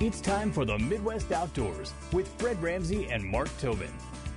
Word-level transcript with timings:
It's 0.00 0.20
time 0.20 0.52
for 0.52 0.64
the 0.64 0.78
Midwest 0.78 1.32
Outdoors 1.32 1.92
with 2.12 2.28
Fred 2.38 2.62
Ramsey 2.62 3.08
and 3.10 3.24
Mark 3.24 3.48
Tobin. 3.58 3.90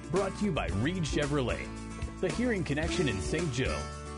Brought 0.09 0.35
to 0.40 0.45
you 0.45 0.51
by 0.51 0.69
Reed 0.82 1.03
Chevrolet, 1.03 1.67
the 2.19 2.30
Hearing 2.30 2.64
Connection 2.64 3.08
in 3.08 3.22
St. 3.22 3.53
Joe, 3.53 3.77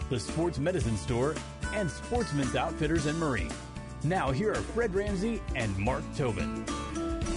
the 0.10 0.22
Sports 0.22 0.58
Medicine 0.58 0.96
Store, 0.96 1.36
and 1.74 1.92
Sportsman's 1.92 2.56
Outfitters 2.56 3.08
and 3.08 3.20
Marine. 3.20 3.52
Now, 4.06 4.32
here 4.32 4.52
are 4.52 4.56
Fred 4.56 4.96
Ramsey 4.96 5.42
and 5.54 5.78
Mark 5.78 6.04
Tobin. 6.16 6.64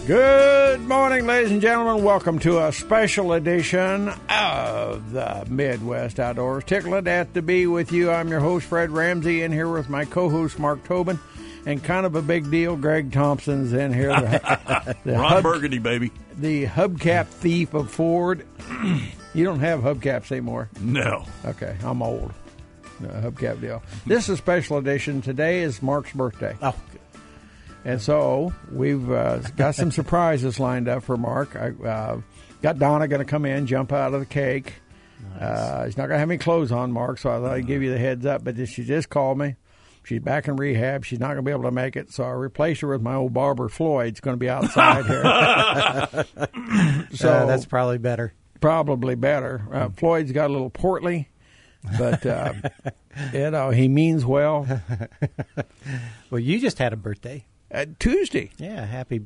Good 0.06 0.82
morning, 0.82 1.26
ladies 1.26 1.50
and 1.50 1.60
gentlemen. 1.60 2.04
Welcome 2.04 2.38
to 2.40 2.64
a 2.64 2.70
special 2.70 3.32
edition 3.32 4.10
of 4.28 5.10
the 5.10 5.44
Midwest 5.50 6.20
Outdoors. 6.20 6.62
Tickled 6.62 7.08
at 7.08 7.34
to 7.34 7.42
be 7.42 7.66
with 7.66 7.90
you. 7.90 8.12
I'm 8.12 8.28
your 8.28 8.38
host, 8.38 8.66
Fred 8.66 8.92
Ramsey, 8.92 9.42
in 9.42 9.50
here 9.50 9.68
with 9.68 9.88
my 9.88 10.04
co 10.04 10.28
host, 10.28 10.60
Mark 10.60 10.84
Tobin. 10.84 11.18
And 11.66 11.82
kind 11.82 12.06
of 12.06 12.14
a 12.14 12.22
big 12.22 12.48
deal, 12.50 12.76
Greg 12.76 13.10
Thompson's 13.12 13.72
in 13.72 13.92
here. 13.92 14.08
The, 14.10 14.96
the 15.04 15.12
Ron 15.14 15.32
hub- 15.32 15.42
Burgundy, 15.42 15.78
baby. 15.78 16.12
the 16.38 16.64
hubcap 16.66 17.26
thief 17.26 17.74
of 17.74 17.90
Ford. 17.90 18.46
you 19.34 19.44
don't 19.44 19.58
have 19.58 19.80
hubcaps 19.80 20.30
anymore. 20.30 20.70
No. 20.80 21.24
Okay, 21.44 21.76
I'm 21.82 22.02
old. 22.02 22.32
No, 23.00 23.08
hubcap 23.08 23.60
deal. 23.60 23.82
This 24.06 24.24
is 24.24 24.30
a 24.30 24.36
special 24.36 24.78
edition. 24.78 25.22
Today 25.22 25.62
is 25.62 25.82
Mark's 25.82 26.12
birthday. 26.12 26.56
Oh, 26.62 26.74
And 27.84 28.00
so 28.00 28.52
we've 28.70 29.10
uh, 29.10 29.38
got 29.56 29.74
some 29.74 29.90
surprises 29.90 30.60
lined 30.60 30.86
up 30.88 31.02
for 31.02 31.16
Mark. 31.16 31.56
I 31.56 31.70
uh, 31.84 32.20
got 32.62 32.78
Donna 32.78 33.08
going 33.08 33.18
to 33.18 33.30
come 33.30 33.44
in, 33.44 33.66
jump 33.66 33.92
out 33.92 34.14
of 34.14 34.20
the 34.20 34.26
cake. 34.26 34.72
Uh, 35.38 35.84
he's 35.84 35.96
not 35.96 36.04
going 36.06 36.14
to 36.16 36.20
have 36.20 36.30
any 36.30 36.38
clothes 36.38 36.70
on, 36.70 36.92
Mark, 36.92 37.18
so 37.18 37.28
I 37.28 37.40
thought 37.40 37.50
I'd 37.52 37.66
give 37.66 37.82
you 37.82 37.90
the 37.90 37.98
heads 37.98 38.24
up. 38.24 38.44
But 38.44 38.56
she 38.68 38.84
just 38.84 39.10
called 39.10 39.36
me. 39.36 39.56
She's 40.06 40.20
back 40.20 40.46
in 40.46 40.54
rehab. 40.54 41.04
She's 41.04 41.18
not 41.18 41.26
going 41.34 41.38
to 41.38 41.42
be 41.42 41.50
able 41.50 41.64
to 41.64 41.72
make 41.72 41.96
it, 41.96 42.12
so 42.12 42.22
I 42.22 42.30
replaced 42.30 42.80
her 42.82 42.86
with 42.86 43.02
my 43.02 43.16
old 43.16 43.32
barber 43.34 43.68
Floyd. 43.68 44.06
It's 44.10 44.20
going 44.20 44.34
to 44.34 44.38
be 44.38 44.48
outside 44.48 45.04
here. 45.04 45.24
so 47.12 47.32
uh, 47.32 47.46
that's 47.46 47.66
probably 47.66 47.98
better. 47.98 48.32
probably 48.60 49.16
better. 49.16 49.66
Uh, 49.72 49.88
Floyd's 49.88 50.30
got 50.30 50.48
a 50.48 50.52
little 50.52 50.70
portly, 50.70 51.28
but 51.98 52.24
uh, 52.24 52.52
you 53.32 53.50
know 53.50 53.70
he 53.70 53.88
means 53.88 54.24
well. 54.24 54.66
Well, 56.30 56.40
you 56.40 56.58
just 56.58 56.78
had 56.78 56.92
a 56.92 56.96
birthday. 56.96 57.44
Uh, 57.72 57.86
Tuesday. 58.00 58.50
Yeah, 58.58 58.84
happy 58.84 59.22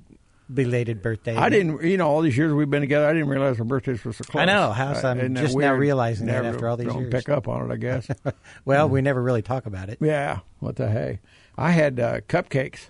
belated 0.53 1.03
birthday. 1.03 1.37
I 1.37 1.49
didn't, 1.49 1.83
you 1.85 1.97
know, 1.97 2.09
all 2.09 2.21
these 2.23 2.37
years 2.37 2.53
we've 2.53 2.69
been 2.71 2.81
together, 2.81 3.07
I 3.09 3.13
didn't 3.13 3.29
realize 3.29 3.59
our 3.59 3.65
birthdays 3.65 4.05
were 4.05 4.13
so 4.13 4.25
close. 4.25 4.43
I 4.43 4.45
know, 4.47 4.73
how's- 4.73 5.05
I'm 5.05 5.19
isn't 5.19 5.37
just 5.37 5.57
now 5.57 5.75
realizing 5.75 6.27
that 6.27 6.45
after 6.45 6.69
all 6.69 6.77
these 6.77 6.89
don't 6.89 7.01
years. 7.03 7.13
Pick 7.13 7.29
up 7.29 7.47
on 7.49 7.71
it, 7.71 7.75
I 7.75 7.77
guess. 7.77 8.09
Well, 8.65 8.89
we 8.89 9.01
never 9.03 9.23
really 9.23 9.43
talk 9.43 9.67
about 9.67 9.89
it. 9.89 9.99
yeah, 10.01 10.41
what 10.59 10.77
the 10.77 10.89
hey? 10.91 11.21
I 11.57 11.71
had 11.73 12.01
uh, 12.01 12.21
cupcakes 12.23 12.89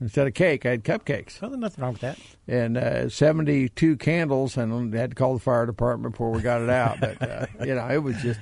instead 0.00 0.26
of 0.26 0.34
cake. 0.34 0.64
I 0.66 0.70
had 0.70 0.84
cupcakes 0.84 1.40
Well, 1.40 1.50
there's 1.50 1.60
nothing 1.60 1.82
wrong 1.82 1.92
with 1.94 2.02
that. 2.02 2.18
and 2.46 2.76
uh, 2.76 3.08
seventy-two 3.08 3.96
candles, 3.96 4.56
and 4.56 4.92
had 4.94 5.10
to 5.10 5.14
call 5.16 5.34
the 5.34 5.40
fire 5.40 5.66
department 5.66 6.12
before 6.14 6.30
we 6.30 6.40
got 6.40 6.62
it 6.62 6.70
out. 6.70 7.00
But 7.00 7.22
uh, 7.22 7.46
you 7.64 7.74
know, 7.74 7.86
it 7.88 8.02
was 8.02 8.16
just, 8.22 8.40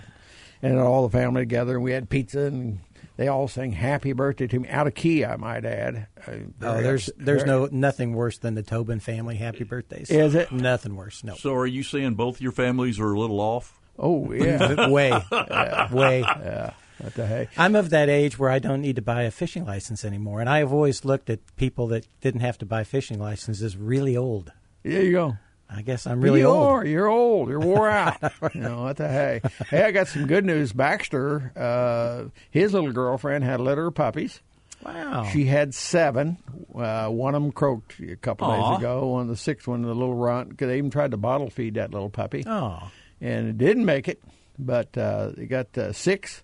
and 0.62 0.78
all 0.78 1.08
the 1.08 1.16
family 1.16 1.42
together, 1.42 1.74
and 1.76 1.82
we 1.84 1.92
had 1.92 2.08
pizza 2.08 2.40
and. 2.46 2.80
They 3.16 3.28
all 3.28 3.48
sang 3.48 3.72
"Happy 3.72 4.12
Birthday" 4.12 4.46
to 4.48 4.60
me 4.60 4.68
out 4.68 4.86
of 4.86 4.94
key. 4.94 5.24
I 5.24 5.36
might 5.36 5.64
add. 5.64 6.06
Uh, 6.26 6.32
Oh, 6.62 6.82
there's 6.82 7.08
ups- 7.08 7.18
there's 7.18 7.44
no 7.44 7.66
nothing 7.70 8.14
worse 8.14 8.38
than 8.38 8.54
the 8.54 8.62
Tobin 8.62 9.00
family 9.00 9.36
happy 9.36 9.64
birthdays. 9.64 10.10
Is 10.10 10.34
it? 10.34 10.52
Nothing 10.52 10.96
worse. 10.96 11.24
No. 11.24 11.34
So 11.34 11.54
are 11.54 11.66
you 11.66 11.82
saying 11.82 12.14
both 12.14 12.40
your 12.40 12.52
families 12.52 13.00
are 13.00 13.12
a 13.12 13.18
little 13.18 13.40
off? 13.40 13.78
Oh 13.98 14.30
yeah, 14.32 14.88
way, 14.90 15.10
way. 15.92 16.20
yeah. 16.20 16.72
What 16.98 17.14
the 17.14 17.26
hey? 17.26 17.48
I'm 17.58 17.74
of 17.76 17.90
that 17.90 18.08
age 18.08 18.38
where 18.38 18.50
I 18.50 18.58
don't 18.58 18.80
need 18.80 18.96
to 18.96 19.02
buy 19.02 19.22
a 19.22 19.30
fishing 19.30 19.64
license 19.66 20.04
anymore, 20.04 20.40
and 20.40 20.48
I 20.48 20.58
have 20.58 20.72
always 20.72 21.04
looked 21.04 21.28
at 21.30 21.40
people 21.56 21.86
that 21.88 22.06
didn't 22.20 22.40
have 22.40 22.56
to 22.58 22.66
buy 22.66 22.84
fishing 22.84 23.18
licenses 23.18 23.76
really 23.76 24.16
old. 24.16 24.52
There 24.82 25.02
you 25.02 25.12
go. 25.12 25.36
I 25.68 25.82
guess 25.82 26.06
I'm 26.06 26.20
really 26.20 26.40
you 26.40 26.46
old. 26.46 26.66
Are. 26.66 26.84
You're 26.86 27.08
old. 27.08 27.48
You're 27.48 27.60
wore 27.60 27.88
out. 27.90 28.16
you 28.54 28.60
know 28.60 28.82
what 28.82 28.96
the 28.98 29.08
hey? 29.08 29.40
Hey, 29.68 29.82
I 29.84 29.90
got 29.90 30.08
some 30.08 30.26
good 30.26 30.44
news. 30.44 30.72
Baxter, 30.72 31.52
uh, 31.56 32.30
his 32.50 32.72
little 32.72 32.92
girlfriend 32.92 33.44
had 33.44 33.60
a 33.60 33.62
litter 33.62 33.88
of 33.88 33.94
puppies. 33.94 34.40
Wow. 34.84 35.24
She 35.32 35.46
had 35.46 35.74
seven. 35.74 36.36
Uh, 36.74 37.08
one 37.08 37.34
of 37.34 37.42
them 37.42 37.50
croaked 37.50 37.98
a 37.98 38.14
couple 38.16 38.46
Aw. 38.46 38.70
days 38.72 38.78
ago. 38.78 39.06
One, 39.08 39.22
of 39.22 39.28
the 39.28 39.36
sixth 39.36 39.66
one, 39.66 39.82
the 39.82 39.88
little 39.88 40.14
runt. 40.14 40.56
'cause 40.56 40.68
They 40.68 40.78
even 40.78 40.90
tried 40.90 41.10
to 41.12 41.16
bottle 41.16 41.50
feed 41.50 41.74
that 41.74 41.92
little 41.92 42.10
puppy, 42.10 42.44
oh, 42.46 42.90
and 43.20 43.48
it 43.48 43.58
didn't 43.58 43.84
make 43.86 44.06
it. 44.06 44.22
But 44.58 44.96
uh, 44.96 45.32
they 45.36 45.46
got 45.46 45.76
uh, 45.76 45.92
six. 45.92 46.42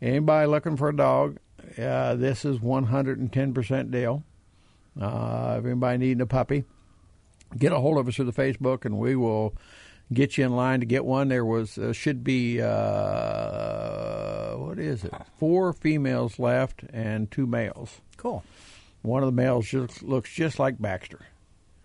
Anybody 0.00 0.46
looking 0.48 0.76
for 0.76 0.88
a 0.88 0.96
dog? 0.96 1.36
Uh, 1.78 2.14
this 2.16 2.44
is 2.44 2.58
110% 2.58 3.90
deal. 3.90 4.24
Uh, 5.00 5.56
if 5.58 5.64
anybody 5.64 5.98
needing 5.98 6.20
a 6.20 6.26
puppy, 6.26 6.64
get 7.58 7.72
a 7.72 7.78
hold 7.78 7.98
of 7.98 8.08
us 8.08 8.16
through 8.16 8.26
the 8.26 8.32
Facebook, 8.32 8.84
and 8.84 8.98
we 8.98 9.16
will 9.16 9.54
get 10.12 10.36
you 10.36 10.44
in 10.44 10.54
line 10.56 10.80
to 10.80 10.86
get 10.86 11.04
one. 11.04 11.28
There 11.28 11.44
was 11.44 11.78
uh, 11.78 11.92
should 11.92 12.22
be 12.24 12.60
uh, 12.60 14.56
what 14.56 14.78
is 14.78 15.04
it? 15.04 15.12
Four 15.38 15.72
females 15.72 16.38
left 16.38 16.82
and 16.92 17.30
two 17.30 17.46
males. 17.46 18.00
cool. 18.16 18.44
One 19.02 19.22
of 19.24 19.26
the 19.26 19.32
males 19.42 19.66
just 19.66 20.02
looks 20.04 20.30
just 20.32 20.58
like 20.60 20.80
Baxter. 20.80 21.20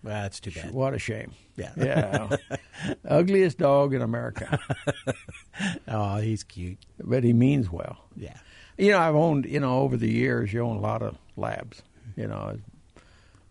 Well, 0.04 0.22
that's 0.22 0.38
too 0.38 0.52
bad. 0.52 0.70
What 0.70 0.94
a 0.94 0.98
shame. 1.00 1.32
Yeah. 1.56 1.72
Yeah, 1.76 2.36
ugliest 3.08 3.58
dog 3.58 3.92
in 3.92 4.00
America, 4.02 4.60
Oh, 5.88 6.18
he's 6.18 6.44
cute. 6.44 6.78
but 7.02 7.24
he 7.24 7.32
means 7.32 7.68
well. 7.72 7.96
Yeah. 8.16 8.36
You 8.76 8.92
know, 8.92 9.00
I've 9.00 9.16
owned, 9.16 9.46
you 9.46 9.58
know, 9.58 9.80
over 9.80 9.96
the 9.96 10.08
years, 10.08 10.52
you 10.52 10.60
own 10.60 10.76
a 10.76 10.80
lot 10.80 11.02
of 11.02 11.18
labs. 11.36 11.82
You 12.16 12.28
know, 12.28 12.56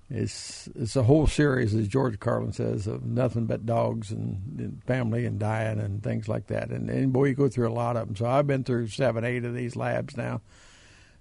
it's 0.10 0.70
it's 0.76 0.96
a 0.96 1.04
whole 1.04 1.28
series, 1.28 1.76
as 1.76 1.88
George 1.88 2.20
Carlin 2.20 2.54
says, 2.54 2.88
of 2.88 3.06
nothing 3.06 3.46
but 3.46 3.66
dogs 3.66 4.12
and, 4.12 4.60
and 4.60 4.84
family 4.86 5.26
and 5.26 5.40
dying 5.40 5.80
and 5.80 6.02
things 6.02 6.28
like 6.28 6.48
that. 6.48 6.70
And, 6.70 6.90
and 6.90 7.12
boy, 7.12 7.26
you 7.26 7.36
go 7.36 7.50
through 7.50 7.70
a 7.70 7.74
lot 7.74 7.98
of 7.98 8.08
them. 8.08 8.16
So 8.16 8.26
I've 8.26 8.48
been 8.48 8.64
through 8.64 8.88
seven, 8.88 9.24
eight 9.24 9.46
of 9.46 9.54
these 9.54 9.76
labs 9.76 10.16
now, 10.16 10.42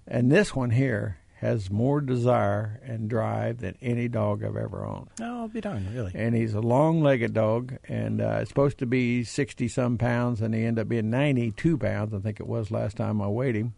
and 0.07 0.31
this 0.31 0.55
one 0.55 0.71
here 0.71 1.17
has 1.39 1.69
more 1.69 2.01
desire 2.01 2.81
and 2.83 3.07
drive 3.07 3.59
than 3.59 3.77
any 3.79 4.07
dog 4.07 4.43
I've 4.43 4.55
ever 4.55 4.83
owned. 4.83 5.09
No, 5.19 5.41
I'll 5.41 5.47
be 5.47 5.61
darned, 5.61 5.93
really. 5.93 6.11
And 6.15 6.33
he's 6.33 6.55
a 6.55 6.61
long-legged 6.61 7.31
dog, 7.31 7.77
and 7.87 8.21
uh, 8.21 8.39
it's 8.41 8.49
supposed 8.49 8.79
to 8.79 8.87
be 8.87 9.23
sixty 9.23 9.67
some 9.67 9.99
pounds, 9.99 10.41
and 10.41 10.55
he 10.55 10.65
ended 10.65 10.81
up 10.81 10.89
being 10.89 11.11
ninety-two 11.11 11.77
pounds. 11.77 12.13
I 12.13 12.19
think 12.19 12.39
it 12.39 12.47
was 12.47 12.71
last 12.71 12.97
time 12.97 13.21
I 13.21 13.27
weighed 13.27 13.55
him. 13.55 13.75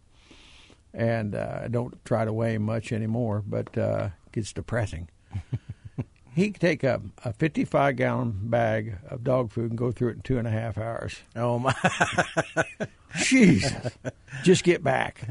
And 0.92 1.36
uh, 1.36 1.60
I 1.64 1.68
don't 1.68 2.04
try 2.04 2.24
to 2.24 2.32
weigh 2.32 2.54
him 2.54 2.62
much 2.62 2.92
anymore, 2.92 3.44
but 3.46 3.78
uh, 3.78 4.08
gets 4.32 4.52
depressing. 4.52 5.08
he 6.34 6.50
could 6.50 6.60
take 6.60 6.84
a, 6.84 7.00
a 7.24 7.32
fifty-five 7.32 7.96
gallon 7.96 8.38
bag 8.44 8.96
of 9.08 9.24
dog 9.24 9.50
food 9.52 9.70
and 9.70 9.78
go 9.78 9.90
through 9.90 10.10
it 10.10 10.16
in 10.16 10.22
two 10.22 10.38
and 10.38 10.46
a 10.46 10.50
half 10.50 10.78
hours. 10.78 11.16
Oh 11.36 11.58
my! 11.58 11.74
Jesus, 13.16 13.92
just 14.42 14.64
get 14.64 14.82
back. 14.82 15.26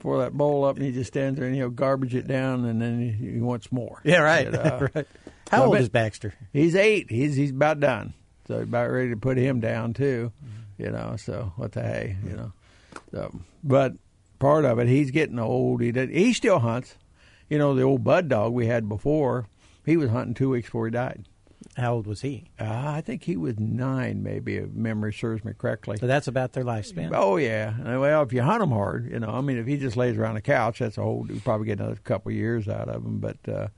Pour 0.00 0.18
that 0.18 0.32
bowl 0.32 0.64
up, 0.64 0.76
and 0.76 0.84
he 0.84 0.90
just 0.90 1.08
stands 1.08 1.38
there 1.38 1.46
and 1.46 1.54
he'll 1.54 1.70
garbage 1.70 2.14
it 2.14 2.26
down, 2.26 2.64
and 2.64 2.82
then 2.82 3.00
he, 3.00 3.34
he 3.34 3.40
wants 3.40 3.70
more. 3.70 4.00
Yeah, 4.02 4.18
right. 4.18 4.46
You 4.46 4.52
know? 4.52 4.60
Uh, 4.60 4.88
right. 4.94 5.06
How 5.48 5.62
I 5.62 5.66
old 5.66 5.76
is 5.78 5.88
Baxter? 5.88 6.34
He's 6.52 6.74
eight. 6.74 7.10
He's 7.10 7.36
he's 7.36 7.50
about 7.50 7.78
done. 7.78 8.14
So 8.48 8.60
about 8.60 8.90
ready 8.90 9.10
to 9.10 9.16
put 9.16 9.36
him 9.36 9.60
down 9.60 9.92
too. 9.92 10.32
You 10.76 10.90
know. 10.90 11.14
So 11.16 11.52
what 11.56 11.72
the 11.72 11.82
hey. 11.82 12.16
You 12.24 12.36
know. 12.36 12.52
So, 13.12 13.40
but 13.62 13.92
part 14.38 14.64
of 14.64 14.78
it, 14.78 14.88
he's 14.88 15.10
getting 15.10 15.38
old. 15.38 15.80
He 15.80 15.92
did. 15.92 16.10
He 16.10 16.32
still 16.32 16.58
hunts. 16.58 16.96
You 17.52 17.58
know 17.58 17.74
the 17.74 17.82
old 17.82 18.02
bud 18.02 18.30
dog 18.30 18.54
we 18.54 18.66
had 18.66 18.88
before. 18.88 19.46
He 19.84 19.98
was 19.98 20.08
hunting 20.08 20.32
two 20.32 20.48
weeks 20.48 20.68
before 20.68 20.86
he 20.86 20.90
died. 20.90 21.26
How 21.76 21.92
old 21.92 22.06
was 22.06 22.22
he? 22.22 22.48
Uh, 22.58 22.64
I 22.64 23.02
think 23.02 23.24
he 23.24 23.36
was 23.36 23.58
nine, 23.58 24.22
maybe 24.22 24.56
if 24.56 24.70
memory 24.70 25.12
serves 25.12 25.44
me 25.44 25.52
correctly. 25.52 25.98
So 26.00 26.06
that's 26.06 26.28
about 26.28 26.54
their 26.54 26.64
lifespan. 26.64 27.10
Oh 27.12 27.36
yeah. 27.36 27.98
Well, 27.98 28.22
if 28.22 28.32
you 28.32 28.40
hunt 28.40 28.62
him 28.62 28.70
hard, 28.70 29.10
you 29.12 29.20
know. 29.20 29.28
I 29.28 29.42
mean, 29.42 29.58
if 29.58 29.66
he 29.66 29.76
just 29.76 29.98
lays 29.98 30.16
around 30.16 30.36
the 30.36 30.40
couch, 30.40 30.78
that's 30.78 30.96
a 30.96 31.02
whole. 31.02 31.26
You 31.28 31.40
probably 31.40 31.66
get 31.66 31.78
another 31.78 31.96
couple 31.96 32.30
of 32.30 32.36
years 32.36 32.68
out 32.68 32.88
of 32.88 33.04
him. 33.04 33.18
But 33.18 33.36
uh, 33.46 33.68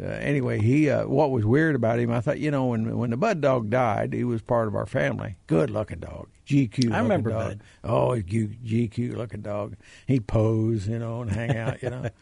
uh, 0.00 0.06
anyway, 0.06 0.62
he. 0.62 0.88
Uh, 0.88 1.06
what 1.06 1.30
was 1.30 1.44
weird 1.44 1.74
about 1.74 1.98
him? 1.98 2.10
I 2.10 2.22
thought, 2.22 2.38
you 2.38 2.50
know, 2.50 2.68
when 2.68 2.96
when 2.96 3.10
the 3.10 3.18
Bud 3.18 3.42
dog 3.42 3.68
died, 3.68 4.14
he 4.14 4.24
was 4.24 4.40
part 4.40 4.66
of 4.66 4.74
our 4.74 4.86
family. 4.86 5.36
Good 5.46 5.68
looking 5.68 5.98
dog, 5.98 6.28
GQ. 6.46 6.90
I 6.90 7.00
remember 7.00 7.28
dog. 7.28 7.48
Bud. 7.48 7.60
Oh, 7.84 8.14
GQ 8.16 9.14
looking 9.14 9.42
dog. 9.42 9.76
He 10.06 10.20
pose, 10.20 10.88
you 10.88 10.98
know, 10.98 11.20
and 11.20 11.30
hang 11.30 11.54
out, 11.54 11.82
you 11.82 11.90
know. 11.90 12.08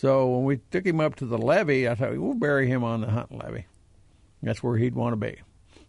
so 0.00 0.30
when 0.30 0.44
we 0.44 0.60
took 0.70 0.86
him 0.86 0.98
up 0.98 1.16
to 1.16 1.26
the 1.26 1.36
levee, 1.36 1.86
I 1.86 1.94
thought 1.94 2.16
we'll 2.16 2.32
bury 2.32 2.66
him 2.66 2.82
on 2.82 3.02
the 3.02 3.10
hunting 3.10 3.38
levee. 3.38 3.66
That's 4.42 4.62
where 4.62 4.78
he'd 4.78 4.94
want 4.94 5.12
to 5.12 5.16
be. 5.18 5.36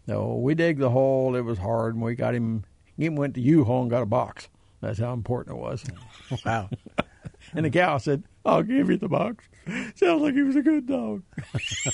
So 0.05 0.35
we 0.35 0.53
dig 0.53 0.79
the 0.79 0.89
hole. 0.89 1.33
It 1.37 1.45
was 1.45 1.57
hard, 1.57 1.95
and 1.95 2.03
we 2.03 2.15
got 2.15 2.35
him. 2.35 2.65
He 2.97 3.07
went 3.07 3.35
to 3.35 3.41
U-Haul 3.41 3.83
and 3.83 3.89
got 3.89 4.03
a 4.03 4.05
box. 4.05 4.49
That's 4.81 4.99
how 4.99 5.13
important 5.13 5.55
it 5.55 5.61
was. 5.61 5.85
Wow. 6.45 6.69
And 7.53 7.65
the 7.65 7.69
gal 7.69 7.99
said, 7.99 8.23
I'll 8.43 8.63
give 8.63 8.89
you 8.89 8.97
the 8.97 9.07
box. 9.07 9.45
Sounds 9.95 10.21
like 10.21 10.33
he 10.33 10.41
was 10.41 10.55
a 10.55 10.61
good 10.63 10.87
dog. 10.87 11.21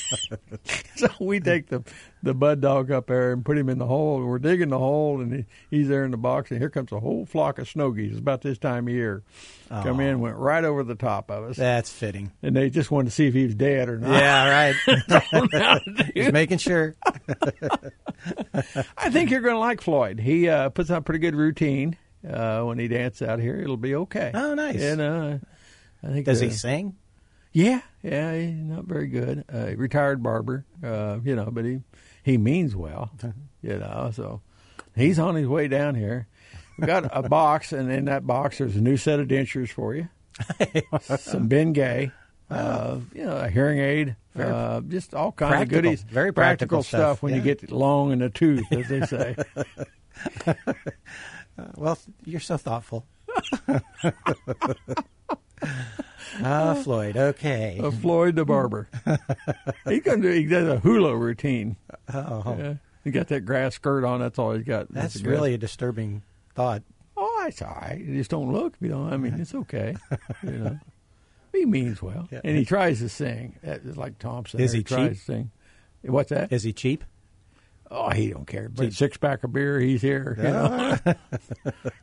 so 0.96 1.10
we 1.20 1.42
take 1.42 1.68
the 1.68 1.84
the 2.24 2.34
bud 2.34 2.62
dog 2.62 2.90
up 2.90 3.08
there 3.08 3.34
and 3.34 3.44
put 3.44 3.58
him 3.58 3.68
in 3.68 3.78
the 3.78 3.86
hole. 3.86 4.24
We're 4.24 4.40
digging 4.40 4.70
the 4.70 4.80
hole, 4.80 5.20
and 5.20 5.34
he, 5.34 5.46
he's 5.70 5.88
there 5.90 6.06
in 6.06 6.12
the 6.12 6.18
box. 6.18 6.50
And 6.50 6.60
here 6.62 6.70
comes 6.70 6.92
a 6.94 7.00
whole 7.00 7.26
flock 7.26 7.60
of 7.60 7.68
snow 7.68 7.92
geese. 7.92 8.12
It's 8.12 8.20
about 8.20 8.42
this 8.42 8.58
time 8.58 8.88
of 8.88 8.94
year. 8.94 9.24
Come 9.70 10.00
in, 10.00 10.22
went 10.22 10.38
right 10.38 10.64
over 10.64 10.84
the 10.86 10.96
top 10.96 11.30
of 11.30 11.44
us, 11.44 11.58
That's 11.58 11.92
fitting. 11.92 12.32
and 12.42 12.56
they 12.56 12.70
just 12.70 12.90
wanted 12.90 13.10
to 13.10 13.12
see 13.16 13.28
if 13.28 13.34
he 13.34 13.44
was 13.44 13.56
dead 13.56 13.90
or 13.90 14.00
not. 14.00 14.12
Yeah, 14.12 14.50
right. 14.50 15.82
Just 16.16 16.32
making 16.32 16.60
sure. 16.60 16.96
I 18.98 19.10
think 19.10 19.30
you're 19.30 19.42
going 19.42 19.56
to 19.56 19.60
like 19.60 19.82
Floyd. 19.82 20.20
He 20.20 20.48
uh, 20.48 20.70
puts 20.70 20.90
on 20.90 20.98
a 20.98 21.02
pretty 21.02 21.20
good 21.20 21.36
routine 21.36 21.98
uh, 22.28 22.62
when 22.64 22.80
he 22.80 22.88
dances 22.88 23.28
out 23.28 23.40
here. 23.40 23.58
It'll 23.58 23.76
be 23.78 23.96
okay. 23.96 24.32
Oh, 24.34 24.54
nice. 24.54 24.82
And 24.82 25.02
uh, 25.02 25.38
I 26.04 26.08
think 26.08 26.26
Does 26.26 26.42
uh, 26.42 26.46
he 26.46 26.52
sing? 26.52 26.96
Yeah, 27.54 27.82
yeah, 28.04 28.36
he's 28.36 28.54
not 28.54 28.86
very 28.86 29.08
good. 29.08 29.44
Uh, 29.52 29.76
retired 29.76 30.22
barber, 30.22 30.66
uh, 30.84 31.18
you 31.24 31.36
know, 31.36 31.50
but 31.52 31.66
he 31.66 31.80
he 32.24 32.38
means 32.38 32.76
well, 32.76 33.10
you 33.62 33.80
know. 33.80 34.12
So 34.14 34.42
he's 34.96 35.18
on 35.18 35.36
his 35.36 35.48
way 35.48 35.68
down 35.68 35.96
here. 35.96 36.28
We 36.78 36.86
got 36.86 37.10
a 37.12 37.24
box, 37.30 37.74
and 37.74 37.92
in 37.92 38.06
that 38.06 38.28
box 38.28 38.60
there's 38.60 38.76
a 38.76 38.82
new 38.82 38.98
set 38.98 39.20
of 39.20 39.28
dentures 39.28 39.70
for 39.70 39.96
you, 39.96 40.08
some 41.20 41.48
Ben 41.48 41.74
Gay, 41.74 42.12
uh, 42.52 43.00
you 43.14 43.26
know, 43.26 43.38
a 43.38 43.50
hearing 43.50 43.80
aid, 43.80 44.16
uh, 44.38 44.82
just 44.82 45.16
all 45.16 45.32
kinds 45.32 45.64
of 45.64 45.70
goodies. 45.70 46.04
Very 46.04 46.32
practical 46.32 46.84
stuff, 46.84 47.24
when 47.24 47.34
you 47.34 47.42
get 47.42 47.72
long 47.72 48.12
in 48.12 48.20
the 48.20 48.30
tooth, 48.30 48.72
as 48.72 48.88
they 48.88 49.02
say. 49.06 49.36
Well, 51.76 51.98
you're 52.24 52.40
so 52.40 52.58
thoughtful. 52.58 53.08
Ah, 56.44 56.76
Floyd. 56.84 57.18
Okay. 57.18 57.80
Uh, 57.82 57.90
Floyd 57.92 58.36
the 58.36 58.46
barber. 58.46 58.88
he 59.88 60.00
can 60.02 60.22
do. 60.22 60.30
He 60.30 60.46
does 60.46 60.68
a 60.68 60.80
hula 60.80 61.16
routine. 61.16 61.78
Oh, 62.14 62.56
Yeah. 62.58 62.74
He 63.04 63.12
got 63.12 63.30
that 63.30 63.42
grass 63.46 63.76
skirt 63.76 64.04
on. 64.04 64.20
That's 64.20 64.38
all 64.38 64.52
he's 64.52 64.66
got. 64.66 64.92
that's 64.92 65.16
grass- 65.22 65.32
really 65.32 65.54
a 65.54 65.58
disturbing 65.58 66.24
thought. 66.56 66.84
Oh, 67.16 67.46
it's 67.48 67.62
all 67.62 67.76
right. 67.82 67.98
You 68.00 68.16
just 68.18 68.30
don't 68.30 68.52
look. 68.52 68.74
You 68.82 68.90
know, 68.90 69.04
I 69.06 69.16
mean, 69.18 69.36
it's 69.40 69.56
okay. 69.56 69.96
you 70.44 70.52
know, 70.52 70.80
he 71.54 71.66
means 71.66 72.02
well, 72.02 72.28
Yeah. 72.30 72.42
and 72.44 72.58
he 72.58 72.66
tries 72.66 73.00
to 73.00 73.08
sing. 73.10 73.56
Like 73.96 74.20
Thompson. 74.20 74.60
Is 74.60 74.74
there. 74.74 74.80
he 74.80 74.84
tries 74.84 75.10
cheap? 75.10 75.18
to 75.20 75.24
sing? 75.24 75.52
What's 76.04 76.30
that? 76.32 76.52
Is 76.52 76.64
he 76.64 76.74
cheap? 76.74 77.04
Oh, 77.92 78.10
he 78.10 78.30
don't 78.30 78.48
care. 78.48 78.70
But 78.70 78.94
six 78.94 79.18
pack 79.18 79.44
of 79.44 79.54
beer, 79.54 79.80
he's 79.80 80.02
here. 80.02 80.36
You 80.38 80.44
know, 80.44 80.98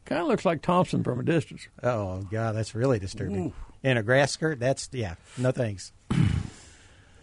kind 0.04 0.22
of 0.22 0.28
looks 0.28 0.44
like 0.44 0.62
Thompson 0.62 1.02
from 1.02 1.20
a 1.20 1.22
distance. 1.22 1.68
Oh 1.82 2.22
God, 2.30 2.56
that's 2.56 2.74
really 2.74 2.98
disturbing. 2.98 3.52
In 3.82 3.96
a 3.96 4.02
grass 4.02 4.32
skirt, 4.32 4.60
that's 4.60 4.88
yeah. 4.92 5.14
No 5.36 5.50
thanks. 5.50 5.92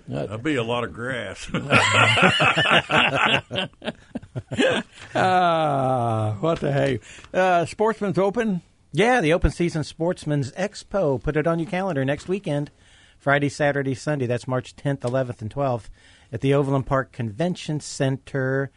That'd 0.07 0.43
be 0.43 0.55
a 0.55 0.63
lot 0.63 0.83
of 0.83 0.93
grass. 0.93 1.49
Ah, 5.13 6.37
what 6.39 6.61
the 6.61 6.71
hey? 6.71 6.99
Uh, 7.33 7.65
Sportsman's 7.65 8.17
Open. 8.17 8.61
Yeah, 8.93 9.19
the 9.19 9.33
Open 9.33 9.51
Season 9.51 9.83
Sportsman's 9.83 10.53
Expo. 10.53 11.21
Put 11.21 11.35
it 11.35 11.47
on 11.47 11.59
your 11.59 11.69
calendar 11.69 12.05
next 12.05 12.29
weekend, 12.29 12.71
Friday, 13.17 13.49
Saturday, 13.49 13.93
Sunday. 13.93 14.25
That's 14.25 14.47
March 14.47 14.73
10th, 14.75 14.99
11th, 14.99 15.41
and 15.41 15.53
12th 15.53 15.89
at 16.31 16.41
the 16.41 16.53
Overland 16.53 16.85
Park 16.85 17.11
Convention 17.11 17.79
Center. 17.79 18.71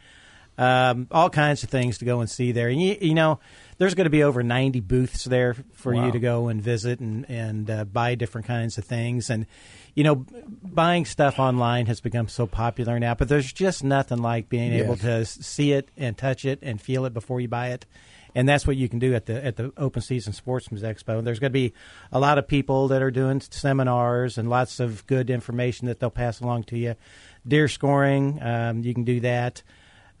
Um, 0.57 1.07
all 1.11 1.29
kinds 1.29 1.63
of 1.63 1.69
things 1.69 1.97
to 1.97 2.05
go 2.05 2.21
and 2.21 2.29
see 2.29 2.53
there. 2.53 2.69
And 2.69 2.81
you, 2.81 2.95
you 3.01 3.13
know, 3.13 3.41
there's 3.77 3.93
going 3.93 4.05
to 4.05 4.09
be 4.09 4.23
over 4.23 4.41
90 4.41 4.79
booths 4.79 5.25
there 5.25 5.53
for 5.73 5.93
Wow. 5.93 6.05
you 6.05 6.11
to 6.13 6.19
go 6.19 6.47
and 6.47 6.61
visit 6.61 7.01
and 7.01 7.29
and 7.29 7.69
uh, 7.69 7.83
buy 7.83 8.15
different 8.15 8.47
kinds 8.47 8.77
of 8.77 8.85
things. 8.85 9.29
And 9.29 9.47
you 9.95 10.05
know, 10.05 10.25
buying 10.63 11.03
stuff 11.03 11.39
online 11.39 11.87
has 11.87 11.99
become 11.99 12.29
so 12.29 12.47
popular 12.47 12.99
now, 12.99 13.15
but 13.15 13.27
there's 13.27 13.51
just 13.51 13.83
nothing 13.83 14.19
like 14.19 14.47
being 14.47 14.71
able 14.71 14.95
to 14.97 15.25
see 15.25 15.73
it 15.73 15.89
and 15.97 16.17
touch 16.17 16.45
it 16.45 16.59
and 16.61 16.79
feel 16.79 17.03
it 17.05 17.13
before 17.13 17.41
you 17.41 17.49
buy 17.49 17.71
it. 17.71 17.85
And 18.33 18.47
that's 18.49 18.65
what 18.67 18.75
you 18.77 18.87
can 18.89 18.99
do 18.99 19.13
at 19.13 19.25
the 19.25 19.43
at 19.43 19.57
the 19.57 19.73
Open 19.75 20.01
Season 20.01 20.31
Sportsman's 20.31 20.83
Expo. 20.83 21.21
There's 21.21 21.39
going 21.39 21.51
to 21.51 21.53
be 21.53 21.73
a 22.13 22.19
lot 22.19 22.37
of 22.37 22.47
people 22.47 22.87
that 22.89 23.01
are 23.01 23.11
doing 23.11 23.41
seminars 23.41 24.37
and 24.37 24.49
lots 24.49 24.79
of 24.79 25.05
good 25.07 25.29
information 25.29 25.87
that 25.87 25.99
they'll 25.99 26.09
pass 26.09 26.39
along 26.39 26.63
to 26.65 26.77
you. 26.77 26.95
Deer 27.47 27.67
scoring, 27.67 28.39
um, 28.41 28.81
you 28.83 28.93
can 28.93 29.03
do 29.03 29.19
that. 29.21 29.61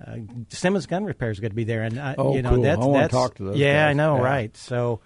Uh, 0.05 0.17
Simmons 0.49 0.85
Gun 0.85 1.05
Repair 1.05 1.31
is 1.31 1.39
going 1.39 1.51
to 1.51 1.55
be 1.55 1.63
there, 1.63 1.83
and 1.83 1.97
uh, 1.97 2.15
Oh, 2.17 2.35
you 2.35 2.41
know 2.41 2.51
cool. 2.55 2.63
that's 2.63 2.81
I 2.81 2.85
wanna 2.85 2.99
that's 3.03 3.13
talk 3.13 3.35
to 3.35 3.43
those 3.45 3.57
yeah, 3.57 3.87
I 3.87 3.93
know, 3.93 4.17
Yeah. 4.17 4.23
right? 4.23 4.57
So 4.57 4.99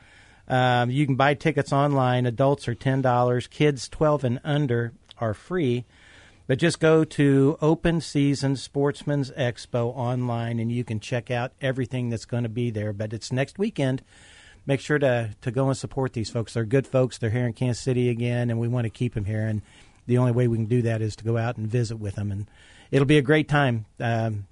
um, 0.48 0.89
you 0.89 1.06
can 1.06 1.16
buy 1.16 1.36
tickets 1.36 1.71
online. 1.71 2.25
Adults 2.25 2.68
are 2.68 2.74
ten 2.75 3.01
dollars. 3.01 3.48
Kids 3.48 3.88
twelve 3.88 4.24
and 4.24 4.39
under 4.44 4.94
are 5.19 5.33
free. 5.33 5.86
But 6.48 6.57
just 6.57 6.80
go 6.80 7.04
to 7.04 7.60
Open 7.62 8.01
Season 8.01 8.56
Sportsman's 8.56 9.30
Expo 9.31 9.95
online, 9.95 10.57
and 10.57 10.71
you 10.71 10.83
can 10.83 11.00
check 11.00 11.30
out 11.30 11.51
everything 11.62 12.10
that's 12.10 12.25
going 12.25 12.42
to 12.42 12.50
be 12.50 12.71
there. 12.71 12.92
But 12.92 13.13
it's 13.13 13.31
next 13.31 13.60
weekend. 13.60 14.01
Make 14.66 14.80
sure 14.80 14.98
to 14.98 15.30
to 15.42 15.51
go 15.51 15.68
and 15.68 15.77
support 15.77 16.13
these 16.13 16.31
folks. 16.31 16.56
They're 16.56 16.66
good 16.66 16.88
folks. 16.88 17.19
They're 17.19 17.30
here 17.30 17.45
in 17.45 17.54
Kansas 17.54 17.83
City 17.83 18.10
again, 18.10 18.50
and 18.50 18.60
we 18.60 18.68
want 18.68 18.86
to 18.86 18.89
keep 18.89 19.13
them 19.13 19.25
here. 19.25 19.45
And 19.45 19.62
the 20.10 20.18
only 20.18 20.32
way 20.32 20.48
we 20.48 20.58
can 20.58 20.66
do 20.66 20.82
that 20.82 21.02
is 21.04 21.16
to 21.18 21.24
go 21.24 21.38
out 21.38 21.58
and 21.58 21.68
visit 21.68 21.98
with 21.98 22.16
them. 22.16 22.32
And 22.32 22.48
it'll 22.90 23.06
be 23.06 23.20
a 23.20 23.22
great 23.22 23.48
time. 23.48 23.86
Um, 24.00 24.48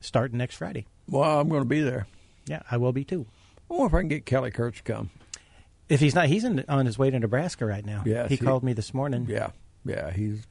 starting 0.00 0.38
next 0.38 0.56
Friday. 0.56 0.86
Well, 1.06 1.38
I'm 1.38 1.50
going 1.50 1.60
to 1.60 1.68
be 1.68 1.82
there. 1.82 2.06
Yeah, 2.46 2.62
I 2.70 2.78
will 2.78 2.92
be 2.92 3.04
too. 3.04 3.26
I 3.70 3.74
wonder 3.74 3.86
if 3.86 3.94
I 3.94 4.00
can 4.00 4.08
get 4.08 4.24
Kelly 4.26 4.50
Kurtz 4.50 4.78
to 4.78 4.82
come. 4.82 5.10
If 5.90 6.00
he's 6.00 6.14
not, 6.14 6.28
he's 6.28 6.44
in, 6.44 6.64
on 6.66 6.86
his 6.86 6.98
way 6.98 7.10
to 7.10 7.18
Nebraska 7.18 7.66
right 7.66 7.84
now. 7.84 8.04
Yeah, 8.06 8.26
he 8.26 8.36
he- 8.36 8.44
called 8.44 8.64
me 8.64 8.72
this 8.72 8.94
morning. 8.94 9.26
Yeah, 9.28 9.50
yeah, 9.84 10.10
he's 10.10 10.46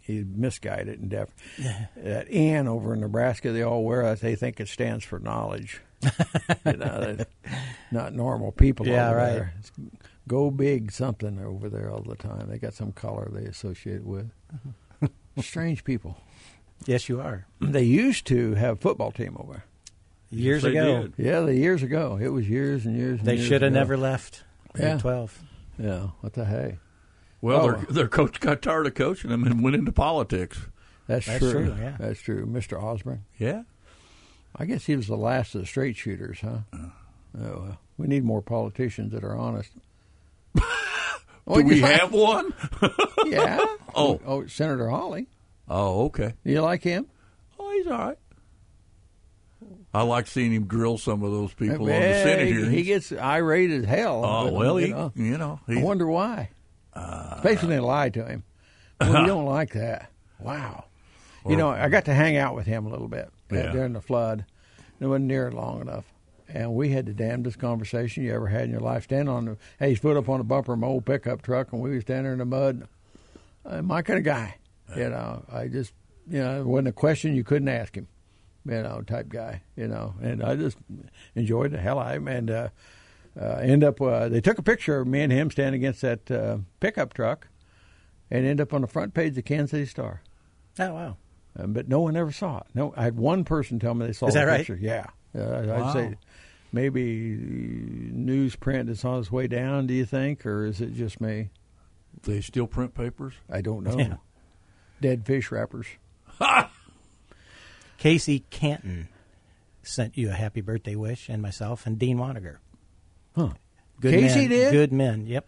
he's 0.00 0.24
misguided 0.26 0.98
and 1.00 1.08
deaf. 1.08 1.28
That 1.96 2.26
N 2.30 2.66
over 2.66 2.94
in 2.94 3.00
Nebraska, 3.00 3.52
they 3.52 3.62
all 3.62 3.84
wear 3.84 4.02
it. 4.12 4.20
They 4.20 4.34
think 4.34 4.58
it 4.58 4.66
stands 4.66 5.04
for 5.04 5.20
knowledge. 5.20 5.80
you 6.66 6.72
know, 6.72 7.16
not 7.92 8.12
normal 8.12 8.50
people. 8.50 8.88
Yeah, 8.88 9.10
over 9.10 9.16
right. 9.16 9.32
There. 9.34 9.54
It's 10.24 10.28
go 10.28 10.50
big 10.50 10.90
something 10.92 11.38
over 11.40 11.68
there 11.68 11.90
all 11.90 12.02
the 12.02 12.16
time. 12.16 12.48
They 12.48 12.58
got 12.58 12.74
some 12.74 12.92
color 12.92 13.28
they 13.32 13.44
associate 13.46 13.96
it 13.96 14.04
with. 14.06 14.30
Uh-huh. 14.52 15.08
Strange 15.40 15.84
people. 15.84 16.16
Yes, 16.86 17.08
you 17.08 17.20
are. 17.20 17.46
They 17.60 17.82
used 17.84 18.26
to 18.26 18.54
have 18.54 18.76
a 18.78 18.80
football 18.80 19.12
team 19.12 19.36
over. 19.38 19.52
there. 19.52 19.64
Years 20.40 20.62
They 20.62 20.70
ago, 20.70 21.02
did. 21.02 21.14
Yeah, 21.16 21.40
the 21.40 21.54
years 21.54 21.82
ago. 21.82 22.18
It 22.20 22.28
was 22.28 22.48
years 22.48 22.86
and 22.86 22.96
years. 22.96 23.18
And 23.20 23.28
they 23.28 23.38
should 23.38 23.62
have 23.62 23.72
never 23.72 23.96
left. 23.96 24.44
Yeah. 24.78 24.98
Twelve. 24.98 25.38
Yeah, 25.78 26.08
what 26.20 26.32
the 26.34 26.44
hey? 26.46 26.78
Well, 27.40 27.60
Oh. 27.62 27.72
their 27.72 27.84
their 27.90 28.08
coach 28.08 28.40
got 28.40 28.62
tired 28.62 28.86
of 28.86 28.94
coaching 28.94 29.30
them 29.30 29.44
and 29.44 29.62
went 29.62 29.76
into 29.76 29.92
politics. 29.92 30.66
That's, 31.06 31.26
That's 31.26 31.38
true. 31.40 31.52
true, 31.52 31.76
yeah. 31.78 31.96
That's 31.98 32.20
true. 32.20 32.46
Mr. 32.46 32.80
Osborne. 32.82 33.24
Yeah. 33.38 33.62
I 34.56 34.64
guess 34.66 34.84
he 34.86 34.94
was 34.96 35.06
the 35.08 35.16
last 35.16 35.54
of 35.54 35.62
the 35.62 35.66
straight 35.66 35.96
shooters, 35.96 36.38
huh? 36.40 36.58
Uh. 36.72 36.76
Oh, 37.38 37.62
well. 37.62 37.78
We 37.98 38.06
need 38.06 38.24
more 38.24 38.42
politicians 38.42 39.12
that 39.12 39.24
are 39.24 39.36
honest. 39.36 39.72
Do 41.46 41.62
we 41.62 41.80
have 41.80 42.12
one? 42.12 42.52
Yeah. 43.26 43.64
Oh. 43.94 44.18
oh, 44.24 44.46
Senator 44.46 44.88
Hawley. 44.88 45.26
Oh, 45.68 46.06
okay. 46.06 46.32
Do 46.46 46.50
you 46.50 46.62
like 46.62 46.82
him? 46.82 47.06
Oh, 47.58 47.70
he's 47.72 47.86
all 47.86 47.98
right. 47.98 48.18
I 49.92 50.02
like 50.02 50.26
seeing 50.26 50.50
him 50.50 50.64
grill 50.64 50.96
some 50.96 51.22
of 51.22 51.30
those 51.30 51.52
people 51.52 51.82
on 51.82 52.00
the 52.00 52.22
Senate 52.22 52.46
he, 52.46 52.52
hearings. 52.54 52.72
he 52.72 52.82
gets 52.84 53.12
irate 53.12 53.70
as 53.70 53.84
hell. 53.84 54.24
oh, 54.24 54.44
but, 54.44 54.52
well, 54.54 54.80
you 54.80 54.86
he, 54.86 54.92
know, 54.92 55.12
you 55.14 55.36
know, 55.36 55.60
I 55.68 55.82
wonder 55.82 56.06
why. 56.06 56.48
Especially 56.94 57.68
when 57.68 57.76
they 57.76 57.80
lie 57.82 58.08
to 58.08 58.24
him. 58.24 58.44
Well, 58.98 59.20
you 59.20 59.26
don't 59.26 59.44
like 59.44 59.74
that. 59.74 60.10
Wow. 60.38 60.84
you 61.46 61.56
know, 61.56 61.68
I 61.68 61.88
got 61.90 62.06
to 62.06 62.14
hang 62.14 62.38
out 62.38 62.54
with 62.54 62.64
him 62.66 62.86
a 62.86 62.88
little 62.88 63.08
bit 63.08 63.30
uh, 63.52 63.56
Yeah. 63.56 63.72
during 63.72 63.92
the 63.92 64.00
flood. 64.00 64.46
It 65.00 65.06
wasn't 65.06 65.26
near 65.26 65.50
long 65.52 65.82
enough. 65.82 66.04
And 66.54 66.74
we 66.74 66.90
had 66.90 67.06
the 67.06 67.14
damnedest 67.14 67.58
conversation 67.58 68.24
you 68.24 68.34
ever 68.34 68.46
had 68.46 68.64
in 68.64 68.70
your 68.70 68.80
life. 68.80 69.04
Standing 69.04 69.28
on 69.34 69.44
the, 69.46 69.56
had 69.78 69.88
his 69.90 69.98
foot 69.98 70.16
up 70.16 70.28
on 70.28 70.38
the 70.38 70.44
bumper 70.44 70.74
of 70.74 70.78
my 70.78 70.86
old 70.86 71.06
pickup 71.06 71.42
truck, 71.42 71.72
and 71.72 71.80
we 71.80 71.90
was 71.94 72.02
standing 72.02 72.32
in 72.32 72.38
the 72.38 72.44
mud. 72.44 72.86
Uh, 73.64 73.80
my 73.82 74.02
kind 74.02 74.18
of 74.18 74.24
guy. 74.24 74.56
You 74.96 75.08
know, 75.08 75.44
I 75.50 75.68
just, 75.68 75.94
you 76.28 76.40
know, 76.40 76.60
it 76.60 76.66
wasn't 76.66 76.88
a 76.88 76.92
question 76.92 77.34
you 77.34 77.44
couldn't 77.44 77.68
ask 77.68 77.96
him, 77.96 78.06
you 78.66 78.82
know, 78.82 79.00
type 79.06 79.30
guy, 79.30 79.62
you 79.76 79.88
know. 79.88 80.14
And 80.20 80.42
I 80.42 80.54
just 80.56 80.76
enjoyed 81.34 81.70
the 81.70 81.78
hell 81.78 81.98
out 81.98 82.08
of 82.08 82.16
him. 82.16 82.28
And 82.28 82.50
uh, 82.50 82.68
uh, 83.40 83.44
end 83.62 83.82
up, 83.84 84.00
uh, 84.02 84.28
they 84.28 84.42
took 84.42 84.58
a 84.58 84.62
picture 84.62 85.00
of 85.00 85.06
me 85.06 85.22
and 85.22 85.32
him 85.32 85.50
standing 85.50 85.80
against 85.80 86.02
that 86.02 86.30
uh, 86.30 86.58
pickup 86.80 87.14
truck 87.14 87.48
and 88.30 88.44
end 88.44 88.60
up 88.60 88.74
on 88.74 88.82
the 88.82 88.86
front 88.86 89.14
page 89.14 89.30
of 89.30 89.34
the 89.36 89.42
Kansas 89.42 89.70
City 89.70 89.86
Star. 89.86 90.20
Oh 90.78 90.92
wow. 90.92 91.16
Um, 91.58 91.72
but 91.72 91.88
no 91.88 92.00
one 92.00 92.16
ever 92.16 92.32
saw 92.32 92.58
it. 92.58 92.66
No, 92.74 92.92
I 92.96 93.04
had 93.04 93.16
one 93.16 93.44
person 93.44 93.78
tell 93.78 93.94
me 93.94 94.06
they 94.06 94.12
saw 94.12 94.26
Is 94.26 94.34
the 94.34 94.40
that 94.40 94.46
right? 94.46 94.58
picture. 94.58 94.78
Yeah, 94.80 95.06
uh, 95.34 95.62
Wow. 95.66 95.84
I'd 95.88 95.92
say 95.92 96.16
maybe 96.72 97.36
newsprint 97.36 98.88
is 98.88 99.04
on 99.04 99.20
its 99.20 99.30
way 99.30 99.46
down. 99.46 99.86
Do 99.86 99.94
you 99.94 100.04
think, 100.04 100.44
or 100.46 100.66
is 100.66 100.80
it 100.80 100.94
just 100.94 101.20
me? 101.20 101.50
they 102.24 102.40
still 102.40 102.66
print 102.66 102.94
papers. 102.94 103.34
I 103.50 103.60
don't 103.60 103.84
know. 103.84 103.98
Yeah. 103.98 104.16
Dead 105.00 105.26
fish 105.26 105.50
wrappers. 105.50 105.86
Casey 107.98 108.40
Canton 108.50 109.08
mm. 109.10 109.86
sent 109.86 110.16
you 110.16 110.30
a 110.30 110.34
happy 110.34 110.60
birthday 110.60 110.94
wish, 110.94 111.28
and 111.28 111.42
myself 111.42 111.86
and 111.86 111.98
Dean 111.98 112.18
Waniger. 112.18 112.58
Huh. 113.34 113.50
Good 114.00 114.14
Casey 114.14 114.40
men. 114.40 114.48
did? 114.50 114.72
Good 114.72 114.92
men. 114.92 115.26
Yep. 115.26 115.46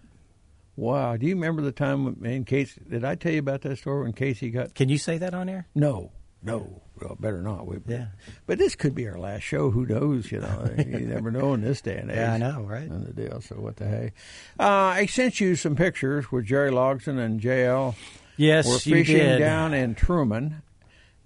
Wow. 0.77 1.17
Do 1.17 1.27
you 1.27 1.35
remember 1.35 1.63
the 1.63 1.73
time 1.73 2.05
when- 2.05 2.25
in 2.25 2.45
case? 2.45 2.77
Did 2.89 3.05
I 3.05 3.15
tell 3.15 3.33
you 3.33 3.39
about 3.39 3.63
that 3.63 3.79
story 3.79 4.05
when 4.05 4.13
Casey 4.13 4.51
got? 4.51 4.75
Can 4.75 4.89
you 4.89 4.99
say 4.99 5.19
that 5.19 5.35
on 5.35 5.49
air? 5.49 5.67
No, 5.75 6.13
no. 6.45 6.81
Well, 7.01 7.17
better 7.19 7.43
not. 7.43 7.67
We, 7.67 7.79
Yeah. 7.89 8.07
But 8.47 8.59
this 8.59 8.77
could 8.77 8.95
be 8.95 9.09
our 9.09 9.19
last 9.19 9.43
show. 9.43 9.71
Who 9.71 9.85
knows? 9.85 10.31
You 10.31 10.39
know, 10.41 10.73
you 10.79 11.01
never 11.01 11.31
know 11.33 11.53
in 11.55 11.61
this 11.61 11.81
day 11.81 11.97
and 11.97 12.11
age. 12.11 12.17
Yeah, 12.17 12.35
I 12.35 12.39
know, 12.39 12.61
right? 12.63 12.89
And 12.89 13.05
the 13.05 13.13
deal. 13.13 13.41
So 13.41 13.57
what 13.57 13.77
the 13.77 13.87
hey? 13.87 14.13
Uh, 14.61 14.63
I 14.63 15.07
sent 15.07 15.41
you 15.41 15.57
some 15.57 15.75
pictures 15.75 16.31
with 16.31 16.45
Jerry 16.45 16.71
Logson 16.71 17.19
and 17.19 17.41
JL 17.41 17.97
Yes, 18.37 18.67
were 18.67 18.79
fishing 18.79 19.17
did. 19.17 19.39
down 19.39 19.75
in 19.75 19.95
Truman. 19.97 20.63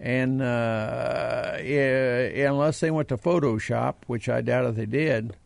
And 0.01 0.41
uh, 0.41 1.59
yeah, 1.63 2.49
unless 2.51 2.81
they 2.81 2.91
went 2.91 3.09
to 3.09 3.17
Photoshop, 3.17 3.95
which 4.07 4.29
I 4.29 4.41
doubt 4.43 4.67
if 4.67 4.77
they 4.77 4.87
did, 4.87 5.37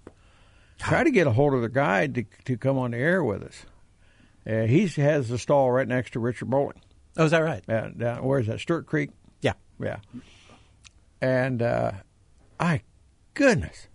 try 0.79 1.03
to 1.05 1.11
get 1.11 1.27
a 1.27 1.33
hold 1.33 1.55
of 1.55 1.63
the 1.63 1.69
guide 1.69 2.15
to 2.17 2.25
to 2.45 2.57
come 2.59 2.79
on 2.79 2.91
the 2.93 2.99
air 2.99 3.25
with 3.25 3.43
us. 3.43 3.65
Uh, 4.47 4.67
he 4.67 4.87
has 4.89 5.29
the 5.29 5.39
stall 5.39 5.71
right 5.71 5.89
next 5.89 6.13
to 6.13 6.21
Richard 6.21 6.51
Bowling. 6.51 6.81
Oh, 7.17 7.25
is 7.25 7.31
that 7.31 7.39
right? 7.43 7.63
Uh, 7.69 7.89
down, 7.89 8.25
where 8.25 8.41
is 8.41 8.47
that? 8.47 8.61
Sterett 8.61 8.87
Creek. 8.87 9.11
Yeah. 9.83 9.99
And 11.21 11.61
uh, 11.63 11.93
I, 12.61 12.83
goodness, 13.35 13.89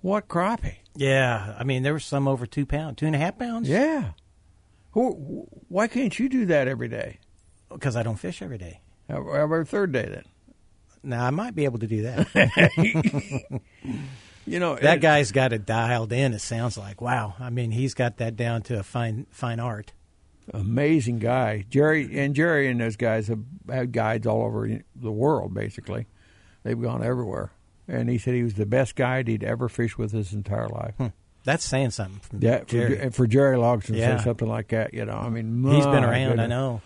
what 0.00 0.28
crappie! 0.28 0.76
Yeah. 0.96 1.54
I 1.58 1.64
mean, 1.64 1.82
there 1.82 1.92
was 1.94 2.04
some 2.04 2.26
over 2.28 2.46
two 2.46 2.66
pounds, 2.66 2.96
two 2.96 3.06
and 3.06 3.14
a 3.14 3.18
half 3.18 3.38
pounds. 3.38 3.68
Yeah. 3.68 4.12
Who, 4.92 5.46
why 5.68 5.86
can't 5.88 6.18
you 6.18 6.28
do 6.28 6.46
that 6.46 6.66
every 6.68 6.88
day? 6.88 7.18
Because 7.70 7.94
I 7.96 8.02
don't 8.02 8.16
fish 8.18 8.42
every 8.42 8.58
day. 8.58 8.80
Every 9.08 9.32
every 9.38 9.64
third 9.64 9.92
day, 9.92 10.06
then. 10.08 10.24
Now 11.02 11.24
I 11.24 11.30
might 11.30 11.54
be 11.54 11.64
able 11.64 11.78
to 11.78 11.86
do 11.86 12.02
that. 12.02 13.50
You 14.46 14.58
know 14.58 14.74
that 14.76 14.96
it- 14.96 15.00
guy's 15.00 15.30
got 15.32 15.52
it 15.52 15.64
dialed 15.66 16.12
in. 16.12 16.32
It 16.34 16.40
sounds 16.40 16.76
like 16.76 17.00
wow. 17.00 17.34
I 17.38 17.50
mean, 17.50 17.70
he's 17.70 17.94
got 17.94 18.16
that 18.16 18.36
down 18.36 18.62
to 18.62 18.80
a 18.80 18.82
fine 18.82 19.26
fine 19.30 19.60
art. 19.60 19.92
Amazing 20.52 21.18
guy, 21.18 21.64
Jerry, 21.70 22.18
and 22.18 22.34
Jerry 22.34 22.68
and 22.68 22.80
those 22.80 22.96
guys 22.96 23.28
have 23.28 23.40
had 23.68 23.92
guides 23.92 24.26
all 24.26 24.42
over 24.42 24.80
the 24.96 25.12
world. 25.12 25.54
Basically, 25.54 26.06
they've 26.62 26.80
gone 26.80 27.02
everywhere. 27.02 27.52
And 27.88 28.08
he 28.08 28.18
said 28.18 28.34
he 28.34 28.44
was 28.44 28.54
the 28.54 28.66
best 28.66 28.94
guide 28.94 29.26
he'd 29.26 29.42
ever 29.42 29.68
fished 29.68 29.98
with 29.98 30.12
his 30.12 30.32
entire 30.32 30.68
life. 30.68 30.94
That's 31.42 31.64
saying 31.64 31.90
something 31.90 32.20
from 32.20 32.40
Yeah, 32.42 32.62
Jerry. 32.64 32.96
For, 32.96 33.10
for 33.10 33.26
Jerry 33.26 33.56
Logson 33.56 33.94
to 33.94 33.98
say 34.18 34.20
something 34.22 34.46
like 34.48 34.68
that, 34.68 34.94
you 34.94 35.04
know, 35.04 35.16
I 35.16 35.28
mean, 35.28 35.64
he's 35.64 35.84
been 35.86 36.02
my 36.04 36.10
around. 36.10 36.40
I 36.40 36.46
know. 36.46 36.82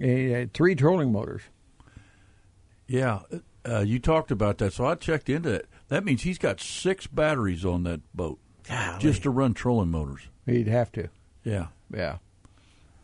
He 0.00 0.30
had 0.30 0.54
three 0.54 0.74
trolling 0.74 1.12
motors. 1.12 1.42
Yeah, 2.86 3.20
uh, 3.68 3.80
you 3.80 3.98
talked 3.98 4.30
about 4.30 4.58
that, 4.58 4.72
so 4.72 4.86
I 4.86 4.94
checked 4.94 5.28
into 5.28 5.50
it. 5.50 5.66
That 5.88 6.04
means 6.04 6.22
he's 6.22 6.38
got 6.38 6.60
six 6.60 7.06
batteries 7.06 7.64
on 7.64 7.82
that 7.82 8.00
boat 8.14 8.38
Golly. 8.68 8.98
just 9.00 9.24
to 9.24 9.30
run 9.30 9.54
trolling 9.54 9.90
motors. 9.90 10.22
He'd 10.46 10.68
have 10.68 10.92
to. 10.92 11.08
Yeah, 11.44 11.66
Yeah. 11.92 12.18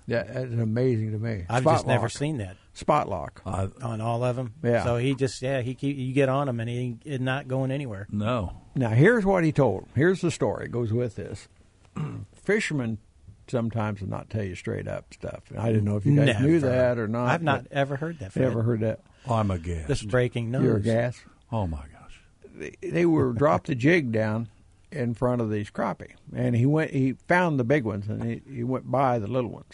Yeah, 0.07 0.23
that's 0.25 0.53
amazing 0.53 1.13
to 1.13 1.19
me. 1.19 1.45
I've 1.49 1.63
Spot 1.63 1.75
just 1.75 1.87
never 1.87 2.09
seen 2.09 2.39
that 2.39 2.57
spot 2.75 3.09
lock. 3.09 3.43
I, 3.47 3.65
uh, 3.65 3.69
on 3.83 4.01
all 4.01 4.25
of 4.25 4.37
them. 4.37 4.55
Yeah. 4.63 4.85
So 4.85 4.97
he 4.97 5.15
just 5.15 5.41
yeah 5.43 5.61
he 5.61 5.75
keep, 5.75 5.97
you 5.97 6.13
get 6.13 6.29
on 6.29 6.49
him 6.49 6.59
and 6.61 6.69
he 6.69 6.97
is 7.05 7.21
not 7.21 7.49
going 7.49 7.71
anywhere. 7.71 8.07
no. 8.11 8.59
Now, 8.75 8.89
here's 8.89 9.27
what 9.27 9.45
he 9.45 9.53
told. 9.53 9.87
Here's 9.95 10.23
the 10.23 10.31
story. 10.31 10.65
It 10.65 10.71
goes 10.73 10.95
with 10.95 11.17
this. 11.17 11.47
Fishermen 12.35 12.97
sometimes 13.47 14.01
will 14.01 14.09
not 14.09 14.31
tell 14.31 14.43
you 14.43 14.55
straight 14.55 14.89
up 14.89 15.13
stuff. 15.13 15.43
I 15.59 15.67
didn't 15.69 15.85
know 15.85 15.97
if 15.97 16.07
you 16.07 16.17
guys 16.17 16.41
knew 16.41 16.59
that 16.61 16.99
or 16.99 17.07
not. 17.07 17.29
I've 17.29 17.43
not 17.43 17.67
ever 17.71 17.97
heard 17.97 18.19
that. 18.21 18.27
I've 18.27 18.33
Fred. 18.33 18.49
Never 18.49 18.63
heard 18.63 18.81
that. 18.81 19.01
I'm 19.29 19.51
a 19.51 19.59
gas. 19.59 19.87
This 19.87 20.01
is 20.01 20.07
breaking 20.07 20.51
news. 20.51 20.63
You're 20.63 20.77
a 20.79 20.81
gas. 20.81 21.21
oh 21.53 21.67
my 21.67 21.83
gosh. 21.93 22.21
They, 22.55 22.77
they 22.83 23.05
were 23.05 23.33
dropped 23.35 23.67
the 23.67 23.75
jig 23.75 24.11
down 24.11 24.49
in 24.91 25.13
front 25.15 25.41
of 25.43 25.51
these 25.51 25.71
crappie, 25.71 26.13
and 26.35 26.57
he 26.57 26.65
went. 26.67 26.93
He 26.93 27.13
found 27.29 27.61
the 27.61 27.65
big 27.65 27.85
ones, 27.85 28.09
and 28.09 28.25
he, 28.25 28.43
he 28.51 28.65
went 28.65 28.91
by 28.91 29.19
the 29.19 29.27
little 29.27 29.51
ones. 29.51 29.73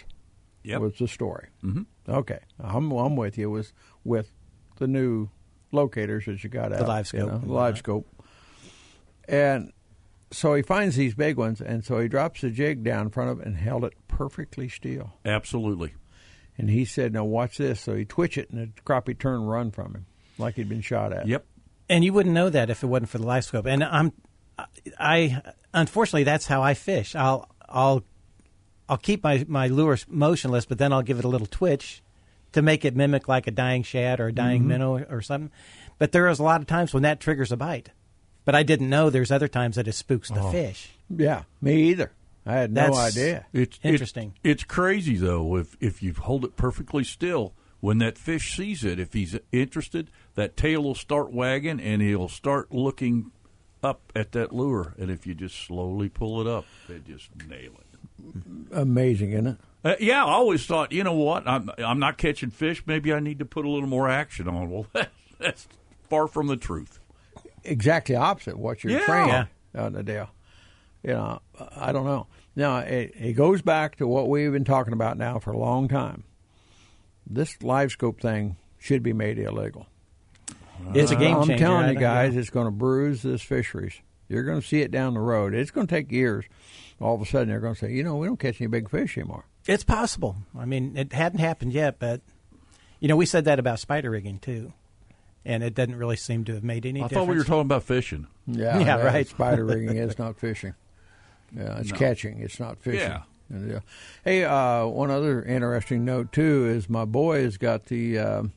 Yep. 0.69 0.81
Was 0.81 0.99
the 0.99 1.09
story? 1.09 1.49
Mhm. 1.65 1.87
Okay, 2.09 2.39
I'm 2.61 2.91
I'm 2.93 3.17
with 3.17 3.37
you. 3.39 3.49
It 3.49 3.53
was 3.53 3.73
with 4.05 4.33
the 4.77 4.87
new 4.87 5.29
locators 5.73 6.27
that 6.27 6.43
you 6.45 6.51
got 6.51 6.73
out, 6.73 6.79
the 6.81 6.87
live 6.87 7.13
you 7.13 7.21
scope. 7.21 7.31
know, 7.33 7.39
the 7.39 7.53
live 7.53 7.79
scope, 7.79 8.07
and 9.29 9.73
so 10.31 10.55
he 10.55 10.63
finds 10.63 10.97
these 10.97 11.15
big 11.15 11.37
ones, 11.37 11.61
and 11.61 11.85
so 11.85 11.99
he 12.01 12.09
drops 12.09 12.43
the 12.43 12.51
jig 12.51 12.85
down 12.85 13.03
in 13.07 13.11
front 13.11 13.31
of 13.31 13.41
it 13.41 13.47
and 13.47 13.57
held 13.57 13.85
it 13.85 13.95
perfectly 14.09 14.69
still. 14.69 15.15
Absolutely. 15.25 15.95
And 16.57 16.69
he 16.71 16.85
said, 16.85 17.13
"Now 17.13 17.25
watch 17.25 17.59
this." 17.59 17.81
So 17.81 17.95
he 17.95 18.05
twitch 18.05 18.37
it, 18.37 18.51
and 18.51 18.61
the 18.75 18.81
crappie 18.83 19.19
turned 19.19 19.43
and 19.43 19.51
run 19.51 19.71
from 19.71 19.95
him 19.95 20.07
like 20.39 20.55
he'd 20.57 20.69
been 20.69 20.81
shot 20.81 21.13
at. 21.13 21.27
Yep. 21.27 21.47
And 21.89 22.05
you 22.05 22.13
wouldn't 22.13 22.35
know 22.35 22.51
that 22.51 22.69
if 22.69 22.83
it 22.83 22.87
wasn't 22.87 23.09
for 23.09 23.19
the 23.19 23.27
live 23.27 23.45
scope. 23.45 23.65
And 23.67 23.83
I'm, 23.83 24.13
I 24.99 25.41
unfortunately 25.73 26.25
that's 26.25 26.47
how 26.47 26.63
I 26.63 26.75
fish. 26.75 27.15
I'll 27.15 27.49
I'll 27.69 28.05
I'll 28.89 28.97
keep 28.99 29.23
my 29.23 29.45
my 29.49 29.69
lure 29.69 29.99
motionless, 30.09 30.65
but 30.65 30.79
then 30.79 30.93
I'll 30.93 31.03
give 31.03 31.19
it 31.19 31.25
a 31.25 31.29
little 31.29 31.47
twitch 31.47 32.03
to 32.53 32.63
make 32.63 32.85
it 32.85 32.97
mimic 32.97 33.29
like 33.29 33.47
a 33.47 33.51
dying 33.51 33.83
shad 33.83 34.21
or 34.21 34.29
a 34.29 34.33
dying 34.33 34.61
mm-hmm. 34.61 34.69
minnow 34.69 34.99
or 35.11 35.21
something. 35.21 35.51
But 35.99 36.13
there 36.13 36.29
is 36.29 36.39
a 36.39 36.45
lot 36.45 36.61
of 36.61 36.67
times 36.67 36.95
when 36.95 37.03
that 37.03 37.21
triggers 37.21 37.53
a 37.53 37.57
bite. 37.57 37.91
But 38.45 38.55
I 38.55 38.63
didn't 38.63 38.89
know 38.89 39.11
there's 39.11 39.31
other 39.31 39.49
times 39.49 39.77
that 39.77 39.89
it 39.89 39.93
spooks 39.93 40.31
the 40.31 40.41
oh. 40.41 40.51
fish. 40.51 40.91
Yeah, 41.11 41.43
me 41.61 41.91
either. 41.91 42.13
I 42.47 42.55
had 42.55 42.73
no 42.73 42.95
idea. 42.95 43.45
It's 43.53 43.79
Interesting. 43.83 44.33
It's, 44.43 44.63
it's 44.63 44.65
crazy 44.65 45.17
though. 45.17 45.57
If 45.57 45.77
if 45.81 46.03
you 46.03 46.15
hold 46.15 46.45
it 46.45 46.57
perfectly 46.57 47.05
still, 47.05 47.53
when 47.81 47.99
that 47.99 48.17
fish 48.17 48.57
sees 48.57 48.85
it, 48.85 48.99
if 48.99 49.13
he's 49.13 49.39
interested, 49.53 50.11
that 50.35 50.57
tail 50.57 50.83
will 50.83 50.95
start 50.95 51.31
wagging 51.31 51.79
and 51.79 52.01
he'll 52.01 52.29
start 52.29 52.73
looking 52.73 53.33
up 53.83 54.13
at 54.17 54.33
that 54.33 54.53
lure. 54.53 54.95
And 54.99 55.11
if 55.11 55.27
you 55.27 55.35
just 55.35 55.61
slowly 55.67 56.09
pull 56.09 56.41
it 56.41 56.47
up, 56.47 56.65
they 56.89 57.01
just 57.01 57.31
nail 57.47 57.73
it. 57.79 57.88
Amazing, 58.73 59.33
isn't 59.33 59.47
it? 59.47 59.57
Uh, 59.85 59.95
yeah, 60.01 60.25
I 60.25 60.31
always 60.31 60.67
thought, 60.67 60.93
you 60.93 61.05
know 61.05 61.15
what? 61.15 61.47
I'm 61.47 61.71
I'm 61.79 61.99
not 61.99 62.19
catching 62.19 62.51
fish. 62.51 62.83
Maybe 62.87 63.13
I 63.13 63.21
need 63.21 63.39
to 63.39 63.45
put 63.45 63.65
a 63.65 63.69
little 63.69 63.89
more 63.89 64.09
action 64.09 64.49
on. 64.49 64.71
Well, 64.71 64.87
that's 65.39 65.69
far 66.11 66.27
from 66.27 66.49
the 66.49 66.57
truth. 66.57 66.99
exactly 67.65 68.15
opposite 68.17 68.59
what 68.59 68.83
you're 68.83 68.99
Yeah. 68.99 69.07
trained 69.07 69.49
on 69.77 69.93
the 69.93 70.03
deal. 70.03 70.29
You 71.03 71.11
know, 71.13 71.41
I 71.77 71.93
don't 71.93 72.05
know. 72.07 72.27
Now 72.57 72.79
it, 72.79 73.13
it 73.17 73.33
goes 73.35 73.63
back 73.63 73.97
to 73.97 74.07
what 74.07 74.29
we've 74.29 74.51
been 74.53 74.65
talking 74.65 74.93
about 74.93 75.17
now 75.17 75.39
for 75.39 75.53
a 75.53 75.59
long 75.59 75.87
time. 75.87 76.25
This 77.27 77.63
live 77.63 77.93
scope 77.93 78.21
thing 78.21 78.57
should 78.79 79.03
be 79.03 79.13
made 79.13 79.39
illegal. 79.39 79.87
It's 80.95 81.11
a 81.13 81.17
game 81.17 81.37
I'm 81.37 81.47
changer. 81.47 81.65
telling 81.65 81.89
you 81.89 81.95
know. 81.95 82.01
guys, 82.01 82.37
it's 82.37 82.51
going 82.51 82.67
to 82.67 82.71
bruise 82.71 83.23
this 83.23 83.43
fisheries. 83.43 83.95
You're 84.29 84.45
going 84.45 84.61
to 84.61 84.67
see 84.67 84.81
it 84.81 84.91
down 84.91 85.15
the 85.15 85.21
road. 85.21 85.55
It's 85.55 85.71
going 85.71 85.87
to 85.87 85.95
take 85.95 86.11
years. 86.13 86.45
All 87.01 87.15
of 87.15 87.23
a 87.23 87.27
sudden, 87.27 87.49
they're 87.49 87.61
going 87.61 87.75
to 87.75 87.79
say, 87.81 87.93
you 87.93 88.03
know, 88.03 88.17
we 88.17 88.27
don't 88.27 88.39
catch 88.41 88.61
any 88.61 88.67
big 88.69 88.91
fish 88.91 89.17
anymore. 89.17 89.45
It's 89.67 89.85
possible. 89.85 90.37
I 90.59 90.65
mean, 90.65 90.97
it 90.97 91.13
hadn't 91.13 91.39
happened 91.41 91.73
yet, 91.73 91.99
but 91.99 92.21
you 93.01 93.07
know, 93.09 93.17
we 93.17 93.27
said 93.27 93.45
that 93.45 93.59
about 93.59 93.79
spider 93.79 94.11
rigging 94.11 94.39
too, 94.41 94.73
and 95.45 95.63
it 95.63 95.75
doesn't 95.75 95.95
really 95.97 96.17
seem 96.17 96.45
to 96.47 96.55
have 96.55 96.65
made 96.65 96.85
any 96.87 97.01
difference. 97.01 97.05
I 97.05 97.09
difference. 97.09 97.27
thought 97.27 97.33
we 97.33 97.39
were 97.39 97.45
talking 97.45 97.61
about 97.69 97.83
fishing. 97.85 98.27
Yeah, 98.47 98.79
Yeah, 98.79 98.97
that 98.97 99.05
right. 99.05 99.29
Spider 99.29 99.65
rigging 99.67 99.97
is 99.97 100.19
not 100.19 100.39
fishing. 100.39 100.75
Yeah, 101.57 101.79
it's 101.79 101.93
No. 101.93 101.99
catching. 101.99 102.41
It's 102.41 102.59
not 102.59 102.79
fishing. 102.79 103.01
Yeah. 103.01 103.23
Yeah. 103.51 103.81
Hey, 104.25 104.45
uh, 104.45 104.85
one 104.87 105.11
other 105.11 105.43
interesting 105.43 106.05
note 106.05 106.33
too 106.33 106.67
is 106.67 106.91
my 106.91 107.05
boy 107.07 107.43
has 107.45 107.57
got 107.57 107.87
the 107.87 108.19
um 108.19 108.53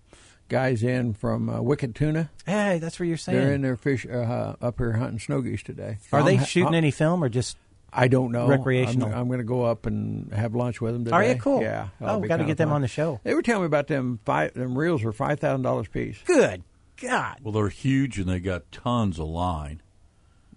guys 0.50 0.84
in 0.84 1.14
from 1.14 1.50
uh, 1.50 1.62
Wicked 1.62 1.96
Tuna. 1.96 2.30
Hey, 2.46 2.78
that's 2.80 3.00
what 3.00 3.08
you're 3.08 3.16
saying. 3.16 3.38
They're 3.38 3.54
in 3.54 3.62
their 3.62 3.78
fish 3.78 4.06
uh, 4.06 4.56
up 4.62 4.80
here 4.80 4.92
hunting 4.94 5.20
snow 5.20 5.40
geese 5.42 5.64
today. 5.64 5.98
Are 6.12 6.24
they 6.24 6.34
I'm 6.34 6.40
ha- 6.40 6.46
shooting 6.46 6.66
I'm- 6.68 6.76
any 6.76 6.92
film 6.92 7.24
or 7.24 7.30
just? 7.30 7.56
I 7.94 8.08
don't 8.08 8.32
know. 8.32 8.48
recreational? 8.48 9.10
I'm, 9.10 9.14
I'm 9.14 9.28
going 9.28 9.40
to 9.40 9.44
go 9.46 9.64
up 9.66 9.86
and 9.86 10.32
have 10.34 10.56
lunch 10.56 10.80
with 10.80 10.94
them 10.94 11.04
today. 11.06 11.16
Are 11.16 11.24
you 11.24 11.36
cool? 11.36 11.62
Yeah. 11.62 11.90
Oh, 12.00 12.18
we 12.18 12.24
be 12.24 12.28
got 12.30 12.38
to 12.38 12.46
get 12.46 12.58
them 12.58 12.70
fun. 12.70 12.76
on 12.76 12.82
the 12.82 12.88
show. 12.88 13.20
They 13.24 13.34
were 13.34 13.42
telling 13.42 13.64
me 13.64 13.68
about 13.68 13.88
them 13.88 14.20
five. 14.26 14.54
Them 14.54 14.78
reels 14.78 15.04
are 15.04 15.12
five 15.12 15.40
thousand 15.40 15.64
dollars 15.64 15.88
a 15.88 15.90
piece. 15.90 16.18
Good 16.26 16.64
God! 17.02 17.38
Well, 17.44 17.52
they're 17.52 17.70
huge 17.70 18.18
and 18.20 18.30
they 18.30 18.40
got 18.40 18.72
tons 18.72 19.20
of 19.20 19.28
line. 19.28 19.82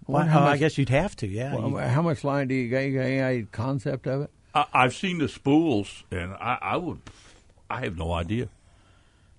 Well, 0.07 0.19
Wonder 0.19 0.31
how 0.31 0.43
I 0.45 0.57
guess 0.57 0.77
you'd 0.77 0.89
have 0.89 1.15
to. 1.17 1.27
Yeah. 1.27 1.55
Well, 1.55 1.69
You- 1.71 1.77
how 1.79 2.01
much 2.03 2.23
line 2.23 2.47
do 2.47 2.53
you 2.55 2.69
got? 2.69 2.79
You 2.79 2.93
got 2.99 3.05
any 3.05 3.43
concept 3.43 4.07
of 4.07 4.21
it? 4.21 4.29
I, 4.53 4.65
I've 4.73 4.95
seen 4.95 5.17
the 5.17 5.27
spools, 5.27 6.03
and 6.11 6.31
I, 6.33 6.57
I 6.61 6.77
would, 6.77 6.99
I 7.69 7.81
have 7.81 7.97
no 7.97 8.13
idea. 8.13 8.47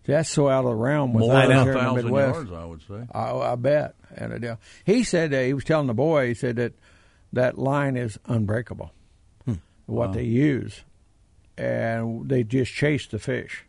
That's 0.05 0.29
so 0.31 0.49
out 0.49 0.61
of 0.65 0.71
the 0.71 0.75
realm 0.77 1.13
with 1.15 1.23
More 1.23 1.35
us 1.37 1.49
than 1.49 1.63
here 1.65 1.73
a 1.73 1.79
thousand 1.81 2.15
yards, 2.15 2.53
I 2.53 2.65
would 2.65 2.83
say. 2.83 3.07
I, 3.13 3.33
I 3.33 3.55
bet. 3.57 3.95
And 4.15 4.33
I 4.35 4.39
do. 4.39 4.57
He 4.85 5.03
said 5.03 5.35
uh, 5.35 5.41
he 5.41 5.53
was 5.53 5.65
telling 5.65 5.89
the 5.89 5.95
boy. 5.95 6.29
He 6.29 6.35
said 6.35 6.57
that 6.57 6.75
that 7.33 7.59
line 7.59 7.97
is 7.97 8.19
unbreakable. 8.27 8.93
What 9.87 10.15
they 10.15 10.25
use, 10.25 10.83
and 11.57 12.29
they 12.29 12.43
just 12.43 12.73
chase 12.73 13.07
the 13.07 13.21
fish. 13.21 13.65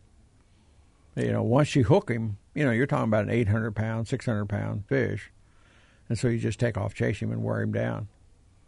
You 1.16 1.32
know, 1.32 1.44
once 1.44 1.76
you 1.76 1.84
hook 1.84 2.10
him, 2.10 2.38
you 2.56 2.66
know 2.66 2.72
you're 2.72 2.88
talking 2.88 3.04
about 3.08 3.26
an 3.26 3.30
800 3.30 3.76
pound, 3.76 4.08
600 4.08 4.46
pound 4.48 4.86
fish, 4.88 5.32
and 6.10 6.18
so 6.18 6.28
you 6.28 6.40
just 6.40 6.60
take 6.60 6.76
off, 6.76 6.96
chase 6.96 7.20
him, 7.20 7.32
and 7.32 7.44
wear 7.44 7.62
him 7.62 7.72
down. 7.72 8.08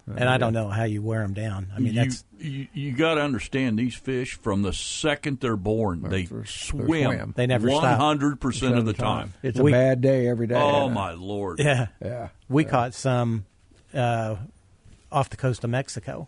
and 0.08 0.30
I 0.30 0.38
don't 0.38 0.54
know 0.54 0.70
how 0.70 0.84
you 0.84 1.02
wear 1.02 1.22
them 1.24 1.34
down. 1.34 1.72
I 1.76 1.80
mean, 1.80 1.94
you, 1.96 2.02
that's 2.04 2.24
you, 2.40 2.68
you 2.74 2.92
got 2.92 3.16
to 3.16 3.22
understand 3.22 3.80
these 3.80 3.96
fish 3.96 4.38
from 4.40 4.62
the 4.62 4.72
second 4.74 5.40
they're 5.40 5.56
born, 5.56 6.02
they 6.04 6.26
They're- 6.26 6.38
they're 6.38 6.46
swim. 6.46 6.86
swim. 7.14 7.34
They 7.36 7.48
never 7.48 7.68
stop. 7.70 7.82
one 7.82 7.98
hundred 8.00 8.40
percent 8.40 8.78
of 8.78 8.86
the 8.86 8.94
time. 8.94 9.34
It's 9.42 9.60
We- 9.60 9.72
a 9.72 9.76
bad 9.76 10.02
day 10.02 10.28
every 10.28 10.46
day. 10.46 10.54
Oh 10.54 10.82
isn't 10.82 10.92
it? 10.92 10.94
my 10.94 11.14
lord! 11.14 11.58
yeah. 11.60 11.88
Yeah. 12.00 12.30
We 12.48 12.64
caught 12.64 12.94
some 12.94 13.46
uh, 13.94 14.36
off 15.12 15.30
the 15.30 15.38
coast 15.38 15.64
of 15.64 15.70
Mexico, 15.70 16.28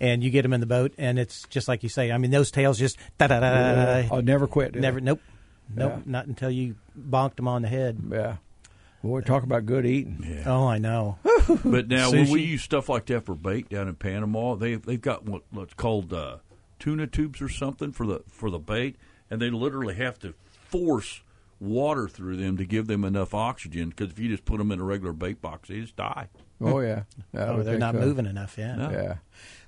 and 0.00 0.22
you 0.22 0.30
get 0.30 0.42
them 0.42 0.52
in 0.52 0.60
the 0.60 0.66
boat, 0.66 0.92
and 0.98 1.18
it's 1.18 1.44
just 1.48 1.68
like 1.68 1.82
you 1.82 1.88
say. 1.88 2.10
I 2.12 2.18
mean, 2.18 2.30
those 2.30 2.50
tails 2.50 2.78
just 2.78 2.98
da 3.18 3.26
da 3.26 3.40
da 3.40 3.50
da. 4.02 4.14
I'll 4.14 4.22
never 4.22 4.46
quit. 4.46 4.74
Never, 4.74 5.00
they? 5.00 5.04
nope, 5.06 5.20
nope, 5.74 5.92
Yeah. 5.96 6.02
not 6.06 6.26
until 6.26 6.50
you 6.50 6.76
bonked 6.98 7.36
them 7.36 7.48
on 7.48 7.62
the 7.62 7.68
head. 7.68 7.98
Yeah. 8.10 8.36
Boy, 9.02 9.20
talk 9.20 9.42
about 9.42 9.66
good 9.66 9.84
eating. 9.84 10.24
Yeah. 10.26 10.44
Oh, 10.46 10.66
I 10.66 10.78
know. 10.78 11.18
But 11.62 11.88
now 11.88 12.10
when 12.10 12.30
we 12.30 12.40
use 12.40 12.62
stuff 12.62 12.88
like 12.88 13.04
that 13.06 13.26
for 13.26 13.34
bait 13.34 13.68
down 13.68 13.86
in 13.86 13.96
Panama, 13.96 14.54
they 14.54 14.76
they've 14.76 15.00
got 15.00 15.26
what, 15.26 15.42
what's 15.50 15.74
called 15.74 16.10
uh, 16.14 16.38
tuna 16.78 17.06
tubes 17.06 17.42
or 17.42 17.50
something 17.50 17.92
for 17.92 18.06
the 18.06 18.22
for 18.30 18.48
the 18.48 18.58
bait, 18.58 18.96
and 19.30 19.42
they 19.42 19.50
literally 19.50 19.94
have 19.96 20.18
to 20.20 20.32
force 20.50 21.20
water 21.60 22.08
through 22.08 22.36
them 22.36 22.56
to 22.56 22.64
give 22.64 22.86
them 22.86 23.04
enough 23.04 23.34
oxygen. 23.34 23.90
Because 23.90 24.10
if 24.10 24.18
you 24.18 24.30
just 24.30 24.46
put 24.46 24.56
them 24.56 24.72
in 24.72 24.80
a 24.80 24.84
regular 24.84 25.12
bait 25.12 25.42
box, 25.42 25.68
they 25.68 25.80
just 25.82 25.96
die. 25.96 26.28
Oh 26.60 26.80
yeah. 26.80 27.02
Yeah, 27.34 27.50
Oh, 27.50 27.62
they're 27.62 27.78
not 27.78 27.94
so. 27.94 28.00
moving 28.00 28.26
enough. 28.26 28.56
Yeah. 28.58 28.76
No. 28.76 28.90
Yeah. 28.90 29.16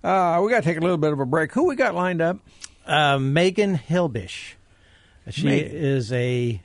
Uh, 0.05 0.41
we 0.43 0.51
got 0.51 0.63
to 0.63 0.69
take 0.69 0.77
a 0.77 0.81
little 0.81 0.99
bit 0.99 1.13
of 1.13 1.19
a 1.21 1.27
break. 1.27 1.53
Who 1.53 1.65
we 1.65 1.75
got 1.77 1.95
lined 1.95 2.21
up? 2.21 2.39
Uh, 2.87 3.19
Megan 3.19 3.77
Hilbish. 3.77 4.53
She 5.31 5.45
Megan. 5.45 5.73
is 5.77 6.13
a 6.13 6.61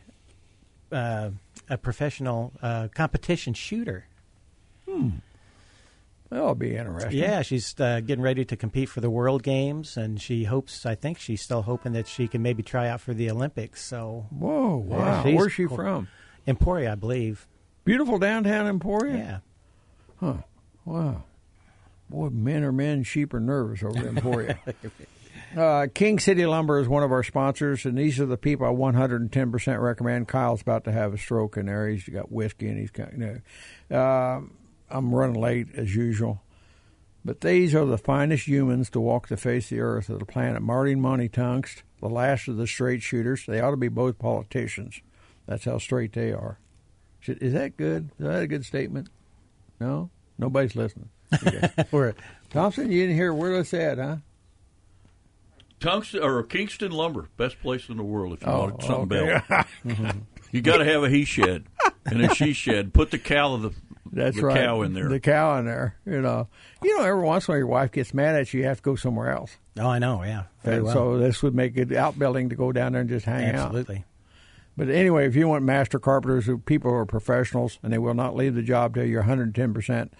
uh, 0.92 1.32
a 1.70 1.78
professional 1.78 2.52
uh, 2.62 2.88
competition 2.94 3.54
shooter. 3.56 4.06
Hmm. 4.88 5.10
That'll 6.30 6.56
be 6.56 6.76
interesting. 6.78 7.12
Yeah, 7.20 7.42
she's 7.42 7.78
uh, 7.80 8.00
getting 8.00 8.24
ready 8.24 8.46
to 8.46 8.56
compete 8.56 8.88
for 8.88 9.02
the 9.02 9.10
World 9.10 9.44
Games, 9.44 9.98
and 9.98 10.22
she 10.22 10.46
hopes. 10.46 10.86
I 10.86 10.96
think 10.96 11.18
she's 11.20 11.42
still 11.42 11.64
hoping 11.64 11.92
that 11.94 12.08
she 12.08 12.28
can 12.30 12.42
maybe 12.42 12.64
try 12.64 12.88
out 12.88 13.02
for 13.02 13.14
the 13.14 13.30
Olympics. 13.30 13.84
So 13.84 14.28
Whoa, 14.30 14.78
wow. 14.78 15.24
she's 15.24 15.36
Where's 15.36 15.52
she 15.54 15.66
from? 15.66 16.08
Emporia, 16.48 16.94
I 16.94 16.96
believe. 16.96 17.48
Beautiful 17.84 18.18
downtown 18.18 18.68
Emporia? 18.68 19.16
Yeah. 19.18 19.38
Wow. 20.22 21.24
Boy, 22.10 22.30
men 22.30 22.64
are 22.64 22.72
men, 22.72 23.04
sheep 23.04 23.34
are 23.34 23.40
nervous 23.40 23.84
over 23.84 23.98
in 23.98 24.18
Emporia. 24.18 24.60
uh, 25.58 25.88
King 25.94 26.20
City 26.20 26.46
Lumber 26.46 26.80
is 26.80 26.88
one 26.88 27.04
of 27.04 27.12
our 27.12 27.24
sponsors, 27.24 27.86
and 27.86 27.98
these 27.98 28.20
are 28.20 28.26
the 28.26 28.38
people 28.38 28.68
I 28.68 28.70
110% 28.70 29.82
recommend. 29.82 30.28
Kyle's 30.28 30.62
about 30.62 30.84
to 30.86 30.92
have 30.92 31.14
a 31.14 31.18
stroke 31.18 31.58
in 31.58 31.68
there. 31.68 31.88
He's 31.88 32.08
got 32.08 32.32
whiskey 32.32 32.68
and 32.68 32.78
he's 32.78 32.92
got, 32.92 33.14
you 33.14 33.18
know. 33.90 33.98
Uh, 33.98 34.42
I'm 34.90 35.16
running 35.16 35.40
late 35.40 35.68
as 35.76 35.96
usual. 35.96 36.42
But 37.24 37.42
these 37.42 37.76
are 37.76 37.86
the 37.86 37.98
finest 37.98 38.48
humans 38.48 38.90
to 38.90 39.00
walk 39.00 39.28
the 39.28 39.38
face 39.38 39.66
of 39.66 39.78
the 39.78 39.82
earth 39.82 40.10
of 40.10 40.20
the 40.20 40.26
planet. 40.26 40.62
Martin 40.62 41.00
Monty 41.00 41.30
Tungst, 41.30 41.84
the 42.00 42.10
last 42.10 42.48
of 42.48 42.58
the 42.58 42.68
straight 42.68 43.04
shooters. 43.04 43.46
They 43.46 43.62
ought 43.62 43.72
to 43.72 43.78
be 43.78 43.90
both 43.90 44.18
politicians. 44.18 45.02
That's 45.46 45.66
how 45.66 45.78
straight 45.78 46.14
they 46.14 46.34
are. 46.34 46.60
Is 47.26 47.54
that 47.54 47.78
good? 47.78 48.10
Is 48.20 48.26
that 48.26 48.42
a 48.42 48.48
good 48.48 48.66
statement? 48.66 49.10
No? 49.82 50.10
Nobody's 50.38 50.76
listening. 50.76 51.10
Okay. 51.94 52.14
Thompson, 52.52 52.92
you 52.92 53.02
didn't 53.02 53.16
hear 53.16 53.34
where 53.34 53.56
that's 53.56 53.74
at, 53.74 53.98
huh? 53.98 54.18
Tungsten 55.80 56.22
or 56.22 56.44
Kingston 56.44 56.92
Lumber, 56.92 57.30
best 57.38 57.60
place 57.62 57.90
in 57.90 57.98
the 57.98 58.04
world 58.04 58.34
if 58.34 58.42
you 58.42 58.48
Oh, 58.48 58.60
wanted 58.60 58.84
something 58.84 59.18
okay. 59.18 59.42
built. 59.50 59.66
Mm-hmm. 59.86 60.20
You 60.52 60.62
got 60.62 60.78
to 60.78 60.86
have 60.86 61.04
a 61.04 61.10
he 61.10 61.24
shed 61.24 61.64
and 62.06 62.22
a 62.22 62.36
she 62.36 62.52
shed. 62.54 62.94
Put 62.94 63.10
the 63.12 63.18
cow 63.18 63.54
of 63.54 63.62
the 63.62 63.72
That's 64.12 64.36
the 64.36 64.46
right. 64.48 64.58
cow 64.66 64.82
in 64.82 64.94
there. 64.94 65.08
The 65.08 65.20
cow 65.22 65.58
in 65.60 65.66
there. 65.66 65.96
You 66.06 66.22
know, 66.22 66.50
you 66.84 66.98
know. 66.98 67.06
Every 67.06 67.24
once 67.24 67.48
in 67.48 67.52
a 67.52 67.54
while, 67.54 67.58
your 67.60 67.68
wife 67.68 67.92
gets 67.94 68.14
mad 68.14 68.36
at 68.36 68.54
you. 68.54 68.60
You 68.60 68.66
have 68.68 68.78
to 68.78 68.84
go 68.84 68.96
somewhere 68.96 69.32
else. 69.32 69.56
oh, 69.80 69.88
I 69.88 69.98
know. 70.00 70.22
Yeah, 70.24 70.44
very 70.64 70.76
and 70.78 70.86
well. 70.86 70.94
So 70.94 71.18
this 71.18 71.42
would 71.42 71.56
make 71.56 71.78
it 71.78 71.94
outbuilding 71.94 72.50
to 72.50 72.56
go 72.56 72.74
down 72.74 72.92
there 72.92 73.00
and 73.02 73.10
just 73.10 73.26
hang 73.26 73.48
out. 73.56 73.68
Absolutely. 73.68 74.04
But 74.82 74.90
anyway, 74.90 75.28
if 75.28 75.36
you 75.36 75.48
want 75.48 75.64
master 75.64 76.00
carpenters, 76.00 76.48
who 76.48 76.58
people 76.58 76.90
who 76.90 76.98
are 76.98 77.06
professionals 77.06 77.78
and 77.84 77.94
they 77.94 78.00
will 78.00 78.16
not 78.16 78.36
leave 78.36 78.56
the 78.56 78.64
job 78.64 78.96
till 78.96 79.06
you're 79.06 79.20
110 79.20 79.76
percent 79.76 80.12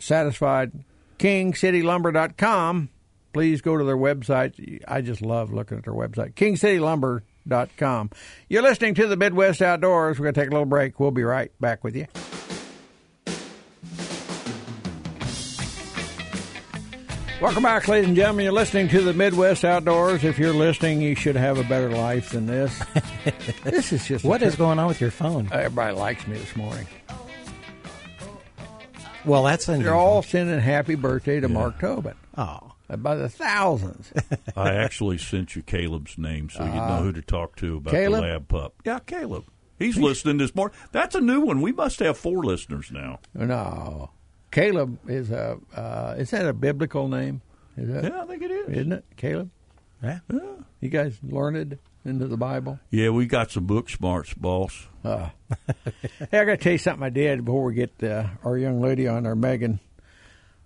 satisfied, 0.00 0.72
KingCityLumber.com. 1.20 2.88
Please 3.32 3.60
go 3.60 3.76
to 3.76 3.84
their 3.84 3.96
website. 3.96 4.82
I 4.88 5.00
just 5.00 5.22
love 5.22 5.52
looking 5.52 5.78
at 5.78 5.84
their 5.84 5.94
website, 5.94 6.34
KingCityLumber.com. 6.34 8.10
You're 8.48 8.62
listening 8.62 8.94
to 8.96 9.06
the 9.06 9.16
Midwest 9.16 9.62
Outdoors. 9.62 10.18
We're 10.18 10.24
going 10.24 10.34
to 10.34 10.40
take 10.40 10.48
a 10.48 10.52
little 10.52 10.66
break. 10.66 10.98
We'll 10.98 11.12
be 11.12 11.22
right 11.22 11.52
back 11.60 11.84
with 11.84 11.94
you. 11.94 12.06
Welcome 17.44 17.62
back, 17.64 17.86
ladies 17.88 18.06
and 18.08 18.16
gentlemen. 18.16 18.44
You're 18.44 18.54
listening 18.54 18.88
to 18.88 19.02
the 19.02 19.12
Midwest 19.12 19.66
Outdoors. 19.66 20.24
If 20.24 20.38
you're 20.38 20.54
listening, 20.54 21.02
you 21.02 21.14
should 21.14 21.36
have 21.36 21.58
a 21.58 21.64
better 21.64 21.90
life 21.90 22.30
than 22.30 22.46
this. 22.46 22.82
this 23.64 23.92
is 23.92 24.06
just 24.06 24.24
What 24.24 24.40
is 24.42 24.56
going 24.56 24.78
on 24.78 24.86
with 24.86 24.98
your 24.98 25.10
phone? 25.10 25.50
Everybody 25.52 25.94
likes 25.94 26.26
me 26.26 26.38
this 26.38 26.56
morning. 26.56 26.86
Well, 29.26 29.42
that's 29.42 29.68
unusual. 29.68 29.84
They're 29.92 29.94
all 30.00 30.22
sending 30.22 30.58
happy 30.58 30.94
birthday 30.94 31.38
to 31.40 31.48
Mark 31.50 31.78
Tobin 31.80 32.14
Oh, 32.34 32.72
uh, 32.88 32.96
by 32.96 33.14
the 33.14 33.28
thousands. 33.28 34.10
I 34.56 34.76
actually 34.76 35.18
sent 35.18 35.54
you 35.54 35.60
Caleb's 35.60 36.16
name 36.16 36.48
so 36.48 36.64
you 36.64 36.70
know 36.72 37.00
who 37.02 37.12
to 37.12 37.20
talk 37.20 37.56
to 37.56 37.76
about 37.76 37.92
Uh, 37.92 37.96
Caleb? 37.98 38.22
the 38.22 38.26
lab 38.26 38.48
pup. 38.48 38.74
Yeah, 38.86 39.00
Caleb. 39.00 39.44
He's 39.78 39.98
listening 39.98 40.38
this 40.38 40.54
morning. 40.54 40.78
That's 40.92 41.14
a 41.14 41.20
new 41.20 41.42
one. 41.42 41.60
We 41.60 41.72
must 41.72 41.98
have 41.98 42.16
four 42.16 42.42
listeners 42.42 42.90
now. 42.90 43.18
no, 43.34 44.08
Caleb 44.54 44.98
is 45.10 45.32
a. 45.32 45.58
Uh, 45.74 46.14
is 46.16 46.30
that 46.30 46.46
a 46.46 46.52
biblical 46.52 47.08
name? 47.08 47.42
Is 47.76 47.88
that, 47.88 48.04
Yeah, 48.04 48.22
I 48.22 48.26
think 48.26 48.40
it 48.42 48.52
is. 48.52 48.68
Isn't 48.68 48.92
it, 48.92 49.04
Caleb? 49.16 49.50
yeah. 50.00 50.20
You 50.80 50.88
guys 50.90 51.18
learned 51.24 51.76
into 52.04 52.28
the 52.28 52.36
Bible? 52.36 52.78
Yeah, 52.90 53.08
we 53.10 53.26
got 53.26 53.50
some 53.50 53.64
book 53.64 53.90
smarts, 53.90 54.32
boss. 54.34 54.86
Uh, 55.02 55.30
hey, 56.30 56.38
I 56.38 56.44
got 56.44 56.52
to 56.52 56.56
tell 56.58 56.72
you 56.72 56.78
something 56.78 57.02
I 57.02 57.10
did 57.10 57.44
before 57.44 57.64
we 57.64 57.74
get 57.74 58.00
uh, 58.02 58.28
our 58.44 58.56
young 58.56 58.80
lady 58.80 59.08
on 59.08 59.24
there, 59.24 59.34
Megan. 59.34 59.80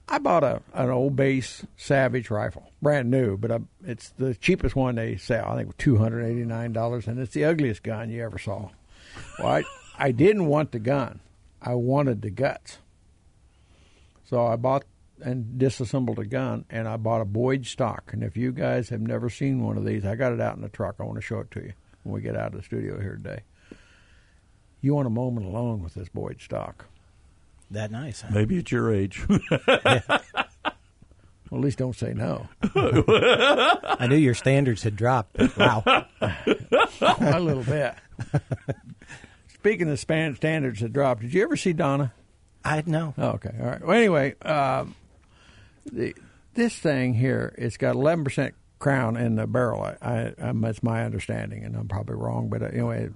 I 0.07 0.19
bought 0.19 0.45
a 0.45 0.61
an 0.75 0.91
old 0.91 1.17
base 1.17 1.65
Savage 1.79 2.29
rifle, 2.31 2.71
brand 2.83 3.11
new, 3.11 3.39
but 3.39 3.51
I, 3.51 3.61
it's 3.87 4.11
the 4.19 4.35
cheapest 4.35 4.77
one 4.77 4.97
they 4.97 5.17
sell. 5.17 5.47
I 5.49 5.57
think 5.57 5.75
two 5.79 5.97
hundred 5.97 6.27
eighty 6.27 6.45
nine 6.45 6.75
dollars, 6.75 7.07
and 7.07 7.19
it's 7.19 7.33
the 7.33 7.47
ugliest 7.47 7.83
gun 7.83 8.11
you 8.11 8.23
ever 8.23 8.39
saw. 8.39 8.69
Well, 9.39 9.49
I, 9.49 9.65
I 9.99 10.13
didn't 10.13 10.45
want 10.47 10.73
the 10.73 10.79
gun; 10.79 11.21
I 11.63 11.73
wanted 11.73 12.21
the 12.21 12.31
guts. 12.31 12.79
So 14.29 14.47
I 14.47 14.57
bought 14.57 14.85
and 15.21 15.59
disassembled 15.59 16.19
a 16.19 16.27
gun, 16.27 16.65
and 16.71 16.87
I 16.87 16.97
bought 16.97 17.21
a 17.21 17.25
Boyd 17.25 17.67
stock. 17.67 18.11
And 18.13 18.23
if 18.23 18.37
you 18.37 18.53
guys 18.53 18.91
have 18.91 19.01
never 19.01 19.31
seen 19.31 19.63
one 19.65 19.77
of 19.77 19.85
these, 19.85 20.05
I 20.05 20.15
got 20.15 20.33
it 20.33 20.41
out 20.41 20.57
in 20.57 20.63
the 20.63 20.69
truck. 20.69 20.97
I 21.01 21.05
want 21.05 21.17
to 21.17 21.23
show 21.23 21.41
it 21.41 21.51
to 21.53 21.61
you 21.61 21.73
when 22.03 22.15
we 22.15 22.21
get 22.21 22.37
out 22.37 22.49
of 22.49 22.59
the 22.59 22.63
studio 22.63 23.01
here 23.01 23.17
today. 23.17 23.43
You 24.81 24.95
want 24.95 25.07
a 25.07 25.11
moment 25.11 25.47
alone 25.47 25.83
with 25.83 25.95
this 25.95 26.09
Boyd 26.09 26.41
stock. 26.41 26.87
That 27.71 27.91
nice. 27.91 28.21
Huh? 28.21 28.29
Maybe 28.33 28.59
at 28.59 28.71
your 28.71 28.93
age. 28.93 29.27
Well, 31.51 31.61
at 31.61 31.65
least 31.65 31.79
don't 31.79 31.97
say 31.97 32.13
no. 32.13 32.47
I 32.63 34.07
knew 34.07 34.17
your 34.17 34.35
standards 34.35 34.83
had 34.83 34.97
dropped. 34.97 35.39
Wow. 35.57 35.83
a 36.21 37.41
little 37.41 37.63
bit. 37.63 37.95
Speaking 39.55 39.89
of 39.89 39.99
span 39.99 40.37
standards 40.37 40.81
that 40.81 40.93
dropped, 40.93 41.23
did 41.23 41.33
you 41.33 41.43
ever 41.43 41.57
see 41.57 41.73
Donna? 41.73 42.13
I 42.69 42.83
know. 42.87 43.15
Oh, 43.19 43.29
okay, 43.31 43.55
all 43.61 43.67
right. 43.67 43.85
Well, 43.87 43.97
anyway, 43.97 44.35
um, 44.43 44.95
the, 45.93 46.15
this 46.55 46.75
thing 46.77 47.15
here, 47.15 47.55
it's 47.59 47.77
got 47.77 47.95
11% 47.97 48.53
crown 48.79 49.17
in 49.17 49.37
the 49.37 49.47
barrel. 49.47 49.83
I, 49.83 49.97
I, 50.03 50.35
um, 50.49 50.61
that's 50.61 50.83
my 50.83 51.05
understanding, 51.05 51.65
and 51.65 51.77
I'm 51.77 51.89
probably 51.89 52.17
wrong, 52.17 52.49
but 52.49 52.63
uh, 52.63 52.67
anyway, 52.67 53.09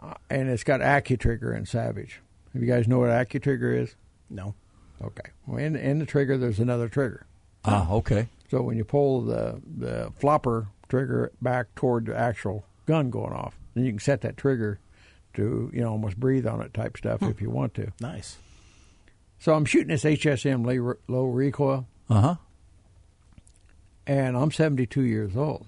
uh, 0.00 0.14
and 0.30 0.48
it's 0.48 0.64
got 0.64 0.80
AccuTrigger 0.80 1.54
and 1.56 1.66
Savage. 1.66 2.20
If 2.54 2.60
you 2.62 2.66
guys 2.66 2.86
know 2.88 2.98
what 3.00 3.10
AccuTrigger 3.10 3.82
is, 3.82 3.94
No. 4.30 4.54
okay. 5.02 5.30
Well, 5.46 5.58
in, 5.58 5.76
in 5.76 5.98
the 5.98 6.06
trigger, 6.06 6.38
there's 6.38 6.58
another 6.60 6.88
trigger. 6.88 7.26
ah, 7.64 7.90
okay. 7.90 8.28
So 8.50 8.62
when 8.62 8.76
you 8.76 8.84
pull 8.84 9.22
the 9.22 9.60
the 9.76 10.12
flopper 10.20 10.68
trigger 10.88 11.32
back 11.42 11.74
toward 11.74 12.06
the 12.06 12.16
actual 12.16 12.64
gun 12.86 13.10
going 13.10 13.32
off, 13.32 13.58
then 13.74 13.84
you 13.84 13.90
can 13.90 13.98
set 13.98 14.20
that 14.20 14.36
trigger 14.36 14.78
to 15.36 15.70
you 15.72 15.80
know 15.82 15.90
almost 15.92 16.18
breathe 16.18 16.46
on 16.46 16.60
it 16.60 16.74
type 16.74 16.96
stuff 16.96 17.22
if 17.22 17.40
you 17.40 17.50
want 17.50 17.74
to. 17.74 17.92
Nice. 18.00 18.36
So 19.38 19.54
I'm 19.54 19.64
shooting 19.64 19.88
this 19.88 20.04
HSM 20.04 20.64
low, 20.66 20.94
low 21.08 21.26
recoil, 21.26 21.86
Uh 22.10 22.20
huh. 22.20 22.34
and 24.06 24.36
I'm 24.36 24.50
72 24.50 25.02
years 25.02 25.36
old. 25.36 25.66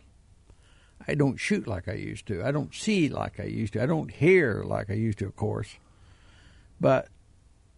I 1.06 1.14
don't 1.14 1.36
shoot 1.38 1.66
like 1.66 1.88
I 1.88 1.92
used 1.94 2.26
to. 2.26 2.44
I 2.44 2.50
don't 2.50 2.74
see 2.74 3.08
like 3.08 3.40
I 3.40 3.44
used 3.44 3.72
to. 3.74 3.82
I 3.82 3.86
don't 3.86 4.10
hear 4.10 4.62
like 4.64 4.90
I 4.90 4.94
used 4.94 5.18
to, 5.20 5.26
of 5.26 5.36
course. 5.36 5.76
But 6.80 7.08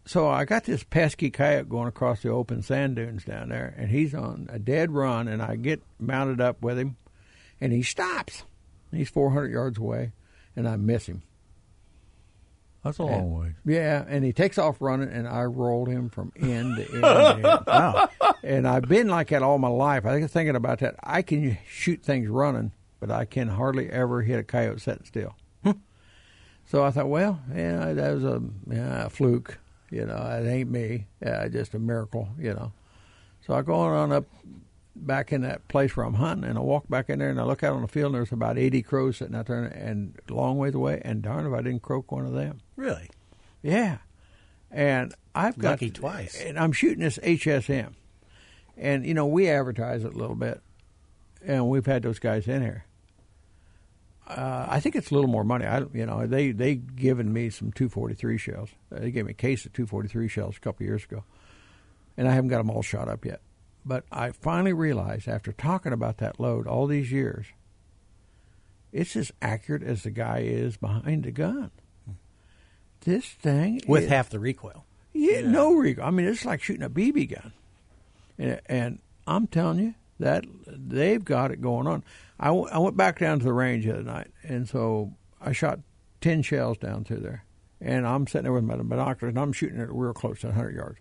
so 0.05 0.29
I 0.29 0.45
got 0.45 0.65
this 0.65 0.83
pesky 0.83 1.31
coyote 1.31 1.69
going 1.69 1.87
across 1.89 2.23
the 2.23 2.31
open 2.31 2.63
sand 2.63 2.97
dunes 2.97 3.25
down 3.25 3.51
there, 3.51 3.73
and 3.77 3.91
he's 3.91 4.15
on 4.15 4.49
a 4.51 4.59
dead 4.59 4.91
run, 4.91 5.29
and 5.29 5.41
I 5.43 5.57
get 5.57 5.83
mounted 5.99 6.41
up 6.41 6.61
with 6.63 6.79
him, 6.79 6.97
and 7.61 7.73
he 7.73 7.83
stops. 7.83 8.43
He's 8.91 9.09
400 9.11 9.51
yards 9.53 9.79
away, 9.79 10.11
and 10.57 10.67
I 10.69 10.77
miss 10.77 11.07
him. 11.07 11.23
That's 12.83 12.99
a 12.99 13.03
long 13.03 13.39
way. 13.39 13.55
Yeah, 13.67 14.05
and 14.09 14.25
he 14.25 14.33
takes 14.33 14.57
off 14.57 14.81
running, 14.81 15.11
and 15.11 15.29
I 15.29 15.45
rolled 15.45 15.89
him 15.89 16.09
from 16.09 16.33
end 16.37 16.77
to 16.77 16.93
end. 16.93 17.03
to 17.03 17.35
end. 17.35 17.43
Wow. 17.67 18.09
And 18.43 18.67
I've 18.67 18.89
been 18.89 19.09
like 19.09 19.29
that 19.29 19.43
all 19.43 19.59
my 19.59 19.69
life. 19.69 20.07
I 20.07 20.19
was 20.19 20.33
thinking 20.33 20.57
about 20.57 20.79
that. 20.79 20.97
I 21.03 21.21
can 21.21 21.59
shoot 21.69 22.03
things 22.03 22.29
running, 22.29 22.73
but 22.99 23.11
I 23.11 23.27
can 23.27 23.49
hardly 23.49 23.91
ever 23.91 24.23
hit 24.23 24.39
a 24.39 24.43
coyote 24.43 24.81
sitting 24.81 25.05
still. 25.05 25.35
Hmm. 25.63 25.73
so 26.65 26.83
I 26.83 26.91
thought, 26.91 27.11
well, 27.11 27.41
yeah, 27.55 27.93
that 27.93 28.15
was 28.15 28.25
a, 28.25 28.43
yeah, 28.71 29.07
a 29.07 29.11
fluke. 29.11 29.59
You 29.91 30.07
know, 30.07 30.17
it 30.41 30.49
ain't 30.49 30.71
me. 30.71 31.07
Yeah, 31.21 31.49
just 31.49 31.75
a 31.75 31.79
miracle. 31.79 32.29
You 32.39 32.55
know. 32.55 32.73
So 33.47 33.55
I 33.55 33.63
go 33.63 33.75
on 33.75 34.13
up 34.13 34.25
back 34.95 35.33
in 35.33 35.43
that 35.43 35.67
place 35.69 35.97
where 35.97 36.07
I'm 36.07 36.15
hunting, 36.15 36.49
and 36.49 36.59
I 36.59 36.63
walk 36.63 36.89
back 36.89 37.11
in 37.11 37.19
there 37.19 37.31
and 37.31 37.41
I 37.41 37.45
look 37.45 37.63
out 37.63 37.75
on 37.75 37.83
the 37.83 37.89
field, 37.89 38.07
and 38.07 38.15
there's 38.17 38.33
about 38.33 38.59
80 38.59 38.83
crows 38.83 39.17
sitting 39.19 39.35
out 39.35 39.47
there, 39.47 39.65
and 39.65 40.19
a 40.29 40.35
long 40.35 40.59
ways 40.59 40.75
away. 40.75 41.01
And 41.05 41.23
darn 41.23 41.47
if 41.47 41.53
I 41.53 41.63
didn't 41.63 41.83
croak 41.83 42.13
one 42.13 42.27
of 42.27 42.33
them. 42.33 42.61
Really? 42.81 43.11
Yeah, 43.63 43.99
and 44.71 45.15
I've 45.35 45.59
got 45.59 45.73
Lucky 45.73 45.91
twice. 45.91 46.41
and 46.41 46.59
I'm 46.59 46.73
shooting 46.73 47.01
this 47.01 47.19
HSM, 47.19 47.93
and 48.79 49.05
you 49.05 49.13
know 49.13 49.27
we 49.27 49.51
advertise 49.51 50.03
it 50.03 50.15
a 50.15 50.17
little 50.17 50.35
bit, 50.35 50.63
and 51.45 51.69
we've 51.69 51.85
had 51.85 52.03
those 52.03 52.19
guys 52.19 52.49
in 52.49 52.63
here. 52.63 52.87
Uh, 54.27 54.65
I 54.67 54.81
think 54.81 54.97
it's 54.97 55.11
a 55.11 55.15
little 55.15 55.29
more 55.29 55.45
money. 55.45 55.67
I, 55.67 55.81
you 55.93 56.07
know, 56.07 56.27
they 56.27 56.53
they 56.53 56.77
given 56.77 57.31
me 57.35 57.51
some 57.51 57.71
243 57.71 58.39
shells. 58.39 58.71
They 58.91 59.11
gave 59.11 59.27
me 59.27 59.33
a 59.33 59.35
case 59.35 59.67
of 59.67 59.75
243 59.75 60.29
shells 60.29 60.57
a 60.57 60.61
couple 60.61 60.87
years 60.87 61.05
ago, 61.05 61.25
and 62.17 62.27
I 62.27 62.33
haven't 62.33 62.49
got 62.49 62.59
them 62.59 62.71
all 62.71 62.81
shot 62.81 63.09
up 63.09 63.27
yet. 63.27 63.43
But 63.85 64.05
I 64.11 64.31
finally 64.31 64.73
realized 64.73 65.29
after 65.29 65.53
talking 65.53 65.93
about 65.93 66.17
that 66.19 66.41
load 66.41 66.67
all 66.67 66.87
these 66.87 67.13
years, 67.13 67.45
it's 68.91 69.17
as 69.17 69.33
accurate 69.43 69.83
as 69.83 70.05
the 70.05 70.11
guy 70.11 70.39
is 70.39 70.79
behind 70.79 71.25
the 71.25 71.31
gun. 71.31 71.73
This 73.03 73.25
thing 73.27 73.81
With 73.87 74.05
is- 74.05 74.09
half 74.11 74.29
the 74.31 74.39
recoil. 74.39 74.85
yeah, 75.13 75.41
no 75.43 75.73
recoil. 75.75 76.05
I 76.07 76.11
mean, 76.11 76.27
it's 76.27 76.45
like 76.45 76.63
shooting 76.63 76.83
a 76.83 76.91
BB 76.91 77.31
gun, 77.35 77.53
and, 78.39 78.61
and 78.67 78.99
I'm 79.27 79.47
telling 79.47 79.79
you 79.79 79.95
that 80.19 80.45
they've 80.67 81.25
got 81.25 81.51
it 81.51 81.61
going 81.61 81.87
on. 81.87 82.05
I, 82.39 82.47
w- 82.49 82.69
I 82.71 82.79
went 82.79 82.97
back 82.97 83.19
down 83.19 83.39
to 83.39 83.45
the 83.45 83.53
range 83.53 83.85
the 83.87 83.93
other 83.95 84.03
night, 84.03 84.31
and 84.43 84.69
so 84.69 85.13
I 85.41 85.53
shot 85.53 85.81
ten 86.21 86.43
shells 86.43 86.77
down 86.79 87.05
through 87.05 87.21
there, 87.21 87.45
and 87.81 88.07
I'm 88.07 88.27
sitting 88.27 88.43
there 88.45 88.53
with 88.53 88.65
my 88.65 88.77
binoculars, 88.77 89.31
and 89.33 89.39
I'm 89.39 89.53
shooting 89.53 89.81
it 89.81 89.89
real 89.91 90.13
close 90.13 90.41
to 90.41 90.49
100 90.49 90.75
yards, 90.75 90.99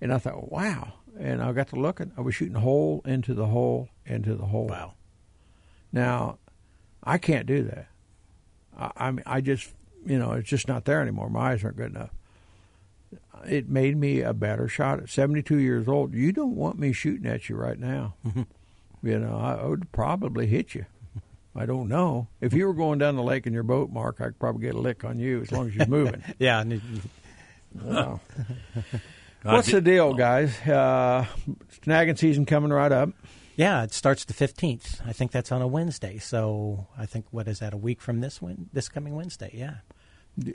and 0.00 0.12
I 0.12 0.18
thought, 0.18 0.50
wow. 0.52 0.94
And 1.18 1.42
I 1.42 1.50
got 1.52 1.68
to 1.68 1.76
looking. 1.76 2.12
I 2.16 2.20
was 2.20 2.36
shooting 2.36 2.54
hole 2.54 3.02
into 3.04 3.34
the 3.34 3.46
hole 3.46 3.88
into 4.06 4.36
the 4.36 4.46
hole. 4.46 4.68
Wow. 4.68 4.94
Now, 5.92 6.38
I 7.02 7.18
can't 7.18 7.46
do 7.46 7.64
that. 7.64 7.88
I, 8.78 8.90
I 8.96 9.10
mean, 9.10 9.24
I 9.26 9.40
just, 9.40 9.70
you 10.06 10.18
know, 10.18 10.32
it's 10.32 10.48
just 10.48 10.68
not 10.68 10.84
there 10.84 11.00
anymore. 11.00 11.28
My 11.28 11.52
eyes 11.52 11.64
aren't 11.64 11.76
good 11.76 11.90
enough. 11.90 12.10
It 13.48 13.68
made 13.68 13.96
me 13.96 14.20
a 14.20 14.34
better 14.34 14.68
shot 14.68 15.00
at 15.00 15.08
72 15.08 15.56
years 15.56 15.88
old. 15.88 16.12
You 16.12 16.32
don't 16.32 16.56
want 16.56 16.78
me 16.78 16.92
shooting 16.92 17.26
at 17.26 17.48
you 17.48 17.56
right 17.56 17.78
now. 17.78 18.14
you 19.02 19.18
know, 19.18 19.36
I, 19.36 19.66
would 19.66 19.90
probably 19.92 20.46
hit 20.46 20.74
you. 20.74 20.84
I 21.56 21.66
don't 21.66 21.88
know. 21.88 22.28
If 22.40 22.52
you 22.52 22.66
were 22.66 22.74
going 22.74 22.98
down 22.98 23.16
the 23.16 23.22
lake 23.22 23.46
in 23.46 23.52
your 23.52 23.62
boat, 23.62 23.90
Mark, 23.90 24.20
I 24.20 24.26
could 24.26 24.38
probably 24.38 24.62
get 24.62 24.74
a 24.74 24.78
lick 24.78 25.04
on 25.04 25.18
you 25.18 25.40
as 25.40 25.50
long 25.50 25.68
as 25.68 25.74
you're 25.74 25.86
moving. 25.88 26.22
Yeah. 26.38 26.62
Wow. 27.74 28.20
What's 29.42 29.70
the 29.70 29.80
deal, 29.80 30.12
guys? 30.12 30.54
Uh, 30.60 31.24
snagging 31.82 32.18
season 32.18 32.44
coming 32.44 32.70
right 32.70 32.92
up. 32.92 33.10
Yeah, 33.60 33.82
it 33.82 33.92
starts 33.92 34.24
the 34.24 34.32
15th. 34.34 35.06
I 35.06 35.12
think 35.12 35.30
that's 35.32 35.52
on 35.52 35.60
a 35.60 35.66
Wednesday. 35.66 36.16
So 36.18 36.86
I 36.96 37.04
think, 37.06 37.26
what 37.30 37.46
is 37.46 37.58
that, 37.58 37.74
a 37.74 37.76
week 37.76 38.00
from 38.00 38.20
this 38.20 38.40
win- 38.40 38.70
this 38.72 38.88
coming 38.88 39.14
Wednesday? 39.14 39.50
Yeah. 39.52 39.74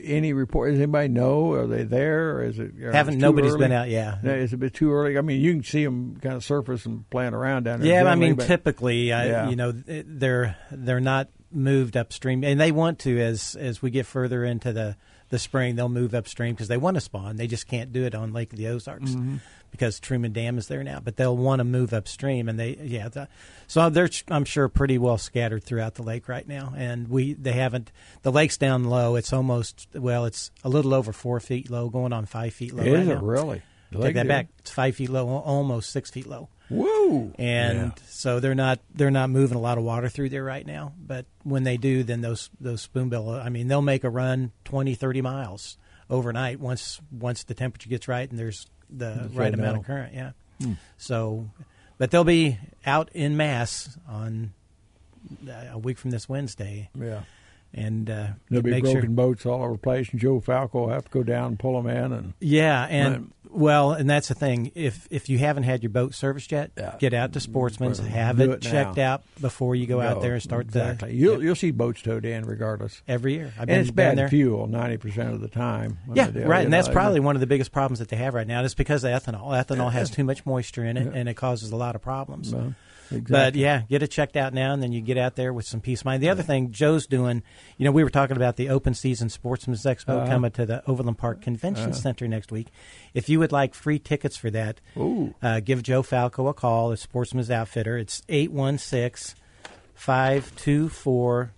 Any 0.01 0.33
report? 0.33 0.71
Does 0.71 0.79
anybody 0.79 1.09
know? 1.09 1.51
Are 1.51 1.67
they 1.67 1.83
there? 1.83 2.37
Or 2.37 2.43
is 2.43 2.57
it? 2.57 2.71
Haven't, 2.81 3.19
nobody's 3.19 3.51
early? 3.51 3.59
been 3.59 3.71
out, 3.73 3.89
yeah. 3.89 4.17
No, 4.23 4.33
It's 4.33 4.53
a 4.53 4.57
bit 4.57 4.73
too 4.73 4.91
early. 4.91 5.17
I 5.17 5.21
mean, 5.21 5.41
you 5.41 5.53
can 5.53 5.63
see 5.63 5.83
them 5.83 6.17
kind 6.21 6.33
of 6.35 6.43
surface 6.43 6.85
and 6.87 7.07
playing 7.09 7.33
around 7.33 7.63
down 7.63 7.81
there. 7.81 7.89
Yeah, 8.03 8.09
I 8.09 8.15
mean, 8.15 8.37
typically, 8.37 9.13
I, 9.13 9.27
Yeah. 9.27 9.49
you 9.49 9.55
know, 9.55 9.71
they're 9.71 10.55
they're 10.71 11.01
not 11.01 11.29
moved 11.51 11.95
upstream, 11.97 12.43
and 12.43 12.59
they 12.59 12.71
want 12.71 12.99
to 12.99 13.19
as 13.21 13.55
as 13.59 13.81
we 13.81 13.91
get 13.91 14.05
further 14.05 14.43
into 14.43 14.73
the 14.73 14.95
the 15.29 15.37
spring, 15.39 15.75
they'll 15.75 15.89
move 15.89 16.15
upstream 16.15 16.53
because 16.55 16.67
they 16.69 16.77
want 16.77 16.95
to 16.95 17.01
spawn. 17.01 17.35
They 17.35 17.47
just 17.47 17.67
can't 17.67 17.91
do 17.91 18.05
it 18.05 18.15
on 18.15 18.31
Lake 18.33 18.53
of 18.53 18.57
the 18.57 18.67
Ozarks 18.69 19.11
Mm-hmm. 19.11 19.35
Because 19.77 19.99
Truman 19.99 20.33
Dam 20.33 20.57
is 20.57 20.67
there 20.67 20.83
now. 20.83 20.99
But 21.03 21.17
they'll 21.17 21.35
want 21.37 21.59
to 21.59 21.63
move 21.63 21.93
upstream, 21.93 22.49
and 22.49 22.59
they 22.59 22.77
yeah. 22.81 23.09
The, 23.09 23.27
so 23.67 23.89
they're 23.89 24.09
I'm 24.29 24.45
sure 24.45 24.67
pretty 24.69 24.97
well 24.97 25.17
scattered 25.17 25.63
throughout 25.63 25.95
the 25.95 26.03
lake 26.03 26.27
right 26.27 26.47
now, 26.47 26.73
and 26.75 27.07
we 27.07 27.33
they 27.33 27.53
haven't 27.53 27.91
the 28.23 28.31
lake's 28.31 28.57
down 28.57 28.85
low. 28.85 29.15
It's 29.15 29.33
almost 29.33 29.87
well, 29.93 30.25
it's 30.25 30.51
a 30.63 30.69
little 30.69 30.93
over 30.93 31.11
four 31.11 31.39
feet 31.39 31.69
low, 31.69 31.89
going 31.89 32.13
on 32.13 32.25
five 32.25 32.53
feet 32.53 32.73
low. 32.73 32.83
Is 32.83 32.91
right 32.93 33.01
it 33.01 33.15
now. 33.15 33.21
really? 33.21 33.61
Take 34.01 34.15
that 34.15 34.27
back. 34.27 34.47
It's 34.59 34.71
five 34.71 34.95
feet 34.95 35.09
low, 35.09 35.27
almost 35.29 35.89
six 35.91 36.09
feet 36.11 36.27
low 36.27 36.49
Whoa! 36.67 37.31
and 37.39 37.77
Yeah. 37.77 37.91
so 38.07 38.39
they're 38.41 38.55
not 38.55 38.79
they're 38.93 39.11
not 39.11 39.29
moving 39.29 39.55
a 39.57 39.61
lot 39.61 39.77
of 39.77 39.83
water 39.85 40.09
through 40.09 40.29
there 40.29 40.43
right 40.43 40.65
now 40.65 40.91
but 40.97 41.25
when 41.43 41.63
they 41.63 41.77
do 41.77 42.01
then 42.03 42.21
those 42.21 42.49
those 42.59 42.81
spoonbill 42.81 43.29
i 43.29 43.47
mean 43.49 43.67
they'll 43.67 43.83
make 43.83 44.03
a 44.03 44.09
run 44.09 44.51
20 44.65 44.95
30 44.95 45.21
miles 45.21 45.77
overnight 46.09 46.59
once 46.59 46.99
once 47.11 47.43
the 47.43 47.53
temperature 47.53 47.87
gets 47.87 48.07
right 48.07 48.29
and 48.29 48.39
there's 48.39 48.65
the 48.89 49.29
right 49.33 49.53
amount 49.53 49.77
of 49.77 49.83
current 49.85 50.13
yeah. 50.13 50.31
So 50.97 51.49
but 51.97 52.11
they'll 52.11 52.23
be 52.23 52.57
out 52.85 53.09
in 53.13 53.37
mass 53.37 53.97
on 54.07 54.53
uh, 55.47 55.51
a 55.71 55.77
week 55.77 55.97
from 55.97 56.11
this 56.11 56.27
wednesday. 56.29 56.89
Yeah. 56.99 57.21
And 57.75 58.09
uh, 58.09 58.27
There'll 58.49 58.63
be 58.63 58.71
broken 58.79 58.91
sure 59.01 59.09
boats 59.09 59.45
all 59.45 59.61
over 59.61 59.73
the 59.73 59.77
place, 59.77 60.09
and 60.09 60.19
Joe 60.19 60.39
Falco 60.39 60.81
will 60.81 60.89
have 60.89 61.05
to 61.05 61.11
go 61.11 61.23
down 61.23 61.47
and 61.49 61.59
pull 61.59 61.81
them 61.81 61.87
in. 61.91 62.11
And 62.13 62.33
Yeah, 62.39 62.85
and 62.89 63.31
well, 63.51 63.91
and 63.93 64.09
that's 64.09 64.27
the 64.27 64.33
thing. 64.33 64.71
If 64.75 65.07
if 65.11 65.29
you 65.29 65.37
haven't 65.37 65.63
had 65.63 65.81
your 65.83 65.89
boat 65.91 66.13
serviced 66.13 66.51
yet, 66.51 66.71
Yeah. 66.77 66.95
get 66.99 67.13
out 67.13 67.33
to 67.33 67.39
Sportsman's, 67.39 68.01
Well, 68.01 68.09
have 68.09 68.39
it, 68.39 68.49
it 68.49 68.61
checked 68.61 68.97
now. 68.97 69.13
out 69.13 69.23
before 69.39 69.75
you 69.75 69.85
go 69.87 70.01
out 70.01 70.21
there 70.21 70.33
and 70.33 70.41
start 70.43 70.65
exactly. 70.65 71.09
the. 71.09 71.15
You'll 71.15 71.33
Yep, 71.35 71.41
you'll 71.43 71.55
see 71.55 71.71
boats 71.71 72.01
towed 72.01 72.25
in 72.25 72.43
regardless. 72.45 73.01
every 73.07 73.33
year. 73.35 73.53
I've 73.55 73.61
And 73.61 73.67
been 73.67 73.79
it's 73.81 73.91
bad 73.91 74.17
there. 74.17 74.27
fuel 74.29 74.67
ninety 74.67 74.97
percent 74.97 75.33
of 75.33 75.41
the 75.41 75.47
time. 75.47 75.99
Yeah, 76.13 76.31
right, 76.45 76.65
and 76.65 76.73
that's 76.73 76.89
probably 76.89 77.19
one 77.19 77.35
of 77.35 77.39
the 77.39 77.47
biggest 77.47 77.71
problems 77.71 77.99
that 77.99 78.09
they 78.09 78.17
have 78.17 78.33
right 78.33 78.47
now. 78.47 78.63
It's 78.63 78.73
because 78.73 79.03
of 79.03 79.11
ethanol. 79.11 79.51
Ethanol 79.63 79.91
has 79.91 80.09
too 80.09 80.23
much 80.23 80.45
moisture 80.45 80.83
in 80.83 80.97
it, 80.97 81.13
and 81.13 81.29
it 81.29 81.35
causes 81.35 81.71
a 81.71 81.75
lot 81.77 81.95
of 81.95 82.01
problems. 82.01 82.53
Well, 82.53 82.73
exactly. 83.11 83.31
But 83.31 83.55
yeah, 83.55 83.81
get 83.89 84.03
it 84.03 84.11
checked 84.11 84.35
out 84.35 84.53
now, 84.53 84.73
and 84.73 84.81
then 84.83 84.91
you 84.91 85.01
get 85.01 85.17
out 85.17 85.35
there 85.35 85.53
with 85.53 85.65
some 85.65 85.81
peace 85.81 86.01
of 86.01 86.05
mind. 86.05 86.21
The 86.23 86.29
other 86.29 86.43
thing 86.43 86.71
Joe's 86.71 87.05
doing, 87.07 87.43
you 87.77 87.85
know, 87.85 87.91
we 87.91 88.03
were 88.03 88.09
talking 88.09 88.35
about 88.35 88.55
the 88.55 88.69
Open 88.69 88.93
Season 88.93 89.29
Sportsman's 89.29 89.83
Expo 89.83 90.17
Uh-huh. 90.17 90.27
coming 90.27 90.51
to 90.51 90.65
the 90.65 90.83
Overland 90.89 91.17
Park 91.17 91.41
Convention 91.41 91.93
Center 91.93 92.27
next 92.27 92.51
week. 92.51 92.67
If 93.13 93.29
you 93.29 93.39
would 93.39 93.51
like 93.51 93.73
free 93.75 93.99
tickets 93.99 94.37
for 94.37 94.49
that, 94.51 94.79
uh, 95.41 95.59
give 95.61 95.83
Joe 95.83 96.03
Falco 96.03 96.47
a 96.47 96.53
call. 96.53 96.89
The 96.89 96.97
Sportsman's 96.97 97.51
Outfitter. 97.51 97.97
It's 97.97 98.21
816 98.29 99.35
524 99.93 101.51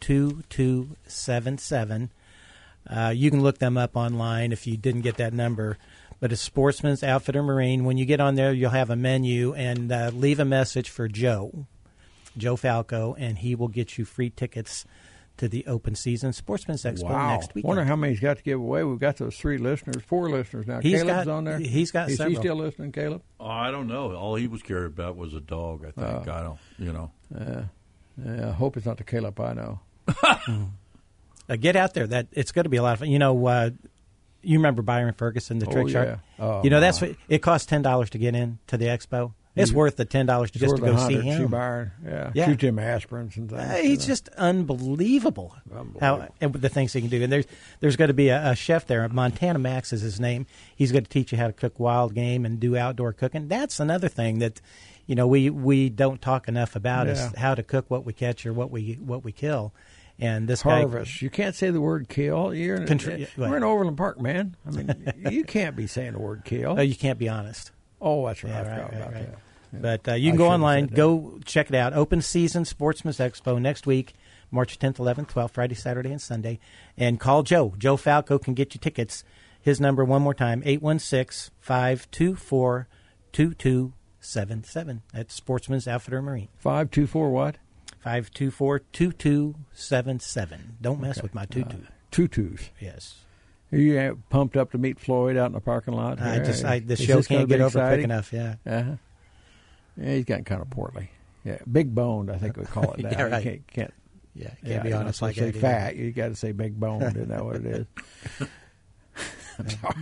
2277. 0.00 2.10
Uh, 2.88 3.12
You 3.14 3.30
can 3.30 3.42
look 3.42 3.58
them 3.58 3.76
up 3.78 3.96
online 3.96 4.52
if 4.52 4.66
you 4.66 4.76
didn't 4.76 5.02
get 5.02 5.16
that 5.18 5.32
number. 5.32 5.78
But 6.22 6.30
it's 6.30 6.40
Sportsman's 6.40 7.02
Outfitter 7.02 7.42
Marine. 7.42 7.84
When 7.84 7.96
you 7.96 8.04
get 8.04 8.20
on 8.20 8.36
there, 8.36 8.52
you'll 8.52 8.70
have 8.70 8.90
a 8.90 8.94
menu 8.96 9.54
and 9.54 9.90
uh, 9.90 10.12
leave 10.14 10.38
a 10.38 10.44
message 10.44 10.88
for 10.88 11.08
Joe, 11.08 11.66
Joe 12.38 12.54
Falco, 12.54 13.16
and 13.18 13.38
he 13.38 13.56
will 13.56 13.66
get 13.66 13.98
you 13.98 14.04
free 14.04 14.30
tickets 14.30 14.84
to 15.38 15.48
the 15.48 15.66
Open 15.66 15.96
Season 15.96 16.32
Sportsman's 16.32 16.84
Expo 16.84 17.10
Wow. 17.10 17.30
next 17.32 17.52
weekend. 17.56 17.66
Wonder 17.70 17.84
how 17.84 17.96
many 17.96 18.12
he's 18.12 18.20
got 18.20 18.36
to 18.36 18.42
give 18.44 18.60
away. 18.60 18.84
We've 18.84 19.00
got 19.00 19.16
those 19.16 19.36
three 19.36 19.58
listeners, 19.58 20.00
four 20.06 20.30
listeners 20.30 20.68
now. 20.68 20.78
He's 20.80 21.02
Caleb's 21.02 21.24
got- 21.26 21.28
on 21.28 21.42
there. 21.42 21.58
he's 21.58 21.90
got 21.90 22.08
Is 22.08 22.22
he 22.22 22.36
still 22.36 22.54
listening, 22.54 22.92
Caleb? 22.92 23.22
Oh, 23.40 23.46
I 23.48 23.72
don't 23.72 23.88
know. 23.88 24.14
All 24.14 24.36
he 24.36 24.46
was 24.46 24.62
cared 24.62 24.86
about 24.86 25.16
was 25.16 25.34
a 25.34 25.40
dog. 25.40 25.84
I 25.84 25.90
think. 25.90 26.28
I 26.28 26.42
don't. 26.44 26.58
You 26.78 26.92
know. 26.92 27.10
Uh, 27.36 27.62
yeah, 28.24 28.48
I 28.50 28.52
hope 28.52 28.76
it's 28.76 28.86
not 28.86 28.98
the 28.98 29.04
Caleb 29.04 29.40
I 29.40 29.54
know. 29.54 29.80
Uh, 31.48 31.56
get 31.56 31.74
out 31.74 31.92
there. 31.92 32.06
That 32.06 32.28
it's 32.30 32.52
going 32.52 32.62
to 32.62 32.68
be 32.70 32.76
a 32.76 32.82
lot 32.82 32.92
of 32.92 32.98
fun. 33.00 33.10
You 33.10 33.18
know, 33.18 33.46
uh, 33.46 33.70
you 34.42 34.58
remember 34.58 34.82
Byron 34.82 35.14
Ferguson, 35.14 35.58
the 35.58 35.66
Oh, 35.66 35.72
trick 35.72 35.88
shot. 35.88 36.06
yeah. 36.06 36.16
Oh, 36.38 36.62
you 36.64 36.70
know, 36.70 36.80
that's 36.80 37.00
what 37.00 37.14
it 37.28 37.38
costs 37.40 37.66
ten 37.66 37.82
dollars 37.82 38.10
to 38.10 38.18
get 38.18 38.34
in 38.34 38.58
to 38.68 38.76
the 38.76 38.86
expo. 38.86 39.32
It's 39.54 39.68
He's- 39.68 39.76
worth 39.76 39.96
the 39.96 40.06
ten 40.06 40.24
dollars 40.24 40.50
just 40.50 40.76
to 40.76 40.80
go 40.80 40.96
see 41.08 41.20
him. 41.20 41.48
Byron. 41.48 41.90
Yeah. 42.04 42.30
Yeah. 42.34 42.46
Shoot 42.46 42.64
him 42.64 42.76
aspirins 42.76 43.36
and 43.36 43.50
things. 43.50 43.52
Uh, 43.52 43.74
you 43.82 43.90
he's 43.90 43.98
know. 44.00 44.04
just 44.06 44.28
unbelievable, 44.76 45.54
how 46.00 46.28
and 46.40 46.52
the 46.54 46.68
things 46.68 46.92
he 46.92 47.00
can 47.00 47.10
do. 47.10 47.22
And 47.22 47.32
there's 47.32 47.44
there's 47.80 47.96
going 47.96 48.08
to 48.08 48.14
be 48.14 48.28
a, 48.28 48.50
a 48.52 48.54
chef 48.56 48.86
there. 48.86 49.06
Montana 49.08 49.58
Max 49.58 49.92
is 49.92 50.00
his 50.00 50.18
name. 50.18 50.46
He's 50.74 50.90
going 50.92 51.04
to 51.04 51.10
teach 51.10 51.32
you 51.32 51.38
how 51.38 51.46
to 51.48 51.52
cook 51.52 51.78
wild 51.78 52.14
game 52.14 52.44
and 52.46 52.58
do 52.58 52.76
outdoor 52.76 53.12
cooking. 53.12 53.48
That's 53.48 53.78
another 53.80 54.08
thing 54.08 54.38
that 54.38 54.60
you 55.06 55.14
know 55.14 55.26
we 55.26 55.50
we 55.50 55.88
don't 55.90 56.22
talk 56.22 56.48
enough 56.48 56.74
about 56.76 57.06
Yeah. 57.06 57.12
is 57.12 57.34
how 57.36 57.54
to 57.54 57.62
cook 57.62 57.90
what 57.90 58.04
we 58.06 58.12
catch 58.12 58.46
or 58.46 58.52
what 58.52 58.70
we 58.70 58.94
what 58.94 59.22
we 59.24 59.32
kill. 59.32 59.74
And 60.22 60.46
this 60.46 60.62
guy 60.62 60.78
harvest. 60.78 61.20
You 61.20 61.30
can't 61.30 61.52
say 61.52 61.70
the 61.70 61.80
word 61.80 62.08
kill. 62.08 62.54
You're 62.54 62.76
in, 62.76 62.84
Contr- 62.84 63.18
yeah, 63.18 63.26
we're 63.36 63.56
in 63.56 63.64
Overland 63.64 63.96
Park, 63.96 64.20
man. 64.20 64.54
I 64.64 64.70
mean, 64.70 65.12
you 65.30 65.42
can't 65.42 65.74
be 65.74 65.88
saying 65.88 66.12
the 66.12 66.20
word 66.20 66.44
kill. 66.44 66.76
Oh, 66.78 66.80
you 66.82 66.94
can't 66.94 67.18
be 67.18 67.28
honest. 67.28 67.72
oh, 68.00 68.24
that's 68.26 68.44
right. 68.44 68.50
Yeah, 68.50 68.58
right, 68.60 68.82
right, 68.82 68.94
about 68.94 69.12
right. 69.14 69.32
that. 69.72 69.82
But 70.06 70.08
uh, 70.08 70.14
you 70.14 70.30
can 70.30 70.40
I 70.40 70.44
go 70.44 70.48
online, 70.50 70.86
go 70.86 71.40
check 71.44 71.70
it 71.70 71.74
out. 71.74 71.92
Open 71.92 72.22
Season 72.22 72.64
Sportsman's 72.64 73.18
Expo 73.18 73.60
next 73.60 73.84
week, 73.84 74.12
March 74.52 74.78
10th, 74.78 74.98
11th, 74.98 75.32
12th, 75.32 75.50
Friday, 75.50 75.74
Saturday, 75.74 76.12
and 76.12 76.20
Sunday. 76.20 76.60
And 76.96 77.18
call 77.18 77.42
Joe. 77.42 77.74
Joe 77.76 77.96
Falco 77.96 78.38
can 78.38 78.54
get 78.54 78.74
you 78.74 78.80
tickets. 78.80 79.24
His 79.60 79.80
number, 79.80 80.04
one 80.04 80.22
more 80.22 80.34
time, 80.34 80.62
816 80.64 81.52
524 81.58 82.86
2277. 83.32 85.02
That's 85.12 85.34
Sportsman's 85.34 85.88
Outfitter 85.88 86.22
Marine. 86.22 86.48
Five 86.58 86.92
two 86.92 87.08
four 87.08 87.30
what? 87.30 87.56
524 88.02 88.78
2277. 88.92 90.76
Don't 90.80 91.00
mess 91.00 91.22
with 91.22 91.34
my 91.34 91.46
tutu. 91.46 91.78
Tutus. 92.10 92.70
yes. 92.80 93.18
Are 93.72 93.78
you 93.78 93.98
uh, 93.98 94.14
pumped 94.28 94.56
up 94.56 94.72
to 94.72 94.78
meet 94.78 94.98
Floyd 95.00 95.36
out 95.36 95.46
in 95.46 95.52
the 95.52 95.60
parking 95.60 95.94
lot? 95.94 96.20
I 96.20 96.40
just 96.40 96.64
I, 96.64 96.80
the 96.80 96.92
Is 96.94 97.00
show 97.02 97.22
can't 97.22 97.48
get 97.48 97.58
be 97.58 97.62
over 97.62 97.78
quick 97.88 98.04
enough. 98.04 98.32
Yeah. 98.32 98.56
Uh-huh. 98.66 98.96
Yeah, 99.96 100.14
he's 100.14 100.24
gotten 100.26 100.44
kind 100.44 100.60
of 100.60 100.68
portly. 100.70 101.10
Yeah, 101.44 101.58
big 101.70 101.94
boned. 101.94 102.30
I 102.30 102.36
think 102.38 102.56
we 102.56 102.64
call 102.64 102.92
it 102.92 102.98
now. 103.02 103.10
Yeah, 103.10 103.22
right. 103.22 103.42
can't, 103.42 103.66
can't 103.68 103.94
Yeah, 104.34 104.48
can't 104.48 104.58
yeah, 104.64 104.82
be 104.82 104.92
honest 104.92 105.22
like 105.22 105.36
supposed 105.36 105.54
to 105.54 105.58
say 105.60 105.66
either. 105.66 105.80
fat. 105.80 105.96
You 105.96 106.12
got 106.12 106.28
to 106.28 106.36
say 106.36 106.52
big 106.52 106.78
boned. 106.78 107.02
Isn't 107.04 107.28
that 107.28 107.44
what 107.44 107.56
it 107.56 107.66
is? 107.66 107.86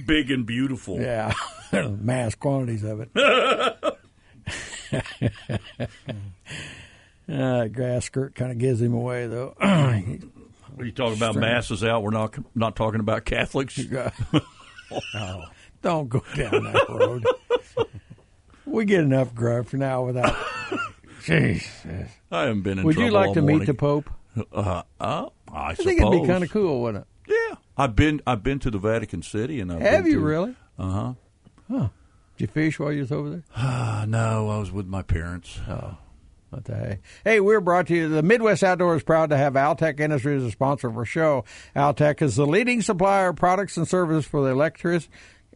Big 0.07 0.31
and 0.31 0.47
beautiful. 0.47 1.01
Yeah, 1.01 1.35
mass 1.73 2.37
quantities 2.37 2.85
of 2.85 3.01
it. 3.01 3.11
Uh, 7.31 7.67
grass 7.69 8.05
skirt 8.07 8.35
kind 8.35 8.51
of 8.53 8.59
gives 8.59 8.81
him 8.83 8.95
away, 8.95 9.27
though. 9.27 9.55
Are 9.61 10.85
you 10.85 10.93
talking 10.93 11.17
about 11.17 11.37
masses 11.37 11.85
out? 11.85 12.03
We're 12.03 12.11
not 12.11 12.35
not 12.55 12.75
talking 12.77 13.01
about 13.01 13.25
Catholics. 13.25 13.79
oh, 15.15 15.45
don't 15.83 16.09
go 16.09 16.23
down 16.35 16.65
that 16.65 16.87
road. 16.89 17.27
we 18.65 18.85
get 18.85 19.01
enough 19.01 19.35
grub 19.35 19.67
for 19.67 19.77
now 19.77 20.05
without. 20.05 20.35
Jeez. 21.25 22.09
I 22.33 22.43
haven't 22.43 22.63
been 22.63 22.79
in 22.79 22.85
Would 22.85 22.95
trouble 22.95 23.07
you 23.09 23.13
like 23.13 23.29
all 23.29 23.35
to 23.35 23.41
morning. 23.43 23.59
meet 23.61 23.67
the 23.67 23.75
Pope? 23.75 24.09
Uh, 24.53 24.83
uh, 25.01 25.29
I, 25.53 25.71
I 25.71 25.75
think 25.75 26.01
it'd 26.01 26.13
be 26.13 26.27
kind 26.27 26.43
of 26.45 26.51
cool, 26.51 26.81
wouldn't 26.83 27.05
it? 27.27 27.35
Yeah, 27.51 27.57
I've 27.77 27.95
been 27.95 28.23
I've 28.27 28.43
been 28.43 28.59
to 28.61 28.71
the 28.71 28.79
Vatican 28.79 29.23
City 29.23 29.61
and 29.61 29.71
I've 29.73 29.81
Have 29.83 30.05
been 30.05 30.13
you 30.13 30.19
to- 30.21 30.25
really? 30.25 30.57
Uh-huh. 30.79 31.13
Did 31.69 31.91
you 32.39 32.47
fish 32.47 32.79
while 32.79 32.91
you 32.93 33.01
was 33.01 33.13
over 33.13 33.29
there? 33.31 33.43
Uh 33.55 34.05
No, 34.09 34.49
I 34.49 34.59
was 34.59 34.73
with 34.73 34.87
my 34.87 35.03
parents. 35.03 35.61
Oh, 35.69 35.99
what 36.51 36.65
the? 36.65 36.93
Uh, 36.93 36.95
hey, 37.25 37.41
we're 37.41 37.61
brought 37.61 37.87
to 37.87 37.95
you. 37.95 38.09
The 38.09 38.23
Midwest 38.23 38.63
Outdoor 38.63 38.97
is 38.97 39.03
proud 39.03 39.31
to 39.31 39.37
have 39.37 39.55
Altec 39.55 40.01
Industries 40.01 40.43
as 40.43 40.49
a 40.49 40.51
sponsor 40.51 40.89
of 40.89 40.97
our 40.97 41.05
show. 41.05 41.45
Altec 41.75 42.23
is 42.23 42.37
the 42.37 42.47
leading 42.47 42.83
supplier 42.83 43.29
of 43.29 43.37
products 43.37 43.77
and 43.77 43.87
services 43.87 44.27
for 44.27 44.43
the 44.43 44.51
electric, 44.51 45.09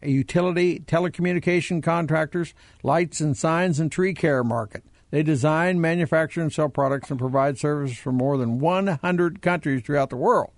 utility, 0.03 0.81
telecommunication 0.81 1.83
contractors, 1.83 2.55
lights 2.83 3.21
and 3.21 3.37
signs, 3.37 3.81
and 3.81 3.91
tree 3.91 4.15
care 4.15 4.45
market. 4.45 4.85
They 5.11 5.23
design, 5.23 5.81
manufacture, 5.81 6.41
and 6.41 6.53
sell 6.53 6.69
products 6.69 7.11
and 7.11 7.19
provide 7.19 7.59
services 7.59 7.99
for 7.99 8.13
more 8.13 8.37
than 8.37 8.59
100 8.59 9.43
countries 9.43 9.83
throughout 9.83 10.11
the 10.11 10.17
world. 10.17 10.51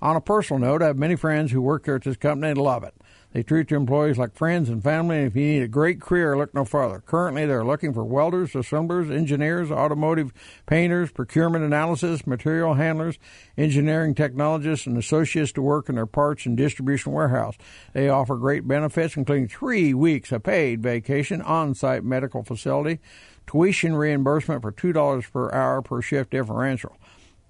On 0.00 0.16
a 0.16 0.20
personal 0.20 0.60
note, 0.60 0.82
I 0.82 0.86
have 0.86 0.96
many 0.96 1.16
friends 1.16 1.50
who 1.50 1.60
work 1.60 1.84
here 1.84 1.96
at 1.96 2.04
this 2.04 2.16
company 2.16 2.50
and 2.50 2.58
love 2.58 2.84
it. 2.84 2.94
They 3.38 3.44
treat 3.44 3.68
their 3.68 3.78
employees 3.78 4.18
like 4.18 4.34
friends 4.34 4.68
and 4.68 4.82
family, 4.82 5.18
and 5.18 5.28
if 5.28 5.36
you 5.36 5.44
need 5.44 5.62
a 5.62 5.68
great 5.68 6.00
career, 6.00 6.36
look 6.36 6.52
no 6.54 6.64
further. 6.64 7.04
Currently, 7.06 7.46
they're 7.46 7.64
looking 7.64 7.94
for 7.94 8.02
welders, 8.04 8.56
assemblers, 8.56 9.12
engineers, 9.12 9.70
automotive 9.70 10.32
painters, 10.66 11.12
procurement 11.12 11.64
analysis, 11.64 12.26
material 12.26 12.74
handlers, 12.74 13.16
engineering 13.56 14.16
technologists, 14.16 14.88
and 14.88 14.98
associates 14.98 15.52
to 15.52 15.62
work 15.62 15.88
in 15.88 15.94
their 15.94 16.04
parts 16.04 16.46
and 16.46 16.56
distribution 16.56 17.12
warehouse. 17.12 17.54
They 17.92 18.08
offer 18.08 18.34
great 18.34 18.66
benefits, 18.66 19.16
including 19.16 19.46
three 19.46 19.94
weeks 19.94 20.32
of 20.32 20.42
paid 20.42 20.82
vacation, 20.82 21.40
on 21.40 21.76
site 21.76 22.02
medical 22.02 22.42
facility, 22.42 22.98
tuition 23.46 23.94
reimbursement 23.94 24.62
for 24.62 24.72
$2 24.72 25.32
per 25.32 25.52
hour 25.52 25.80
per 25.80 26.02
shift 26.02 26.30
differential. 26.30 26.96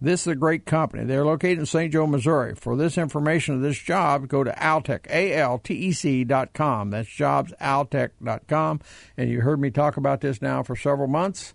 This 0.00 0.20
is 0.20 0.26
a 0.28 0.36
great 0.36 0.64
company. 0.64 1.04
They're 1.04 1.24
located 1.24 1.58
in 1.58 1.66
St. 1.66 1.92
Joe, 1.92 2.06
Missouri. 2.06 2.54
For 2.54 2.76
this 2.76 2.96
information 2.96 3.56
of 3.56 3.62
this 3.62 3.78
job, 3.78 4.28
go 4.28 4.44
to 4.44 4.52
Altec, 4.52 5.10
A-L-T-E-C 5.10 6.22
dot 6.24 6.52
com. 6.52 6.90
That's 6.90 7.08
jobsaltec 7.08 8.10
dot 8.22 8.46
com. 8.46 8.80
And 9.16 9.28
you 9.28 9.40
heard 9.40 9.60
me 9.60 9.70
talk 9.70 9.96
about 9.96 10.20
this 10.20 10.40
now 10.40 10.62
for 10.62 10.76
several 10.76 11.08
months. 11.08 11.54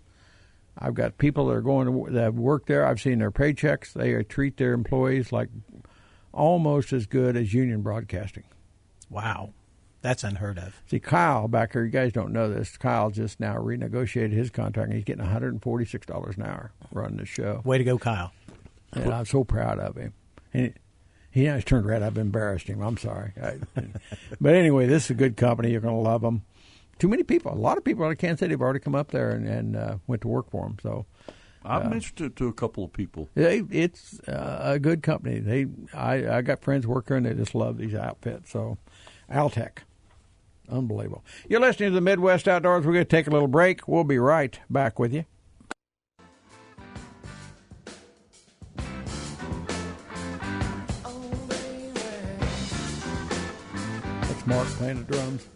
I've 0.78 0.94
got 0.94 1.16
people 1.16 1.46
that 1.46 1.54
are 1.54 1.62
going 1.62 1.86
to 1.86 2.12
that 2.12 2.34
worked 2.34 2.66
there. 2.66 2.84
I've 2.84 3.00
seen 3.00 3.20
their 3.20 3.30
paychecks. 3.30 3.94
They 3.94 4.14
uh, 4.14 4.24
treat 4.28 4.58
their 4.58 4.74
employees 4.74 5.32
like 5.32 5.48
almost 6.32 6.92
as 6.92 7.06
good 7.06 7.36
as 7.36 7.54
union 7.54 7.80
broadcasting. 7.80 8.44
Wow, 9.08 9.54
that's 10.04 10.22
unheard 10.22 10.58
of. 10.58 10.82
See, 10.86 11.00
Kyle 11.00 11.48
back 11.48 11.72
here, 11.72 11.82
you 11.82 11.90
guys 11.90 12.12
don't 12.12 12.30
know 12.30 12.50
this. 12.50 12.76
Kyle 12.76 13.10
just 13.10 13.40
now 13.40 13.56
renegotiated 13.56 14.32
his 14.32 14.50
contract, 14.50 14.90
and 14.90 14.94
he's 14.94 15.04
getting 15.04 15.24
$146 15.24 16.36
an 16.36 16.42
hour 16.42 16.72
running 16.92 17.16
the 17.16 17.24
show. 17.24 17.62
Way 17.64 17.78
to 17.78 17.84
go, 17.84 17.96
Kyle. 17.96 18.30
and 18.92 19.10
I'm 19.10 19.24
so 19.24 19.44
proud 19.44 19.78
of 19.78 19.96
him. 19.96 20.12
And 20.52 20.74
he 21.30 21.44
has 21.46 21.64
turned 21.64 21.86
red. 21.86 22.02
I've 22.02 22.18
embarrassed 22.18 22.66
him. 22.68 22.82
I'm 22.82 22.98
sorry. 22.98 23.32
I, 23.42 23.56
but 24.42 24.54
anyway, 24.54 24.86
this 24.86 25.04
is 25.06 25.10
a 25.10 25.14
good 25.14 25.38
company. 25.38 25.70
You're 25.70 25.80
going 25.80 25.94
to 25.94 26.00
love 26.00 26.20
them. 26.20 26.44
Too 26.98 27.08
many 27.08 27.22
people. 27.22 27.54
A 27.54 27.56
lot 27.56 27.78
of 27.78 27.82
people 27.82 28.04
out 28.04 28.12
of 28.12 28.18
Kansas 28.18 28.40
City 28.40 28.52
have 28.52 28.60
already 28.60 28.80
come 28.80 28.94
up 28.94 29.10
there 29.10 29.30
and, 29.30 29.48
and 29.48 29.74
uh, 29.74 29.96
went 30.06 30.20
to 30.20 30.28
work 30.28 30.50
for 30.50 30.66
them. 30.66 30.76
So 30.82 31.06
I've 31.64 31.88
mentioned 31.88 32.20
it 32.20 32.36
to 32.36 32.48
a 32.48 32.52
couple 32.52 32.84
of 32.84 32.92
people. 32.92 33.30
they, 33.34 33.62
it's 33.70 34.20
uh, 34.28 34.60
a 34.62 34.78
good 34.78 35.02
company. 35.02 35.38
They, 35.38 35.66
I, 35.94 36.36
I 36.36 36.42
got 36.42 36.62
friends 36.62 36.86
working, 36.86 37.16
and 37.16 37.26
they 37.26 37.32
just 37.32 37.54
love 37.54 37.78
these 37.78 37.94
outfits. 37.94 38.50
So, 38.50 38.76
Altec, 39.32 39.78
unbelievable. 40.68 41.24
You're 41.48 41.60
listening 41.60 41.90
to 41.90 41.94
the 41.94 42.00
Midwest 42.00 42.48
Outdoors. 42.48 42.86
We're 42.86 42.92
going 42.92 43.04
to 43.04 43.10
take 43.10 43.26
a 43.26 43.30
little 43.30 43.48
break. 43.48 43.86
We'll 43.88 44.04
be 44.04 44.18
right 44.18 44.58
back 44.70 44.98
with 44.98 45.12
you. 45.12 45.24
That's 54.22 54.46
Mark 54.46 54.66
playing 54.68 55.04
the 55.04 55.12
drums. 55.12 55.46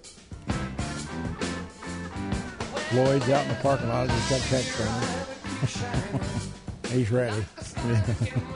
Floyd's 2.90 3.29
out 3.29 3.42
in 3.42 3.49
the 3.51 3.55
parking 3.57 3.88
lot. 3.88 4.09
Just 4.09 4.51
got 4.51 4.64
from. 4.64 6.21
He's 6.90 7.11
ready. 7.11 7.44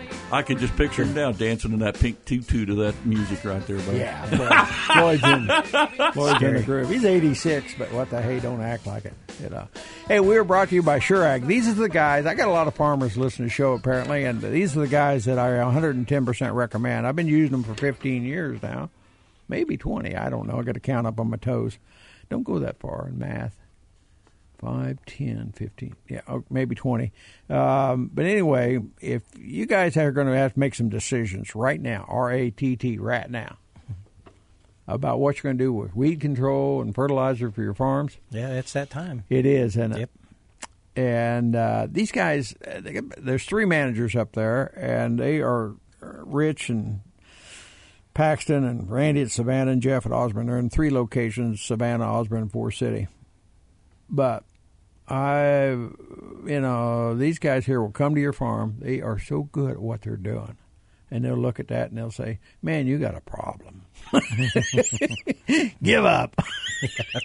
I 0.33 0.40
can 0.40 0.57
just 0.57 0.75
picture 0.77 1.03
him 1.05 1.12
now 1.12 1.31
dancing 1.31 1.73
in 1.73 1.81
that 1.81 2.01
pink 2.01 2.25
tutu 2.25 2.64
to 2.64 2.75
that 2.77 3.05
music 3.05 3.45
right 3.45 3.64
there. 3.66 3.77
Buddy. 3.77 3.99
Yeah, 3.99 4.64
Floyd's 4.64 5.23
in, 5.23 5.40
in 6.49 6.55
the 6.55 6.62
groove. 6.64 6.88
He's 6.88 7.05
86, 7.05 7.75
but 7.77 7.92
what 7.92 8.09
the 8.09 8.23
hey, 8.23 8.40
don't 8.40 8.62
act 8.62 8.87
like 8.87 9.05
it. 9.05 9.12
You 9.42 9.51
know. 9.51 9.68
Hey, 10.09 10.21
we 10.21 10.38
are 10.38 10.45
brought 10.45 10.71
to 10.71 10.75
you 10.75 10.83
by 10.83 11.01
Surag. 11.01 11.47
These 11.47 11.68
are 11.68 11.75
the 11.75 11.90
guys. 11.90 12.25
I 12.25 12.33
got 12.33 12.49
a 12.49 12.53
lot 12.53 12.66
of 12.66 12.75
farmers 12.75 13.18
listening 13.18 13.49
to 13.49 13.53
the 13.53 13.55
show 13.55 13.75
apparently, 13.75 14.25
and 14.25 14.40
these 14.40 14.75
are 14.75 14.81
the 14.81 14.88
guys 14.88 15.27
that 15.27 15.38
I 15.38 15.51
110% 15.51 16.55
recommend. 16.55 17.07
I've 17.07 17.16
been 17.16 17.29
using 17.29 17.53
them 17.53 17.62
for 17.62 17.75
15 17.75 18.25
years 18.25 18.62
now, 18.62 18.88
maybe 19.51 19.77
20. 19.77 20.16
I 20.16 20.31
don't 20.31 20.49
know. 20.49 20.59
I 20.59 20.62
got 20.62 20.75
to 20.75 20.81
count 20.81 21.07
up 21.07 21.21
on 21.21 21.29
my 21.29 21.37
toes. 21.37 21.77
Don't 22.31 22.42
go 22.42 22.59
that 22.61 22.81
far 22.81 23.09
in 23.09 23.18
math. 23.18 23.62
5, 24.62 24.98
10, 25.07 25.53
15, 25.57 25.96
yeah, 26.09 26.20
oh, 26.29 26.44
maybe 26.48 26.75
20. 26.77 27.12
Um, 27.51 28.11
but 28.14 28.25
anyway, 28.25 28.79
if 29.01 29.22
you 29.37 29.66
guys 29.66 29.96
are 29.96 30.12
going 30.12 30.29
to 30.29 30.37
have 30.37 30.55
to 30.55 30.59
make 30.61 30.75
some 30.77 30.88
decisions 30.88 31.55
right 31.55 31.81
now, 31.81 32.05
R 32.09 32.31
A 32.33 32.51
T 32.51 32.77
T, 32.77 32.96
right 32.98 33.29
now, 33.29 33.57
about 34.87 35.18
what 35.20 35.37
you're 35.37 35.53
going 35.53 35.59
to 35.59 35.64
do 35.64 35.72
with 35.72 35.94
weed 35.96 36.20
control 36.20 36.81
and 36.81 36.94
fertilizer 36.94 37.51
for 37.51 37.62
your 37.62 37.75
farms, 37.75 38.16
Yeah, 38.31 38.51
it's 38.51 38.72
that 38.75 38.88
time. 38.90 39.25
it 39.29 39.44
is, 39.46 39.77
isn't 39.77 39.92
it? 39.92 39.98
Yep. 39.98 40.11
And 40.94 41.57
uh, 41.57 41.87
these 41.90 42.12
guys, 42.12 42.55
uh, 42.66 42.81
they, 42.81 43.01
there's 43.18 43.44
three 43.44 43.64
managers 43.64 44.14
up 44.14 44.33
there, 44.33 44.75
and 44.79 45.18
they 45.18 45.40
are 45.40 45.75
Rich 46.01 46.68
and 46.68 47.01
Paxton 48.14 48.62
and 48.64 48.90
Randy 48.90 49.22
at 49.22 49.31
Savannah 49.31 49.70
and 49.70 49.81
Jeff 49.83 50.05
at 50.05 50.12
Osborn. 50.12 50.46
They're 50.46 50.59
in 50.59 50.68
three 50.68 50.90
locations: 50.90 51.62
Savannah, 51.62 52.05
Osborn, 52.05 52.42
and 52.42 52.53
Forest 52.53 52.79
City. 52.79 53.09
But 54.11 54.44
I, 55.12 55.66
you 55.70 56.61
know, 56.61 57.14
these 57.14 57.38
guys 57.38 57.66
here 57.66 57.83
will 57.83 57.90
come 57.90 58.14
to 58.14 58.20
your 58.20 58.33
farm. 58.33 58.77
They 58.79 59.01
are 59.03 59.18
so 59.18 59.42
good 59.42 59.72
at 59.72 59.79
what 59.79 60.01
they're 60.03 60.16
doing, 60.16 60.57
and 61.11 61.25
they'll 61.25 61.37
look 61.37 61.61
at 61.61 61.68
that 61.68 61.90
and 61.90 61.98
they'll 61.98 62.11
say, 62.11 62.38
"Man, 62.62 62.87
you 62.87 62.98
got 62.98 63.14
a 63.14 63.20
problem. 63.20 63.83
Give 65.83 66.05
up." 66.05 66.35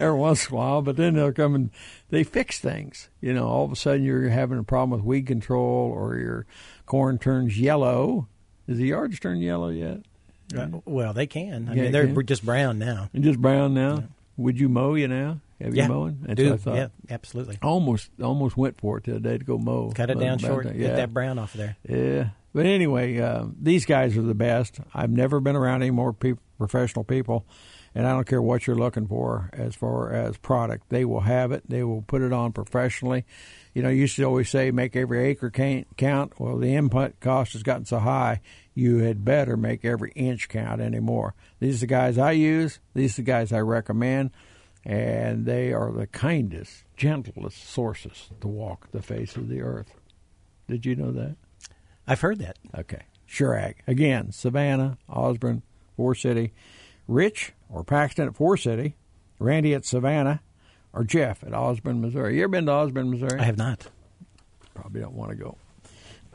Every 0.00 0.18
once 0.18 0.48
in 0.48 0.52
a 0.52 0.56
while, 0.56 0.82
but 0.82 0.96
then 0.96 1.14
they'll 1.14 1.32
come 1.32 1.54
and 1.54 1.70
they 2.10 2.24
fix 2.24 2.58
things. 2.58 3.08
You 3.20 3.32
know, 3.32 3.46
all 3.46 3.64
of 3.64 3.72
a 3.72 3.76
sudden 3.76 4.02
you're 4.02 4.28
having 4.28 4.58
a 4.58 4.64
problem 4.64 4.90
with 4.98 5.06
weed 5.06 5.26
control, 5.26 5.90
or 5.94 6.16
your 6.18 6.46
corn 6.86 7.18
turns 7.18 7.58
yellow. 7.58 8.28
Is 8.66 8.78
the 8.78 8.86
yards 8.88 9.18
turned 9.20 9.42
yellow 9.42 9.68
yet? 9.68 10.00
Uh, 10.56 10.68
well, 10.84 11.12
they 11.12 11.26
can. 11.26 11.68
I 11.68 11.74
Yeah, 11.74 11.82
mean, 11.82 11.92
they 11.92 12.04
they're 12.04 12.12
can. 12.14 12.26
just 12.26 12.44
brown 12.44 12.78
now. 12.78 13.08
And 13.14 13.24
just 13.24 13.40
brown 13.40 13.74
now. 13.74 14.04
Would 14.36 14.58
you 14.58 14.68
mow 14.68 14.94
you 14.94 15.08
now? 15.08 15.38
Have 15.62 15.74
yeah, 15.74 15.84
you 15.84 15.88
mowing? 15.88 16.18
That's 16.22 16.36
do. 16.36 16.50
what 16.50 16.52
I 16.52 16.56
thought. 16.56 16.76
Yeah, 16.76 16.88
absolutely. 17.10 17.58
Almost, 17.62 18.10
almost 18.22 18.56
went 18.56 18.80
for 18.80 18.98
it 18.98 19.04
the 19.04 19.12
other 19.12 19.20
day 19.20 19.38
to 19.38 19.44
go 19.44 19.58
mow. 19.58 19.92
Cut 19.92 20.10
it 20.10 20.18
down 20.18 20.38
short. 20.38 20.64
mountain. 20.64 20.80
Get 20.80 20.96
that 20.96 21.12
brown 21.12 21.38
off 21.38 21.54
of 21.54 21.60
there. 21.60 21.76
Yeah. 21.88 22.30
But 22.54 22.66
anyway, 22.66 23.18
uh, 23.18 23.46
these 23.60 23.86
guys 23.86 24.16
are 24.16 24.22
the 24.22 24.34
best. 24.34 24.80
I've 24.92 25.10
never 25.10 25.40
been 25.40 25.56
around 25.56 25.82
any 25.82 25.90
more 25.90 26.12
peop 26.12 26.38
professional 26.58 27.04
people, 27.04 27.46
and 27.94 28.06
I 28.06 28.12
don't 28.12 28.26
care 28.26 28.42
what 28.42 28.66
you're 28.66 28.76
looking 28.76 29.08
for 29.08 29.50
as 29.54 29.74
far 29.74 30.12
as 30.12 30.36
product. 30.36 30.90
They 30.90 31.04
will 31.04 31.20
have 31.20 31.50
it. 31.50 31.64
They 31.68 31.82
will 31.82 32.02
put 32.02 32.22
it 32.22 32.32
on 32.32 32.52
professionally. 32.52 33.24
You 33.74 33.82
know, 33.82 33.88
you 33.88 34.02
used 34.02 34.16
to 34.16 34.24
always 34.24 34.50
say 34.50 34.70
make 34.70 34.94
every 34.94 35.24
acre 35.24 35.50
count. 35.50 36.38
Well, 36.38 36.58
the 36.58 36.74
input 36.74 37.20
cost 37.20 37.54
has 37.54 37.62
gotten 37.62 37.86
so 37.86 37.98
high, 37.98 38.42
you 38.74 38.98
had 38.98 39.24
better 39.24 39.56
make 39.56 39.84
every 39.84 40.12
inch 40.12 40.48
count 40.48 40.80
anymore. 40.80 41.34
These 41.60 41.76
are 41.76 41.80
the 41.80 41.86
guys 41.86 42.18
I 42.18 42.32
use. 42.32 42.80
These 42.94 43.14
are 43.14 43.22
the 43.22 43.26
guys 43.26 43.52
I 43.52 43.60
recommend, 43.60 44.30
and 44.84 45.46
they 45.46 45.72
are 45.72 45.92
the 45.92 46.06
kindest, 46.06 46.84
gentlest 46.96 47.68
sources 47.68 48.30
to 48.40 48.48
walk 48.48 48.90
the 48.90 49.02
face 49.02 49.36
of 49.36 49.48
the 49.48 49.60
earth. 49.60 49.94
Did 50.68 50.86
you 50.86 50.96
know 50.96 51.12
that? 51.12 51.36
I've 52.06 52.20
heard 52.20 52.38
that. 52.40 52.58
Okay. 52.76 53.02
Shurag. 53.28 53.76
Again, 53.86 54.32
Savannah, 54.32 54.98
Osborn, 55.08 55.62
Forest 55.96 56.22
City, 56.22 56.52
Rich 57.06 57.52
or 57.68 57.84
Paxton 57.84 58.28
at 58.28 58.36
Forest 58.36 58.64
City, 58.64 58.96
Randy 59.38 59.74
at 59.74 59.84
Savannah, 59.84 60.40
or 60.92 61.04
Jeff 61.04 61.42
at 61.42 61.54
Osborn, 61.54 62.00
Missouri. 62.00 62.36
You 62.36 62.42
ever 62.44 62.50
been 62.50 62.66
to 62.66 62.72
Osborn, 62.72 63.10
Missouri? 63.10 63.38
I 63.38 63.44
have 63.44 63.56
not. 63.56 63.88
Probably 64.74 65.00
don't 65.00 65.14
want 65.14 65.30
to 65.30 65.36
go. 65.36 65.56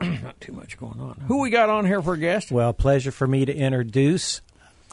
not 0.00 0.40
too 0.40 0.52
much 0.52 0.78
going 0.78 1.00
on. 1.00 1.22
Who 1.26 1.40
we 1.40 1.50
got 1.50 1.68
on 1.68 1.86
here 1.86 2.02
for 2.02 2.14
a 2.14 2.18
guest? 2.18 2.50
Well, 2.50 2.72
pleasure 2.72 3.10
for 3.10 3.26
me 3.26 3.44
to 3.44 3.54
introduce 3.54 4.40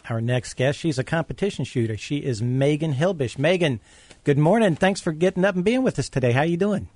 our 0.10 0.22
next 0.22 0.56
guest. 0.56 0.80
She's 0.80 0.98
a 1.00 1.04
competition 1.04 1.66
shooter. 1.66 1.98
She 1.98 2.18
is 2.18 2.42
Megan 2.42 2.94
Hilbish. 2.94 3.38
Megan, 3.38 3.80
good 4.24 4.38
morning. 4.38 4.76
Thanks 4.76 5.02
for 5.02 5.12
getting 5.12 5.46
up 5.46 5.56
and 5.56 5.64
being 5.64 5.84
with 5.84 5.98
us 6.00 6.10
today. 6.10 6.32
How 6.32 6.42
are 6.42 6.46
you 6.46 6.58
doing? 6.58 6.90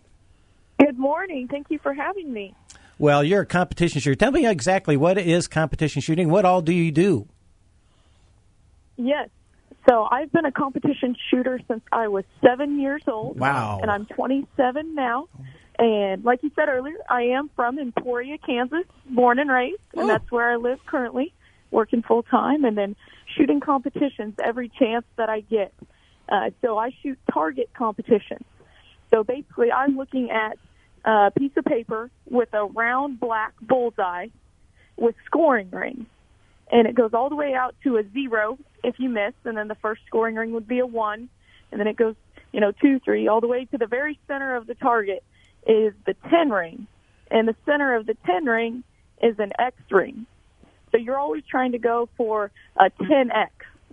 Good 0.80 0.98
morning. 0.98 1.48
Thank 1.48 1.68
you 1.70 1.80
for 1.80 1.94
having 1.94 2.32
me. 2.32 2.54
Well, 2.98 3.24
you're 3.24 3.42
a 3.42 3.46
competition 3.46 4.02
shooter. 4.02 4.16
Tell 4.16 4.32
me 4.32 4.46
exactly 4.46 4.98
what 4.98 5.18
is 5.18 5.48
competition 5.48 6.02
shooting. 6.02 6.30
What 6.30 6.46
all 6.46 6.62
do 6.62 6.74
you 6.74 6.92
do? 6.92 7.28
Yes. 8.98 9.30
So 9.90 10.08
I've 10.12 10.32
been 10.32 10.46
a 10.46 10.52
competition 10.52 11.16
shooter 11.30 11.60
since 11.68 11.82
I 11.92 12.10
was 12.10 12.26
seven 12.46 12.80
years 12.80 13.02
old. 13.08 13.40
Wow. 13.40 13.80
And 13.82 13.90
I'm 13.90 14.06
27 14.06 14.94
now. 14.94 15.28
And 15.80 16.26
like 16.26 16.44
you 16.44 16.52
said 16.56 16.68
earlier, 16.68 16.98
I 17.10 17.22
am 17.24 17.50
from 17.56 17.80
Emporia, 17.80 18.38
Kansas, 18.38 18.84
born 19.10 19.40
and 19.40 19.50
raised, 19.50 19.80
and 19.94 20.04
Oh. 20.04 20.08
that's 20.08 20.30
where 20.30 20.52
I 20.52 20.58
live 20.58 20.80
currently, 20.86 21.34
working 21.72 22.02
full 22.02 22.24
time, 22.24 22.66
and 22.66 22.78
then 22.78 22.96
shooting 23.38 23.60
competitions 23.60 24.36
every 24.44 24.70
chance 24.70 25.06
that 25.16 25.30
I 25.30 25.42
get. 25.42 25.74
Uh, 26.28 26.52
so 26.62 26.78
I 26.78 26.92
shoot 27.02 27.18
target 27.32 27.70
competitions. 27.74 28.46
So 29.12 29.24
basically, 29.24 29.72
I'm 29.72 29.98
looking 29.98 30.30
at 30.30 30.58
a 31.06 31.32
piece 31.32 31.52
of 31.58 31.66
paper 31.66 32.12
with 32.30 32.50
a 32.54 32.66
round 32.66 33.20
black 33.20 33.54
bullseye 33.62 34.28
with 34.98 35.16
scoring 35.26 35.70
rings. 35.72 36.06
And 36.72 36.88
it 36.88 36.94
goes 36.94 37.14
all 37.14 37.30
the 37.30 37.36
way 37.36 37.54
out 37.54 37.76
to 37.84 37.98
a 37.98 38.04
zero 38.12 38.60
if 38.84 39.00
you 39.00 39.10
miss, 39.10 39.34
and 39.44 39.58
then 39.58 39.68
the 39.68 39.76
first 39.76 40.02
scoring 40.06 40.36
ring 40.36 40.52
would 40.52 40.68
be 40.68 40.80
a 40.80 40.86
one, 40.86 41.30
and 41.72 41.80
then 41.80 41.88
it 41.88 41.98
goes, 41.98 42.16
you 42.52 42.60
know, 42.60 42.72
two, 42.72 43.00
three, 43.00 43.28
all 43.28 43.42
the 43.42 43.48
way 43.48 43.66
to 43.66 43.78
the 43.78 43.88
very 43.88 44.20
center 44.28 44.56
of 44.56 44.68
the 44.68 44.76
target 44.76 45.24
is 45.68 45.94
the 46.06 46.16
10 46.30 46.50
ring. 46.50 46.88
And 47.32 47.48
the 47.48 47.56
center 47.66 47.96
of 47.96 48.06
the 48.06 48.16
10 48.26 48.46
ring 48.46 48.84
is 49.22 49.38
an 49.40 49.52
X 49.60 49.76
ring. 49.90 50.26
So 50.92 50.98
you're 50.98 51.18
always 51.18 51.44
trying 51.50 51.74
to 51.74 51.80
go 51.80 52.10
for 52.18 52.52
a 52.78 52.90
10X 52.90 53.50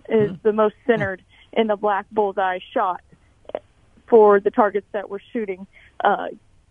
is 0.09 0.31
the 0.43 0.53
most 0.53 0.75
centered 0.85 1.21
in 1.53 1.67
the 1.67 1.75
black 1.75 2.05
bullseye 2.11 2.59
shot 2.73 3.01
for 4.07 4.39
the 4.39 4.51
targets 4.51 4.87
that 4.93 5.09
we're 5.09 5.19
shooting 5.33 5.67
uh, 6.03 6.27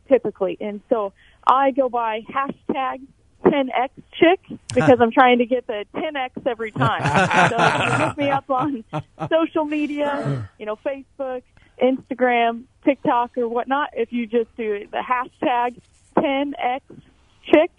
typically. 0.08 0.56
And 0.60 0.80
so 0.88 1.12
I 1.46 1.70
go 1.70 1.88
by 1.88 2.22
hashtag 2.22 3.00
10x 3.44 3.90
chick 4.14 4.40
because 4.74 4.98
I'm 5.00 5.12
trying 5.12 5.38
to 5.38 5.46
get 5.46 5.66
the 5.66 5.84
10x 5.94 6.46
every 6.46 6.72
time. 6.72 7.02
so 7.50 7.94
you 7.96 8.04
look 8.06 8.16
me 8.16 8.30
up 8.30 8.50
on 8.50 8.84
social 9.28 9.64
media, 9.64 10.48
you 10.58 10.66
know, 10.66 10.76
Facebook, 10.76 11.42
Instagram, 11.82 12.64
TikTok, 12.84 13.36
or 13.36 13.48
whatnot. 13.48 13.90
If 13.92 14.12
you 14.12 14.26
just 14.26 14.54
do 14.56 14.86
the 14.90 14.98
hashtag 14.98 15.80
10x 16.16 16.80
chick, 17.52 17.70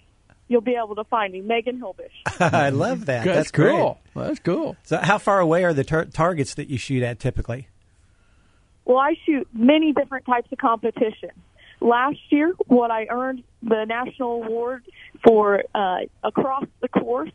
you'll 0.48 0.62
be 0.62 0.76
able 0.76 0.96
to 0.96 1.04
find 1.06 1.34
me, 1.34 1.42
Megan 1.42 1.80
Hilbish. 1.80 2.12
I 2.40 2.70
love 2.70 3.06
that. 3.06 3.26
That's, 3.26 3.38
That's 3.38 3.52
great. 3.52 3.72
cool. 3.72 4.00
That's 4.16 4.40
cool. 4.40 4.76
So, 4.84 4.98
how 4.98 5.18
far 5.18 5.40
away 5.40 5.64
are 5.64 5.74
the 5.74 5.84
tar- 5.84 6.06
targets 6.06 6.54
that 6.56 6.70
you 6.70 6.78
shoot 6.78 7.04
at 7.04 7.20
typically? 7.20 7.68
Well, 8.86 8.98
I 8.98 9.16
shoot 9.26 9.48
many 9.54 9.92
different 9.94 10.26
types 10.26 10.52
of 10.52 10.58
competition. 10.58 11.32
Last 11.82 12.18
year, 12.30 12.54
what 12.68 12.90
I 12.90 13.08
earned 13.10 13.44
the 13.62 13.86
national 13.86 14.44
award 14.44 14.84
for 15.26 15.64
uh, 15.76 15.98
across 16.24 16.64
the 16.82 16.88
course 16.88 17.32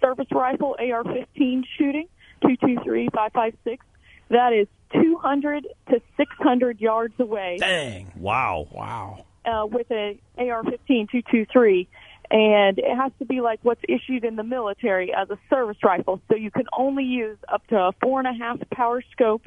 service 0.00 0.26
rifle 0.30 0.76
AR-15 0.78 1.64
shooting, 1.78 2.08
223 2.42 3.08
556. 3.14 3.84
That 4.30 4.52
is 4.52 4.66
200 4.92 5.66
to 5.90 6.00
600 6.16 6.80
yards 6.80 7.14
away 7.18 7.56
Dang. 7.60 8.12
Wow. 8.16 8.68
Wow. 8.70 9.24
uh, 9.44 9.66
with 9.66 9.90
a 9.90 10.18
AR-15 10.38 11.10
223, 11.10 11.88
and 12.30 12.78
it 12.78 12.96
has 12.96 13.12
to 13.18 13.24
be 13.24 13.40
like 13.40 13.60
what's 13.62 13.80
issued 13.88 14.24
in 14.24 14.36
the 14.36 14.42
military 14.42 15.12
as 15.14 15.30
a 15.30 15.38
service 15.48 15.78
rifle. 15.82 16.20
So 16.28 16.36
you 16.36 16.50
can 16.50 16.66
only 16.76 17.04
use 17.04 17.38
up 17.52 17.66
to 17.68 17.76
a 17.76 17.92
four 18.02 18.20
and 18.20 18.28
a 18.28 18.32
half 18.32 18.58
power 18.70 19.02
scope 19.12 19.42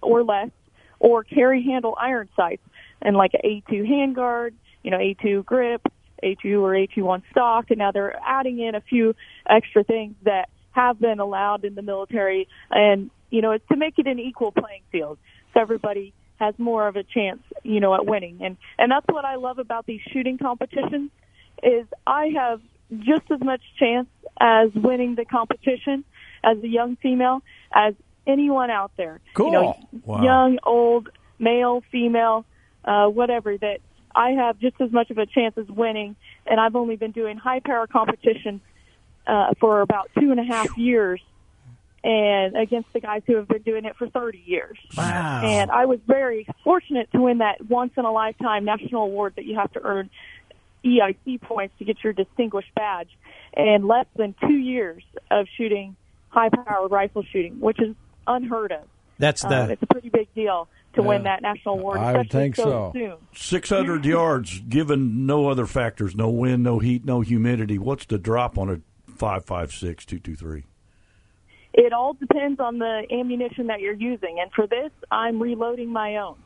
or 0.00 0.22
less, 0.22 0.50
or 0.98 1.24
carry 1.24 1.62
handle 1.62 1.96
iron 2.00 2.28
sights 2.36 2.62
and 3.00 3.16
like 3.16 3.32
a 3.34 3.62
A2 3.70 3.88
handguard, 3.88 4.52
you 4.82 4.90
know, 4.90 4.98
A2 4.98 5.44
grip, 5.44 5.82
A2 6.22 6.60
or 6.60 6.72
A21 6.72 7.22
stock, 7.30 7.70
and 7.70 7.78
now 7.78 7.92
they're 7.92 8.18
adding 8.24 8.60
in 8.60 8.74
a 8.74 8.80
few 8.80 9.14
extra 9.48 9.84
things 9.84 10.14
that 10.24 10.48
have 10.72 11.00
been 11.00 11.20
allowed 11.20 11.64
in 11.64 11.74
the 11.74 11.82
military, 11.82 12.48
and 12.70 13.10
you 13.30 13.40
know, 13.40 13.52
it's 13.52 13.66
to 13.68 13.76
make 13.76 13.98
it 13.98 14.06
an 14.06 14.18
equal 14.18 14.52
playing 14.52 14.82
field, 14.90 15.18
so 15.54 15.60
everybody 15.60 16.12
has 16.36 16.54
more 16.58 16.86
of 16.86 16.96
a 16.96 17.02
chance, 17.02 17.40
you 17.62 17.80
know, 17.80 17.94
at 17.94 18.06
winning, 18.06 18.38
and 18.42 18.56
and 18.78 18.90
that's 18.90 19.06
what 19.08 19.24
I 19.24 19.36
love 19.36 19.58
about 19.58 19.86
these 19.86 20.00
shooting 20.12 20.38
competitions, 20.38 21.10
is 21.62 21.86
I 22.06 22.26
have 22.34 22.60
just 22.98 23.30
as 23.30 23.40
much 23.40 23.62
chance 23.78 24.08
as 24.40 24.70
winning 24.74 25.14
the 25.14 25.24
competition 25.24 26.04
as 26.44 26.58
a 26.62 26.68
young 26.68 26.96
female 26.96 27.42
as 27.74 27.94
anyone 28.26 28.70
out 28.70 28.92
there. 28.96 29.20
Cool. 29.34 29.46
You 29.46 29.52
know, 29.52 29.88
Wow. 30.04 30.22
young, 30.22 30.58
old, 30.64 31.08
male, 31.38 31.82
female, 31.90 32.44
uh, 32.84 33.06
whatever, 33.06 33.56
that 33.56 33.78
I 34.14 34.30
have 34.32 34.58
just 34.58 34.80
as 34.80 34.92
much 34.92 35.10
of 35.10 35.18
a 35.18 35.26
chance 35.26 35.56
as 35.56 35.68
winning. 35.68 36.16
And 36.46 36.60
I've 36.60 36.76
only 36.76 36.96
been 36.96 37.12
doing 37.12 37.36
high 37.38 37.60
power 37.60 37.86
competition 37.86 38.60
uh, 39.26 39.54
for 39.60 39.80
about 39.80 40.10
two 40.18 40.30
and 40.32 40.40
a 40.40 40.44
half 40.44 40.76
years, 40.76 41.20
and 42.04 42.56
against 42.56 42.92
the 42.92 42.98
guys 42.98 43.22
who 43.26 43.36
have 43.36 43.46
been 43.46 43.62
doing 43.62 43.84
it 43.84 43.94
for 43.96 44.08
30 44.08 44.42
years. 44.44 44.76
Wow. 44.96 45.42
And 45.44 45.70
I 45.70 45.86
was 45.86 46.00
very 46.06 46.46
fortunate 46.64 47.08
to 47.12 47.20
win 47.20 47.38
that 47.38 47.64
once 47.68 47.92
in 47.96 48.04
a 48.04 48.10
lifetime 48.10 48.64
national 48.64 49.04
award 49.04 49.34
that 49.36 49.44
you 49.44 49.54
have 49.54 49.72
to 49.74 49.80
earn 49.82 50.10
EIC 50.84 51.40
points 51.42 51.74
to 51.78 51.84
get 51.84 52.02
your 52.02 52.12
distinguished 52.12 52.74
badge. 52.74 53.08
And 53.54 53.86
less 53.86 54.06
than 54.16 54.34
two 54.40 54.56
years 54.56 55.02
of 55.30 55.46
shooting 55.56 55.96
high 56.28 56.48
powered 56.48 56.90
rifle 56.90 57.22
shooting, 57.30 57.60
which 57.60 57.80
is 57.80 57.94
unheard 58.26 58.72
of. 58.72 58.84
That's 59.18 59.42
the 59.42 59.64
Um, 59.64 59.70
it's 59.70 59.82
a 59.82 59.86
pretty 59.86 60.08
big 60.08 60.32
deal 60.34 60.68
to 60.94 61.02
win 61.02 61.22
that 61.22 61.42
national 61.42 61.78
award, 61.78 61.98
I 61.98 62.16
would 62.16 62.30
think 62.30 62.56
so, 62.56 62.92
so. 62.94 63.18
600 63.34 64.04
yards, 64.04 64.60
given 64.60 65.26
no 65.26 65.48
other 65.48 65.66
factors, 65.66 66.14
no 66.14 66.28
wind, 66.28 66.62
no 66.62 66.78
heat, 66.80 67.04
no 67.04 67.20
humidity. 67.20 67.78
What's 67.78 68.04
the 68.04 68.18
drop 68.18 68.58
on 68.58 68.68
a 68.68 68.80
556 69.16 70.04
223? 70.04 70.64
It 71.74 71.92
all 71.94 72.12
depends 72.12 72.60
on 72.60 72.78
the 72.78 73.06
ammunition 73.10 73.68
that 73.68 73.80
you're 73.80 73.94
using, 73.94 74.38
and 74.40 74.52
for 74.52 74.66
this, 74.66 74.90
I'm 75.10 75.40
reloading 75.40 75.90
my 75.90 76.16
own. 76.16 76.36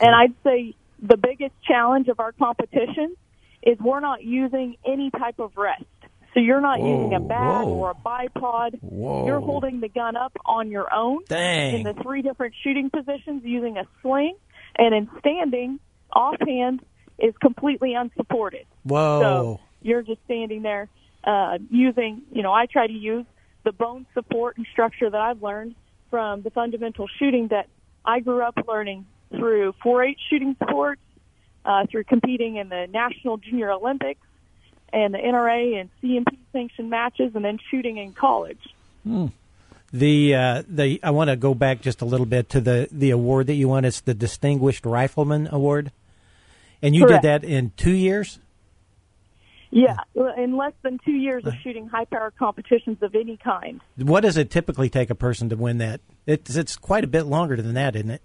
And 0.00 0.14
I'd 0.14 0.34
say 0.44 0.74
the 1.02 1.16
biggest 1.16 1.54
challenge 1.66 2.08
of 2.08 2.20
our 2.20 2.32
competition 2.32 3.16
is 3.62 3.78
we're 3.80 4.00
not 4.00 4.22
using 4.22 4.76
any 4.86 5.10
type 5.10 5.38
of 5.38 5.56
rest. 5.56 5.84
So 6.34 6.40
you're 6.40 6.60
not 6.60 6.78
Whoa, 6.78 7.02
using 7.02 7.14
a 7.14 7.20
bag 7.20 7.66
whoa. 7.66 7.74
or 7.74 7.90
a 7.90 7.94
bipod. 7.94 8.78
Whoa. 8.80 9.26
You're 9.26 9.40
holding 9.40 9.80
the 9.80 9.88
gun 9.88 10.16
up 10.16 10.36
on 10.44 10.70
your 10.70 10.92
own 10.92 11.24
dang. 11.28 11.74
in 11.74 11.82
the 11.82 11.94
three 12.02 12.22
different 12.22 12.54
shooting 12.62 12.90
positions 12.90 13.42
using 13.44 13.76
a 13.76 13.84
sling, 14.02 14.36
and 14.76 14.94
in 14.94 15.08
standing, 15.18 15.80
offhand 16.14 16.80
is 17.18 17.34
completely 17.40 17.94
unsupported. 17.94 18.66
Whoa. 18.84 19.20
So 19.20 19.60
you're 19.82 20.02
just 20.02 20.20
standing 20.24 20.62
there 20.62 20.88
uh, 21.24 21.58
using, 21.70 22.22
you 22.30 22.42
know, 22.42 22.52
I 22.52 22.66
try 22.66 22.86
to 22.86 22.92
use 22.92 23.24
the 23.64 23.72
bone 23.72 24.06
support 24.14 24.56
and 24.56 24.66
structure 24.70 25.10
that 25.10 25.20
I've 25.20 25.42
learned 25.42 25.74
from 26.10 26.42
the 26.42 26.50
fundamental 26.50 27.06
shooting 27.18 27.48
that 27.48 27.68
I 28.04 28.20
grew 28.20 28.42
up 28.42 28.54
learning 28.66 29.06
through 29.30 29.74
4-H 29.84 30.18
shooting 30.30 30.56
sports, 30.62 31.00
uh, 31.68 31.84
through 31.90 32.04
competing 32.04 32.56
in 32.56 32.70
the 32.70 32.88
National 32.90 33.36
Junior 33.36 33.70
Olympics 33.70 34.22
and 34.90 35.12
the 35.12 35.18
NRA 35.18 35.78
and 35.78 35.90
CMP 36.02 36.38
sanctioned 36.50 36.88
matches, 36.88 37.32
and 37.34 37.44
then 37.44 37.58
shooting 37.70 37.98
in 37.98 38.14
college. 38.14 38.66
The 39.92 40.34
uh, 40.34 40.62
the 40.66 40.98
I 41.02 41.10
want 41.10 41.28
to 41.28 41.36
go 41.36 41.54
back 41.54 41.82
just 41.82 42.00
a 42.00 42.06
little 42.06 42.24
bit 42.24 42.48
to 42.50 42.60
the 42.60 42.88
the 42.90 43.10
award 43.10 43.48
that 43.48 43.54
you 43.54 43.68
won. 43.68 43.84
It's 43.84 44.00
the 44.00 44.14
Distinguished 44.14 44.86
Rifleman 44.86 45.48
Award, 45.52 45.92
and 46.80 46.94
you 46.94 47.04
Correct. 47.04 47.22
did 47.22 47.28
that 47.28 47.44
in 47.44 47.72
two 47.76 47.92
years. 47.92 48.38
Yeah, 49.70 49.96
in 50.38 50.56
less 50.56 50.72
than 50.80 50.98
two 51.04 51.12
years 51.12 51.44
of 51.44 51.52
shooting 51.62 51.88
high 51.88 52.06
power 52.06 52.32
competitions 52.38 53.02
of 53.02 53.14
any 53.14 53.36
kind. 53.36 53.82
What 53.98 54.22
does 54.22 54.38
it 54.38 54.50
typically 54.50 54.88
take 54.88 55.10
a 55.10 55.14
person 55.14 55.50
to 55.50 55.56
win 55.56 55.76
that? 55.78 56.00
It's 56.26 56.56
it's 56.56 56.76
quite 56.76 57.04
a 57.04 57.08
bit 57.08 57.24
longer 57.24 57.60
than 57.60 57.74
that, 57.74 57.94
isn't 57.94 58.10
it? 58.10 58.22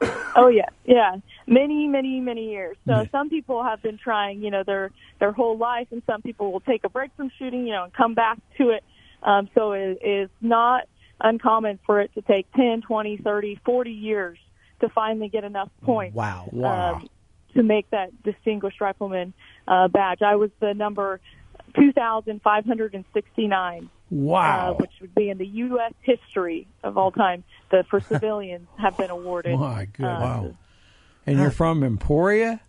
Oh 0.38 0.48
yeah, 0.48 0.68
yeah. 0.84 1.16
Many, 1.46 1.88
many, 1.88 2.20
many 2.20 2.50
years. 2.50 2.76
So 2.86 3.06
some 3.10 3.30
people 3.30 3.62
have 3.62 3.80
been 3.80 3.96
trying, 3.96 4.42
you 4.42 4.50
know, 4.50 4.64
their 4.64 4.90
their 5.18 5.32
whole 5.32 5.56
life, 5.56 5.88
and 5.90 6.02
some 6.06 6.20
people 6.20 6.52
will 6.52 6.60
take 6.60 6.84
a 6.84 6.90
break 6.90 7.10
from 7.16 7.30
shooting, 7.38 7.66
you 7.66 7.72
know, 7.72 7.84
and 7.84 7.92
come 7.94 8.12
back 8.12 8.36
to 8.58 8.68
it. 8.68 8.84
Um, 9.22 9.48
so 9.54 9.72
it 9.72 9.98
is 10.04 10.28
not 10.42 10.82
uncommon 11.22 11.78
for 11.86 12.02
it 12.02 12.12
to 12.14 12.20
take 12.20 12.52
10, 12.52 12.82
20, 12.82 13.16
30, 13.16 13.60
40 13.64 13.90
years 13.90 14.38
to 14.80 14.90
finally 14.90 15.28
get 15.28 15.44
enough 15.44 15.70
points 15.82 16.14
Wow. 16.14 16.50
Wow. 16.52 16.96
um, 16.96 17.08
to 17.54 17.62
make 17.62 17.88
that 17.90 18.10
distinguished 18.22 18.82
rifleman 18.82 19.32
uh, 19.66 19.88
badge. 19.88 20.20
I 20.20 20.36
was 20.36 20.50
the 20.60 20.74
number 20.74 21.18
2,569 21.76 23.90
Wow. 24.10 24.72
uh, 24.72 24.74
which 24.74 24.92
would 25.00 25.14
be 25.14 25.30
in 25.30 25.38
the 25.38 25.46
U.S. 25.46 25.92
history 26.02 26.66
of 26.84 26.96
all 26.96 27.10
time. 27.10 27.42
The 27.70 27.84
for 27.90 28.00
civilians 28.08 28.68
have 28.78 28.96
been 28.96 29.10
awarded. 29.10 29.58
My 29.58 29.86
goodness. 29.86 30.10
uh, 30.18 30.20
Wow. 30.22 30.56
And 31.26 31.38
you're 31.40 31.50
from 31.50 31.82
Emporia? 31.82 32.60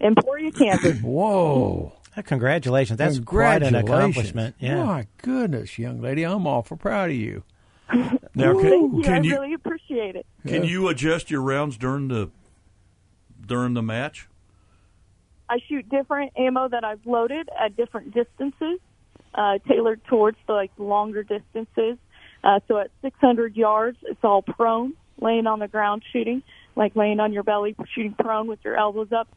Emporia, 0.00 0.52
Kansas. 0.52 0.98
Whoa. 1.02 1.92
Uh, 2.16 2.22
Congratulations. 2.22 2.98
That's 2.98 3.18
quite 3.18 3.62
an 3.62 3.74
accomplishment. 3.74 4.54
Yeah. 4.60 4.84
My 4.84 5.06
goodness, 5.22 5.78
young 5.78 6.00
lady. 6.02 6.24
I'm 6.24 6.46
awful 6.46 6.76
proud 6.76 7.10
of 7.10 7.16
you. 7.16 7.42
Now, 8.36 8.52
Thank 8.60 9.04
can, 9.04 9.22
you. 9.22 9.34
I 9.36 9.36
really 9.38 9.54
appreciate 9.54 10.16
it. 10.16 10.26
can 10.44 10.64
you 10.64 10.88
adjust 10.88 11.30
your 11.30 11.40
rounds 11.40 11.76
during 11.76 12.08
the 12.08 12.30
during 13.46 13.74
the 13.74 13.82
match? 13.82 14.26
I 15.48 15.58
shoot 15.68 15.88
different 15.88 16.32
ammo 16.36 16.66
that 16.68 16.82
I've 16.82 17.06
loaded 17.06 17.48
at 17.56 17.76
different 17.76 18.12
distances, 18.12 18.80
uh, 19.34 19.58
tailored 19.68 20.00
towards 20.04 20.38
the 20.46 20.52
like 20.52 20.70
longer 20.78 21.22
distances. 21.22 21.98
Uh, 22.42 22.60
so 22.68 22.78
at 22.78 22.90
600 23.02 23.56
yards, 23.56 23.98
it's 24.02 24.22
all 24.22 24.42
prone, 24.42 24.94
laying 25.20 25.46
on 25.46 25.58
the 25.58 25.68
ground 25.68 26.02
shooting, 26.12 26.42
like 26.76 26.94
laying 26.94 27.20
on 27.20 27.32
your 27.32 27.42
belly, 27.42 27.74
shooting 27.94 28.14
prone 28.18 28.46
with 28.46 28.58
your 28.64 28.76
elbows 28.76 29.12
up. 29.12 29.28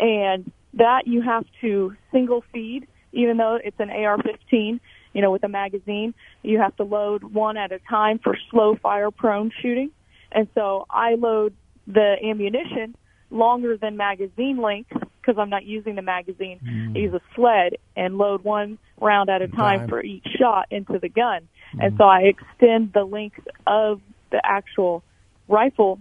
And 0.00 0.50
that 0.74 1.06
you 1.06 1.22
have 1.22 1.44
to 1.60 1.94
single 2.12 2.44
feed, 2.52 2.86
even 3.12 3.36
though 3.36 3.58
it's 3.62 3.78
an 3.78 3.90
AR-15, 3.90 4.80
you 5.12 5.22
know, 5.22 5.30
with 5.30 5.44
a 5.44 5.48
magazine, 5.48 6.12
you 6.42 6.58
have 6.58 6.76
to 6.76 6.82
load 6.82 7.22
one 7.24 7.56
at 7.56 7.72
a 7.72 7.78
time 7.88 8.18
for 8.18 8.36
slow 8.50 8.76
fire 8.76 9.10
prone 9.10 9.50
shooting. 9.62 9.90
And 10.32 10.48
so 10.54 10.86
I 10.90 11.14
load 11.14 11.54
the 11.86 12.16
ammunition 12.22 12.94
longer 13.30 13.76
than 13.76 13.96
magazine 13.96 14.58
length 14.58 14.92
because 15.20 15.38
I'm 15.38 15.50
not 15.50 15.64
using 15.64 15.96
the 15.96 16.02
magazine. 16.02 16.60
I 16.94 16.98
use 16.98 17.12
a 17.12 17.20
sled 17.34 17.76
and 17.96 18.16
load 18.16 18.44
one 18.44 18.78
round 19.00 19.28
at 19.28 19.42
a 19.42 19.48
time 19.48 19.88
for 19.88 20.00
each 20.02 20.26
shot 20.38 20.66
into 20.70 20.98
the 20.98 21.08
gun. 21.08 21.48
And 21.80 21.96
so 21.98 22.04
I 22.04 22.22
extend 22.22 22.92
the 22.92 23.04
length 23.04 23.40
of 23.66 24.00
the 24.30 24.40
actual 24.44 25.02
rifle 25.48 25.98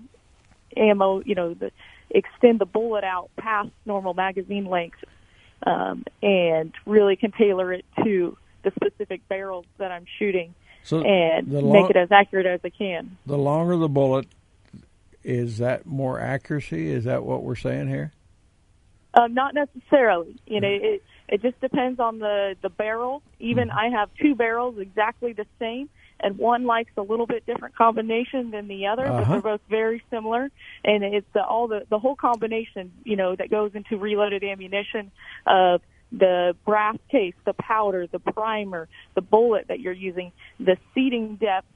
ammo, 0.77 1.21
you 1.25 1.35
know, 1.35 1.53
the, 1.53 1.71
extend 2.09 2.59
the 2.59 2.65
bullet 2.65 3.03
out 3.03 3.29
past 3.37 3.69
normal 3.85 4.13
magazine 4.13 4.65
length 4.65 5.03
um, 5.63 6.05
and 6.21 6.73
really 6.85 7.15
can 7.15 7.31
tailor 7.31 7.73
it 7.73 7.85
to 8.03 8.37
the 8.63 8.71
specific 8.75 9.27
barrels 9.27 9.65
that 9.77 9.91
I'm 9.91 10.05
shooting 10.19 10.53
So 10.83 11.01
and 11.01 11.51
the 11.51 11.61
make 11.61 11.89
it 11.89 11.95
as 11.95 12.11
accurate 12.11 12.45
as 12.45 12.59
I 12.63 12.69
can. 12.69 13.17
the 13.25 13.37
longer 13.37 13.75
the 13.77 13.89
bullet, 13.89 14.27
is 15.25 15.57
that 15.57 15.85
more 15.85 16.19
accuracy? 16.19 16.91
Is 16.91 17.03
that 17.05 17.23
what 17.23 17.43
we're 17.43 17.55
saying 17.55 17.89
here? 17.89 18.13
Um, 19.13 19.33
not 19.33 19.53
necessarily. 19.53 20.35
You 20.45 20.61
know, 20.61 20.67
it 20.69 21.03
it 21.27 21.41
just 21.41 21.59
depends 21.61 21.99
on 21.99 22.19
the 22.19 22.55
the 22.61 22.69
barrel. 22.69 23.23
Even 23.39 23.71
I 23.71 23.89
have 23.89 24.09
two 24.21 24.35
barrels 24.35 24.77
exactly 24.77 25.33
the 25.33 25.45
same, 25.57 25.89
and 26.19 26.37
one 26.37 26.65
likes 26.65 26.91
a 26.97 27.01
little 27.01 27.25
bit 27.25 27.45
different 27.45 27.75
combination 27.75 28.51
than 28.51 28.67
the 28.67 28.87
other, 28.87 29.05
but 29.07 29.21
Uh-huh. 29.21 29.31
they're 29.31 29.41
both 29.41 29.61
very 29.69 30.03
similar. 30.11 30.49
And 30.83 31.03
it's 31.03 31.27
the, 31.33 31.43
all 31.43 31.67
the 31.67 31.85
the 31.89 31.97
whole 31.97 32.15
combination, 32.15 32.91
you 33.03 33.15
know, 33.15 33.35
that 33.35 33.49
goes 33.49 33.71
into 33.73 33.97
reloaded 33.97 34.43
ammunition 34.43 35.11
of 35.47 35.81
the 36.11 36.55
brass 36.65 36.97
case, 37.09 37.33
the 37.45 37.53
powder, 37.53 38.07
the 38.07 38.19
primer, 38.19 38.87
the 39.15 39.21
bullet 39.21 39.65
that 39.69 39.79
you're 39.79 39.93
using, 39.93 40.31
the 40.59 40.77
seating 40.93 41.35
depth 41.37 41.67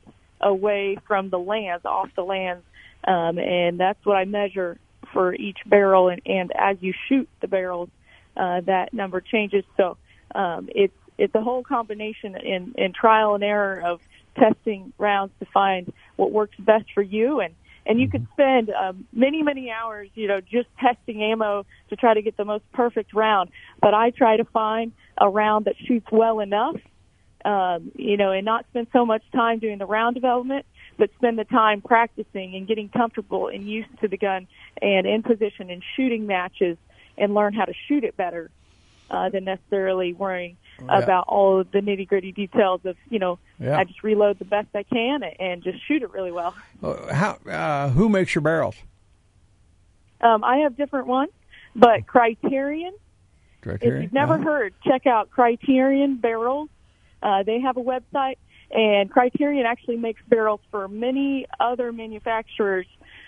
away 0.42 0.98
from 1.08 1.30
the 1.30 1.40
lands, 1.40 1.84
off 1.86 2.10
the 2.16 2.24
lands, 2.24 2.64
um, 3.06 3.38
and 3.40 3.80
that's 3.80 4.04
what 4.06 4.16
I 4.16 4.26
measure 4.26 4.78
for 5.14 5.34
each 5.34 5.58
barrel. 5.66 6.10
And, 6.10 6.22
and 6.26 6.52
as 6.58 6.78
you 6.82 6.94
shoot 7.08 7.28
the 7.42 7.48
barrels, 7.48 7.90
uh, 8.38 8.62
that 8.62 8.94
number 8.94 9.22
changes. 9.22 9.64
So 9.78 9.98
um, 10.36 10.70
it's 10.74 10.94
it's 11.18 11.36
a 11.36 11.42
whole 11.42 11.64
combination 11.64 12.36
in, 12.38 12.74
in 12.78 12.94
trial 12.94 13.36
and 13.36 13.44
error 13.44 13.82
of 13.82 14.00
testing 14.40 14.94
rounds 14.98 15.34
to 15.40 15.46
find 15.54 15.92
what 16.16 16.32
works 16.32 16.56
best 16.60 16.86
for 16.94 17.02
you 17.02 17.42
and 17.42 17.54
and 17.86 18.00
you 18.00 18.10
could 18.10 18.26
spend 18.34 18.70
um, 18.70 19.06
many 19.12 19.42
many 19.44 19.70
hours 19.70 20.10
you 20.14 20.28
know 20.28 20.40
just 20.40 20.68
testing 20.80 21.22
ammo 21.22 21.66
to 21.90 21.96
try 21.96 22.14
to 22.14 22.22
get 22.22 22.38
the 22.38 22.46
most 22.46 22.64
perfect 22.72 23.14
round 23.14 23.50
but 23.82 23.94
i 23.94 24.12
try 24.12 24.38
to 24.38 24.46
find 24.46 24.94
a 25.18 25.28
round 25.28 25.66
that 25.66 25.76
shoots 25.88 26.06
well 26.12 26.40
enough 26.40 26.76
um, 27.44 27.92
you 27.96 28.16
know 28.16 28.32
and 28.32 28.46
not 28.46 28.66
spend 28.70 28.88
so 28.94 29.06
much 29.06 29.24
time 29.34 29.60
doing 29.60 29.78
the 29.78 29.86
round 29.86 30.16
development 30.16 30.66
but 31.00 31.10
spend 31.16 31.40
the 31.40 31.46
time 31.46 31.82
practicing 31.82 32.56
and 32.56 32.68
getting 32.68 32.90
comfortable 32.90 33.48
and 33.48 33.68
used 33.68 33.90
to 34.02 34.08
the 34.08 34.18
gun 34.18 34.48
and 34.82 35.08
in 35.08 35.24
position 35.24 35.72
and 35.72 35.82
shooting 35.96 36.28
matches 36.28 36.78
and 37.18 37.34
learn 37.34 37.54
how 37.54 37.66
to 37.66 37.74
shoot 37.88 38.04
it 38.04 38.16
better 38.18 38.52
uh, 39.10 39.30
than 39.30 39.46
necessarily 39.46 40.14
worrying 40.14 40.58
Yeah. 40.80 41.00
about 41.00 41.26
all 41.28 41.60
of 41.60 41.72
the 41.72 41.80
nitty 41.80 42.08
gritty 42.08 42.32
details 42.32 42.82
of 42.86 42.96
you 43.10 43.18
know 43.18 43.40
Yeah. 43.60 43.80
I 43.80 43.84
just 43.86 44.04
reload 44.04 44.38
the 44.40 44.46
best 44.46 44.68
I 44.76 44.84
can 44.84 45.24
and 45.24 45.64
just 45.64 45.80
shoot 45.88 46.04
it 46.04 46.12
really 46.12 46.32
well. 46.32 46.54
Uh, 46.84 47.12
how? 47.14 47.32
Uh, 47.50 47.90
who 47.90 48.08
makes 48.10 48.36
your 48.36 48.42
barrels? 48.44 48.76
Um, 50.22 50.44
I 50.44 50.58
have 50.58 50.76
different 50.78 51.08
ones, 51.08 51.32
but 51.76 52.06
Criterion. 52.06 52.94
If 53.64 53.82
you've 53.84 54.14
never 54.14 54.36
Uh-huh. 54.36 54.44
heard, 54.44 54.74
check 54.86 55.06
out 55.08 55.30
Criterion 55.32 56.16
Barrels. 56.18 56.70
Uh, 57.22 57.44
they 57.44 57.60
have 57.60 57.76
a 57.78 57.82
website, 57.82 58.38
and 58.72 59.10
Criterion 59.10 59.66
actually 59.66 59.98
makes 59.98 60.22
barrels 60.28 60.62
for 60.72 60.88
many 60.88 61.46
other 61.60 61.92
manufacturers. 61.92 62.86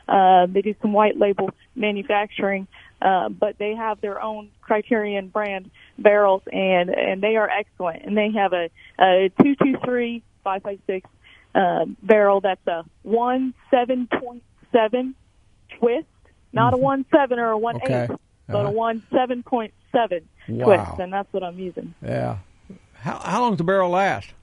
Uh, 0.08 0.46
they 0.48 0.62
do 0.62 0.76
some 0.82 0.94
white 0.94 1.18
label 1.18 1.50
manufacturing, 1.76 2.68
uh, 3.02 3.30
but 3.30 3.58
they 3.58 3.76
have 3.76 4.02
their 4.02 4.22
own 4.22 4.50
Criterion 4.62 5.30
brand 5.30 5.70
barrels, 5.98 6.42
and 6.52 6.90
and 6.90 7.22
they 7.22 7.36
are 7.38 7.50
excellent. 7.50 8.04
And 8.04 8.18
they 8.18 8.32
have 8.32 8.54
a, 8.54 8.70
a 9.00 9.32
two 9.42 9.56
two 9.56 9.76
three 9.86 10.24
five 10.44 10.64
five 10.64 10.80
six 10.88 11.10
um, 11.56 11.96
barrel 12.04 12.42
that's 12.42 12.66
a 12.68 12.84
one 13.04 13.54
seven 13.70 14.08
point 14.20 14.44
seven 14.72 15.16
twist, 15.80 16.08
not 16.52 16.74
a 16.74 16.78
one 16.78 17.06
seven 17.12 17.40
or 17.40 17.52
a 17.52 17.58
one 17.58 17.76
Mm-hmm. 17.76 17.86
Okay. 17.94 18.04
eight, 18.14 18.20
but 18.48 18.58
Uh-huh. 18.60 18.68
a 18.68 18.72
one 18.72 19.04
seven 19.14 19.44
point 19.44 19.74
seven 19.92 20.28
Wow. 20.50 20.66
twist, 20.66 21.00
and 21.00 21.14
that's 21.14 21.32
what 21.32 21.44
I'm 21.44 21.60
using. 21.60 21.94
Yeah. 22.02 22.38
How 22.96 23.20
how 23.20 23.42
long 23.42 23.52
does 23.52 23.58
the 23.60 23.64
barrel 23.64 23.90
last? 23.92 24.34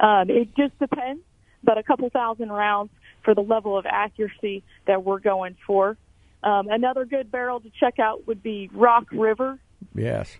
Um, 0.00 0.30
it 0.30 0.56
just 0.56 0.78
depends, 0.78 1.22
but 1.62 1.78
a 1.78 1.82
couple 1.82 2.08
thousand 2.10 2.50
rounds 2.50 2.90
for 3.22 3.34
the 3.34 3.42
level 3.42 3.76
of 3.76 3.86
accuracy 3.86 4.62
that 4.86 5.04
we're 5.04 5.20
going 5.20 5.56
for. 5.66 5.96
Um, 6.42 6.68
another 6.68 7.04
good 7.04 7.30
barrel 7.30 7.60
to 7.60 7.70
check 7.78 7.98
out 7.98 8.26
would 8.26 8.42
be 8.42 8.70
Rock 8.72 9.06
River. 9.12 9.58
Yes. 9.94 10.38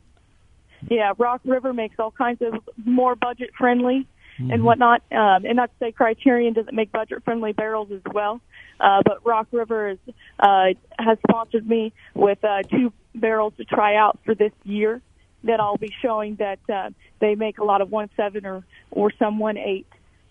Yeah, 0.88 1.12
Rock 1.18 1.42
River 1.44 1.74
makes 1.74 1.96
all 1.98 2.10
kinds 2.10 2.40
of 2.40 2.54
more 2.84 3.14
budget 3.14 3.50
friendly 3.58 4.06
and 4.48 4.64
whatnot. 4.64 5.02
Um, 5.12 5.44
and 5.44 5.56
not 5.56 5.66
to 5.66 5.76
say 5.78 5.92
Criterion 5.92 6.54
doesn't 6.54 6.74
make 6.74 6.90
budget 6.92 7.22
friendly 7.24 7.52
barrels 7.52 7.90
as 7.92 8.00
well, 8.12 8.40
uh, 8.78 9.02
but 9.04 9.24
Rock 9.26 9.48
River 9.52 9.90
is, 9.90 9.98
uh, 10.38 10.68
has 10.98 11.18
sponsored 11.28 11.68
me 11.68 11.92
with 12.14 12.42
uh, 12.44 12.62
two 12.62 12.92
barrels 13.14 13.52
to 13.58 13.64
try 13.64 13.96
out 13.96 14.18
for 14.24 14.34
this 14.34 14.52
year. 14.64 15.02
That 15.44 15.60
I'll 15.60 15.76
be 15.76 15.92
showing 16.02 16.36
that 16.36 16.58
uh, 16.72 16.90
they 17.20 17.34
make 17.34 17.58
a 17.58 17.64
lot 17.64 17.80
of 17.80 17.90
one 17.90 18.10
seven 18.16 18.44
or 18.44 18.64
or 18.90 19.10
some 19.18 19.38
one 19.38 19.56
eight, 19.56 19.86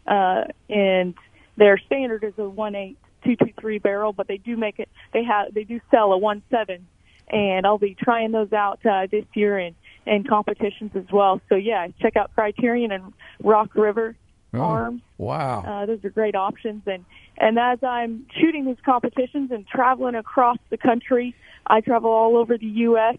uh, 0.06 0.44
and 0.70 1.16
their 1.58 1.78
standard 1.78 2.24
is 2.24 2.34
a 2.38 2.48
one 2.48 2.76
eight 2.76 2.98
two 3.24 3.36
two 3.36 3.54
three 3.60 3.80
barrel, 3.80 4.14
but 4.14 4.28
they 4.28 4.38
do 4.38 4.56
make 4.56 4.80
it. 4.80 4.90
They 5.14 5.24
have 5.24 5.54
they 5.54 5.64
do 5.64 5.80
sell 5.90 6.14
a 6.14 6.18
one 6.18 6.44
seven, 6.52 6.88
and 7.28 7.66
I'll 7.66 7.78
be 7.80 7.96
trying 7.96 8.32
those 8.32 8.54
out 8.54 8.86
uh, 8.86 9.08
this 9.10 9.26
year 9.34 9.58
in 9.58 9.76
in 10.06 10.24
competitions 10.24 10.92
as 10.96 11.06
well. 11.12 11.42
So 11.50 11.56
yeah, 11.56 11.88
check 12.00 12.16
out 12.16 12.32
Criterion 12.36 12.92
and 12.92 13.14
Rock 13.42 13.76
River 13.76 14.16
Oh, 14.54 14.62
Arms. 14.62 15.02
Wow. 15.18 15.64
Uh, 15.64 15.86
those 15.86 16.04
are 16.04 16.10
great 16.10 16.36
options. 16.36 16.82
And 16.88 17.06
and 17.38 17.58
as 17.60 17.80
I'm 17.84 18.26
shooting 18.40 18.66
these 18.66 18.78
competitions 18.84 19.52
and 19.52 19.68
traveling 19.68 20.16
across 20.16 20.58
the 20.70 20.78
country, 20.78 21.36
I 21.68 21.82
travel 21.82 22.10
all 22.10 22.36
over 22.36 22.58
the 22.58 22.66
U.S. 22.66 23.18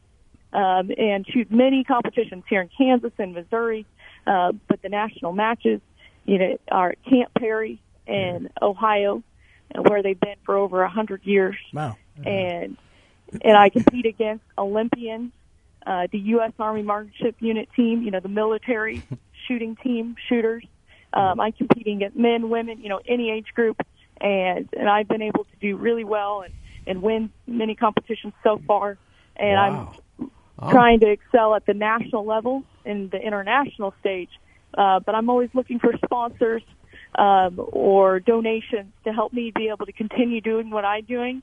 Um, 0.52 0.90
and 0.98 1.24
shoot 1.28 1.50
many 1.50 1.84
competitions 1.84 2.42
here 2.48 2.60
in 2.60 2.68
Kansas 2.76 3.12
and 3.18 3.34
Missouri. 3.34 3.86
Uh, 4.26 4.52
but 4.68 4.82
the 4.82 4.88
national 4.88 5.32
matches, 5.32 5.80
you 6.24 6.38
know, 6.38 6.58
are 6.70 6.90
at 6.90 7.04
Camp 7.04 7.30
Perry 7.38 7.80
in 8.06 8.50
Ohio, 8.60 9.22
uh, 9.74 9.82
where 9.82 10.02
they've 10.02 10.18
been 10.18 10.34
for 10.44 10.56
over 10.56 10.82
a 10.82 10.88
hundred 10.90 11.20
years 11.24 11.56
Wow. 11.72 11.96
and 12.24 12.76
and 13.42 13.56
I 13.56 13.68
compete 13.68 14.06
against 14.06 14.42
Olympians, 14.58 15.30
uh, 15.86 16.08
the 16.10 16.18
U.S. 16.34 16.52
Army 16.58 16.82
Marksmanship 16.82 17.36
Unit 17.38 17.68
team, 17.76 18.02
you 18.02 18.10
know, 18.10 18.18
the 18.18 18.28
military 18.28 19.02
shooting 19.46 19.76
team 19.76 20.16
shooters. 20.28 20.64
Um, 21.12 21.38
I'm 21.40 21.52
competing 21.52 21.98
against 21.98 22.16
men, 22.16 22.50
women, 22.50 22.82
you 22.82 22.88
know, 22.88 23.00
any 23.06 23.30
age 23.30 23.46
group, 23.54 23.80
and 24.20 24.68
and 24.76 24.88
I've 24.88 25.06
been 25.06 25.22
able 25.22 25.44
to 25.44 25.56
do 25.60 25.76
really 25.76 26.04
well 26.04 26.42
and 26.42 26.52
and 26.88 27.02
win 27.02 27.30
many 27.46 27.76
competitions 27.76 28.32
so 28.42 28.60
far. 28.66 28.98
And 29.36 29.52
Wow. 29.56 29.92
I'm 29.94 30.00
trying 30.68 31.00
to 31.00 31.10
excel 31.10 31.54
at 31.54 31.64
the 31.66 31.74
national 31.74 32.24
level 32.26 32.62
and 32.84 33.10
the 33.10 33.18
international 33.18 33.94
stage. 34.00 34.30
Uh, 34.76 35.00
but 35.00 35.14
I'm 35.14 35.28
always 35.30 35.50
looking 35.54 35.78
for 35.78 35.92
sponsors 36.04 36.62
um, 37.16 37.60
or 37.72 38.20
donations 38.20 38.92
to 39.04 39.12
help 39.12 39.32
me 39.32 39.52
be 39.54 39.68
able 39.68 39.86
to 39.86 39.92
continue 39.92 40.40
doing 40.40 40.70
what 40.70 40.84
I'm 40.84 41.04
doing. 41.04 41.42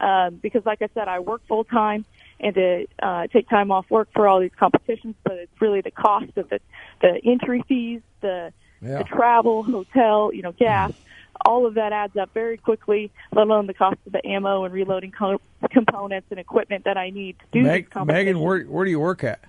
Um, 0.00 0.38
because, 0.40 0.64
like 0.64 0.80
I 0.80 0.88
said, 0.94 1.08
I 1.08 1.18
work 1.18 1.42
full 1.48 1.64
time 1.64 2.04
and 2.38 2.54
to 2.54 2.86
uh, 3.02 3.26
take 3.32 3.48
time 3.48 3.72
off 3.72 3.86
work 3.90 4.08
for 4.14 4.28
all 4.28 4.38
these 4.38 4.52
competitions. 4.56 5.16
But 5.24 5.34
it's 5.34 5.60
really 5.60 5.80
the 5.80 5.90
cost 5.90 6.36
of 6.36 6.48
the 6.48 6.60
the 7.00 7.20
entry 7.24 7.64
fees, 7.68 8.00
the 8.20 8.52
Yeah. 8.80 8.98
the 8.98 9.04
travel, 9.04 9.64
hotel, 9.64 10.32
you 10.32 10.42
know, 10.42 10.52
gas. 10.52 10.92
All 11.44 11.66
of 11.66 11.74
that 11.74 11.92
adds 11.92 12.16
up 12.16 12.32
very 12.34 12.56
quickly. 12.56 13.10
Let 13.32 13.42
alone 13.46 13.66
the 13.66 13.74
cost 13.74 13.98
of 14.06 14.12
the 14.12 14.26
ammo 14.26 14.64
and 14.64 14.72
reloading 14.74 15.12
co- 15.12 15.40
components 15.70 16.26
and 16.30 16.38
equipment 16.38 16.84
that 16.84 16.96
I 16.96 17.10
need 17.10 17.36
to 17.38 17.44
do 17.52 17.62
Meg. 17.62 17.88
Megan, 18.04 18.40
where 18.40 18.62
where 18.64 18.84
do 18.84 18.90
you 18.90 19.00
work 19.00 19.24
at? 19.24 19.40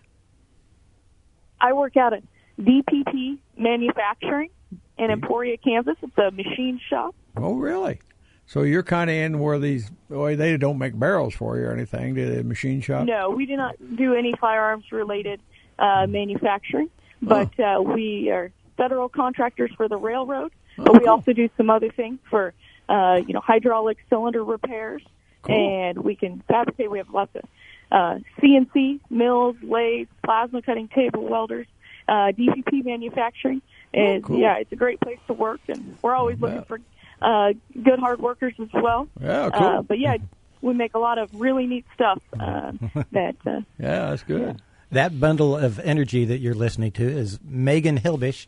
I 1.62 1.74
work 1.74 1.98
out 1.98 2.14
at 2.14 2.24
DPP 2.60 3.38
Manufacturing 3.58 4.50
in 4.98 5.12
Emporia, 5.12 5.58
Kansas. 5.58 5.96
It's 6.02 6.18
a 6.18 6.32
machine 6.32 6.80
shop. 6.90 7.16
Oh, 7.38 7.56
really? 7.56 8.00
So 8.46 8.64
you're 8.64 8.84
kind 8.84 9.10
of 9.10 9.16
in 9.16 9.40
where 9.40 9.60
these 9.60 9.92
well, 10.10 10.36
they 10.36 10.58
don't 10.58 10.78
make 10.78 10.98
barrels 10.98 11.36
for 11.36 11.58
you 11.58 11.66
or 11.66 11.72
anything, 11.72 12.16
do 12.16 12.34
they? 12.34 12.42
Machine 12.42 12.82
shop? 12.82 13.06
No, 13.06 13.30
we 13.30 13.46
do 13.46 13.56
not 13.56 13.76
do 13.96 14.16
any 14.16 14.34
firearms 14.40 14.92
related 14.92 15.40
uh, 15.78 16.08
manufacturing, 16.08 16.90
but 17.22 17.58
uh, 17.60 17.82
we 17.82 18.32
are 18.32 18.52
federal 18.76 19.08
contractors 19.08 19.72
for 19.78 19.88
the 19.88 19.98
railroad. 19.98 20.52
But 20.84 21.02
we 21.02 21.08
also 21.14 21.34
do 21.34 21.50
some 21.58 21.70
other 21.70 21.90
things 21.90 22.20
for, 22.30 22.54
uh, 22.88 23.20
you 23.26 23.34
know, 23.34 23.42
hydraulic 23.42 23.98
cylinder 24.10 24.44
repairs, 24.44 25.02
and 25.48 25.98
we 26.00 26.16
can 26.16 26.44
fabricate. 26.48 26.90
We 26.92 26.98
have 27.00 27.10
lots 27.10 27.36
of 27.36 27.44
uh, 27.92 28.20
CNC 28.42 29.00
mills, 29.10 29.56
lathes, 29.62 30.10
plasma 30.24 30.62
cutting 30.62 30.88
table 30.90 31.28
welders, 31.28 31.68
uh, 32.08 32.32
DPP 32.38 32.86
manufacturing. 32.86 33.62
Is 33.92 34.24
cool. 34.24 34.40
yeah, 34.40 34.58
it's 34.58 34.72
a 34.72 34.76
great 34.76 35.00
place 35.00 35.18
to 35.28 35.34
work, 35.34 35.62
and 35.68 35.98
we're 36.04 36.14
always 36.14 36.40
looking 36.40 36.64
for 36.64 36.80
uh, 37.22 37.54
good 37.74 38.00
hard 38.00 38.20
workers 38.20 38.54
as 38.60 38.70
well. 38.72 39.08
Yeah, 39.20 39.50
cool. 39.50 39.68
Uh, 39.68 39.82
but 39.82 40.00
yeah, 40.00 40.18
we 40.62 40.74
make 40.74 40.94
a 40.94 41.00
lot 41.00 41.18
of 41.18 41.30
really 41.34 41.66
neat 41.66 41.86
stuff 41.96 42.22
uh, 42.40 42.72
that 43.12 43.36
uh, 43.46 43.62
Yeah, 43.80 44.10
that's 44.10 44.24
good. 44.24 44.62
That 44.92 45.20
bundle 45.20 45.56
of 45.56 45.80
energy 45.80 46.26
that 46.26 46.40
you're 46.40 46.56
listening 46.56 46.92
to 46.94 47.08
is 47.08 47.40
Megan 47.44 48.00
Hilbish. 48.00 48.48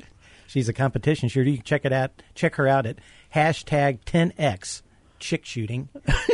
She's 0.51 0.67
a 0.67 0.73
competition 0.73 1.29
shooter. 1.29 1.49
You 1.49 1.57
can 1.59 1.63
check 1.65 1.85
it 1.85 1.93
out. 1.93 2.11
Check 2.35 2.55
her 2.55 2.67
out 2.67 2.85
at 2.85 2.97
hashtag 3.33 3.99
10x 4.05 4.81
chick 5.17 5.45
shooting. 5.45 5.87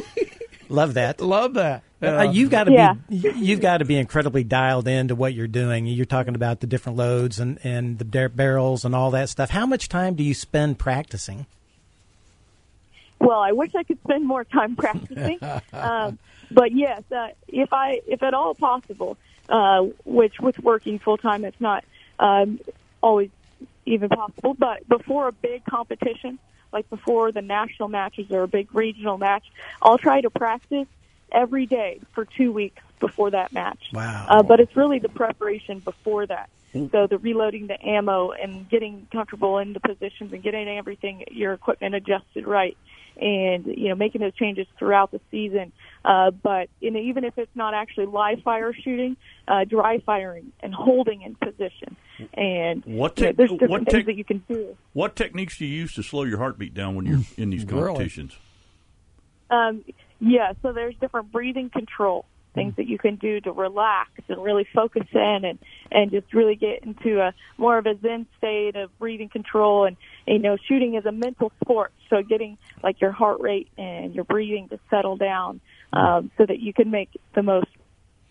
Love 0.69 0.95
that. 0.95 1.21
Love 1.21 1.53
that. 1.53 1.83
Uh, 2.01 2.29
you've 2.31 2.49
got 2.49 2.63
to 2.63 2.71
Yeah. 2.71 2.93
be 3.09 3.15
you've 3.35 3.61
got 3.61 3.77
to 3.77 3.85
be 3.85 3.95
incredibly 3.95 4.43
dialed 4.43 4.87
into 4.87 5.13
what 5.13 5.35
you're 5.35 5.45
doing. 5.47 5.85
You're 5.85 6.05
talking 6.07 6.33
about 6.33 6.61
the 6.61 6.67
different 6.67 6.97
loads 6.97 7.39
and 7.39 7.59
and 7.63 7.99
the 7.99 8.05
bar- 8.05 8.29
barrels 8.29 8.85
and 8.85 8.95
all 8.95 9.11
that 9.11 9.29
stuff. 9.29 9.51
How 9.51 9.67
much 9.67 9.87
time 9.87 10.15
do 10.15 10.23
you 10.23 10.33
spend 10.33 10.79
practicing? 10.79 11.45
Well, 13.19 13.39
I 13.39 13.51
wish 13.51 13.75
I 13.75 13.83
could 13.83 13.99
spend 14.03 14.25
more 14.25 14.43
time 14.45 14.75
practicing, 14.77 15.39
um, 15.73 16.17
but 16.51 16.71
yes, 16.71 17.03
uh, 17.11 17.27
if 17.47 17.71
I, 17.73 18.01
if 18.07 18.21
at 18.23 18.33
all 18.33 18.53
possible, 18.55 19.17
uh, 19.49 19.85
which 20.05 20.39
with 20.39 20.59
working 20.59 20.99
full 20.99 21.17
time, 21.17 21.43
it's 21.45 21.59
not 21.59 21.83
um, 22.19 22.59
always 23.01 23.29
even 23.87 24.09
possible. 24.09 24.53
But 24.53 24.87
before 24.87 25.27
a 25.27 25.31
big 25.31 25.65
competition, 25.65 26.39
like 26.71 26.89
before 26.89 27.31
the 27.31 27.41
national 27.41 27.89
matches 27.89 28.31
or 28.31 28.43
a 28.43 28.47
big 28.47 28.73
regional 28.75 29.17
match, 29.17 29.45
I'll 29.81 29.97
try 29.97 30.21
to 30.21 30.29
practice 30.29 30.87
every 31.31 31.65
day 31.65 31.99
for 32.13 32.25
two 32.25 32.51
weeks 32.51 32.81
before 32.99 33.31
that 33.31 33.53
match. 33.53 33.79
Wow. 33.93 34.25
Uh, 34.27 34.43
but 34.43 34.59
it's 34.59 34.75
really 34.75 34.99
the 34.99 35.09
preparation 35.09 35.79
before 35.79 36.25
that. 36.25 36.49
So 36.91 37.07
the 37.07 37.17
reloading 37.17 37.65
the 37.65 37.83
ammo 37.83 38.31
and 38.31 38.69
getting 38.69 39.07
comfortable 39.11 39.57
in 39.57 39.73
the 39.73 39.79
positions 39.79 40.31
and 40.31 40.43
getting 40.43 40.67
everything, 40.67 41.23
your 41.31 41.53
equipment 41.53 41.95
adjusted 41.95 42.45
right, 42.45 42.77
and 43.19 43.65
you 43.65 43.89
know 43.89 43.95
making 43.95 44.21
those 44.21 44.33
changes 44.35 44.67
throughout 44.77 45.11
the 45.11 45.19
season. 45.31 45.71
Uh, 46.05 46.31
but 46.31 46.69
in, 46.81 46.95
even 46.95 47.23
if 47.23 47.37
it's 47.37 47.55
not 47.55 47.73
actually 47.73 48.05
live 48.05 48.41
fire 48.43 48.73
shooting, 48.73 49.17
uh, 49.47 49.65
dry 49.65 49.99
firing 49.99 50.51
and 50.61 50.73
holding 50.73 51.21
in 51.21 51.35
position, 51.35 51.95
and 52.33 52.83
What 52.85 53.17
you 53.19 53.25
know, 53.25 53.31
there's 53.33 53.51
different 53.51 53.71
what 53.71 53.91
things 53.91 54.05
that 54.05 54.15
you 54.15 54.23
can 54.23 54.43
do. 54.47 54.77
What 54.93 55.15
techniques 55.15 55.57
do 55.57 55.65
you 55.65 55.75
use 55.75 55.93
to 55.95 56.03
slow 56.03 56.23
your 56.23 56.37
heartbeat 56.37 56.73
down 56.73 56.95
when 56.95 57.05
you're 57.05 57.21
in 57.37 57.49
these 57.49 57.65
competitions? 57.65 58.37
Um, 59.49 59.83
yeah, 60.19 60.53
so 60.61 60.73
there's 60.73 60.95
different 60.95 61.31
breathing 61.31 61.69
control 61.69 62.25
things 62.57 62.75
that 62.77 62.87
you 62.87 62.97
can 62.97 63.15
do 63.17 63.39
to 63.39 63.51
relax 63.51 64.09
and 64.27 64.43
really 64.43 64.65
focus 64.73 65.05
in 65.13 65.45
and 65.45 65.59
and 65.91 66.09
just 66.09 66.33
really 66.33 66.55
get 66.55 66.83
into 66.83 67.21
a 67.21 67.31
more 67.57 67.77
of 67.77 67.85
a 67.85 67.95
zen 68.01 68.25
state 68.39 68.75
of 68.75 68.89
breathing 68.97 69.29
control 69.29 69.85
and 69.85 69.95
you 70.25 70.39
know 70.39 70.57
shooting 70.67 70.95
is 70.95 71.05
a 71.05 71.11
mental 71.11 71.51
sport 71.63 71.93
so 72.09 72.21
getting 72.23 72.57
like 72.83 72.99
your 73.01 73.11
heart 73.11 73.39
rate 73.41 73.67
and 73.77 74.13
your 74.15 74.23
breathing 74.23 74.69
to 74.69 74.79
settle 74.89 75.17
down 75.17 75.59
um, 75.93 76.31
so 76.37 76.45
that 76.45 76.59
you 76.59 76.73
can 76.73 76.91
make 76.91 77.09
the 77.35 77.43
most 77.43 77.67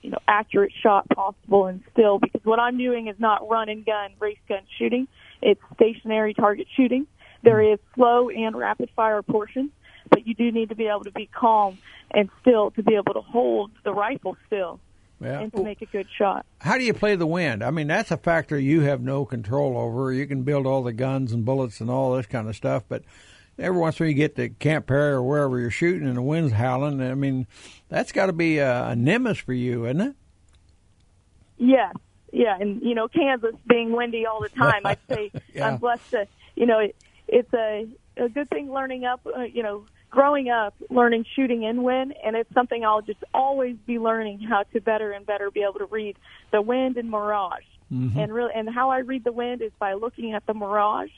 you 0.03 0.11
know 0.11 0.18
accurate 0.29 0.72
shot 0.83 1.09
possible 1.09 1.66
and 1.66 1.83
still 1.93 2.18
because 2.18 2.41
what 2.45 2.59
I'm 2.61 2.79
doing 2.79 3.09
is 3.09 3.16
not 3.18 3.49
run 3.49 3.68
and 3.68 3.85
gun 3.85 4.11
race 4.20 4.39
gun 4.49 4.61
shooting 4.79 5.09
it's 5.43 5.61
stationary 5.74 6.35
target 6.35 6.66
shooting 6.77 7.07
there 7.43 7.61
is 7.61 7.79
slow 7.95 8.29
and 8.31 8.55
rapid 8.57 8.91
fire 8.95 9.22
portions 9.22 9.70
but 10.11 10.27
you 10.27 10.35
do 10.35 10.53
need 10.53 10.68
to 10.68 10.74
be 10.77 10.87
able 10.87 11.05
to 11.05 11.11
be 11.11 11.27
calm 11.27 11.79
and 12.12 12.29
still 12.41 12.70
to 12.72 12.83
be 12.83 12.95
able 12.95 13.14
to 13.14 13.20
hold 13.20 13.70
the 13.85 13.93
rifle 13.93 14.37
still 14.47 14.79
Yeah. 15.20 15.41
and 15.41 15.53
to 15.55 15.62
make 15.64 15.83
a 15.83 15.87
good 15.87 16.07
shot. 16.16 16.47
How 16.61 16.79
do 16.79 16.85
you 16.85 16.95
play 16.95 17.16
the 17.16 17.27
wind? 17.27 17.64
I 17.64 17.70
mean, 17.72 17.89
that's 17.89 18.11
a 18.12 18.16
factor 18.16 18.57
you 18.59 18.83
have 18.83 19.01
no 19.01 19.24
control 19.24 19.77
over. 19.77 20.12
You 20.12 20.27
can 20.27 20.43
build 20.43 20.66
all 20.66 20.83
the 20.85 20.93
guns 20.93 21.33
and 21.33 21.45
bullets 21.45 21.81
and 21.81 21.91
all 21.91 22.14
this 22.14 22.27
kind 22.27 22.49
of 22.49 22.55
stuff, 22.55 22.85
but 22.89 23.03
every 23.59 23.79
once 23.79 23.99
in 23.99 24.05
a 24.05 24.07
while 24.07 24.11
you 24.11 24.17
get 24.17 24.37
to 24.37 24.49
Camp 24.49 24.87
Perry 24.87 25.13
or 25.13 25.23
wherever 25.23 25.59
you're 25.59 25.71
shooting 25.71 26.07
and 26.07 26.17
the 26.17 26.23
wind's 26.23 26.53
howling. 26.53 27.01
I 27.01 27.15
mean, 27.15 27.47
that's 27.89 28.13
got 28.13 28.27
to 28.27 28.33
be 28.33 28.59
a, 28.59 28.89
a 28.89 28.97
nemesis 28.97 29.39
for 29.39 29.53
you, 29.53 29.87
isn't 29.87 30.01
it? 30.01 30.17
Yes, 31.59 31.95
yeah, 32.33 32.57
and 32.61 32.83
you 32.83 32.95
know 32.95 33.09
Kansas 33.09 33.55
being 33.67 33.93
windy 33.93 34.27
all 34.27 34.43
the 34.43 34.51
time, 34.51 34.83
I'd 34.85 34.99
say 35.09 35.33
Yeah. 35.55 35.69
I'm 35.69 35.79
blessed 35.79 36.11
to. 36.11 36.29
You 36.55 36.67
know, 36.67 36.81
it, 36.81 36.97
it's 37.29 37.53
a 37.55 37.89
a 38.17 38.29
good 38.29 38.51
thing 38.51 38.73
learning 38.73 39.05
up. 39.05 39.27
Uh, 39.27 39.43
you 39.43 39.63
know, 39.63 39.87
growing 40.11 40.51
up, 40.51 40.75
learning 40.91 41.25
shooting 41.35 41.63
in 41.63 41.83
wind, 41.83 42.15
and 42.23 42.37
it's 42.37 42.53
something 42.53 42.85
I'll 42.85 43.01
just 43.01 43.25
always 43.33 43.77
be 43.87 43.99
learning 43.99 44.41
how 44.41 44.65
to 44.75 44.81
better 44.81 45.13
and 45.13 45.25
better 45.25 45.51
be 45.51 45.63
able 45.63 45.79
to 45.79 45.87
read 45.87 46.17
the 46.53 46.61
wind 46.61 46.99
and 46.99 47.11
mirage. 47.11 47.65
And 47.89 48.35
really, 48.35 48.51
and 48.53 48.69
how 48.69 48.91
I 48.91 48.99
read 48.99 49.23
the 49.23 49.31
wind 49.31 49.63
is 49.63 49.71
by 49.79 49.95
looking 49.95 50.33
at 50.33 50.45
the 50.45 50.55
mirage 50.55 51.13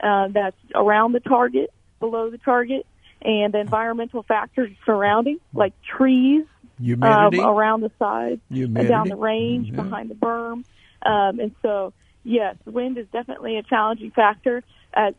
uh, 0.00 0.28
that's 0.28 0.56
around 0.74 1.12
the 1.12 1.20
target, 1.20 1.72
below 2.00 2.30
the 2.30 2.38
target, 2.38 2.86
and 3.22 3.54
the 3.54 3.58
environmental 3.60 4.22
factors 4.22 4.70
surrounding, 4.84 5.38
like 5.52 5.72
trees, 5.82 6.44
um, 6.78 6.84
Humidity. 6.84 7.40
around 7.40 7.80
the 7.82 7.90
sides, 7.98 8.40
uh, 8.50 8.54
Humidity. 8.54 8.88
down 8.88 9.08
the 9.08 9.16
range, 9.16 9.68
Mhm, 9.68 9.76
yeah. 9.76 9.82
behind 9.82 10.10
the 10.10 10.14
berm. 10.14 10.64
Um, 11.02 11.40
and 11.40 11.54
so, 11.62 11.92
yes, 12.24 12.56
wind 12.66 12.98
is 12.98 13.06
definitely 13.12 13.56
a 13.56 13.62
challenging 13.62 14.10
factor. 14.10 14.62
At 14.92 15.14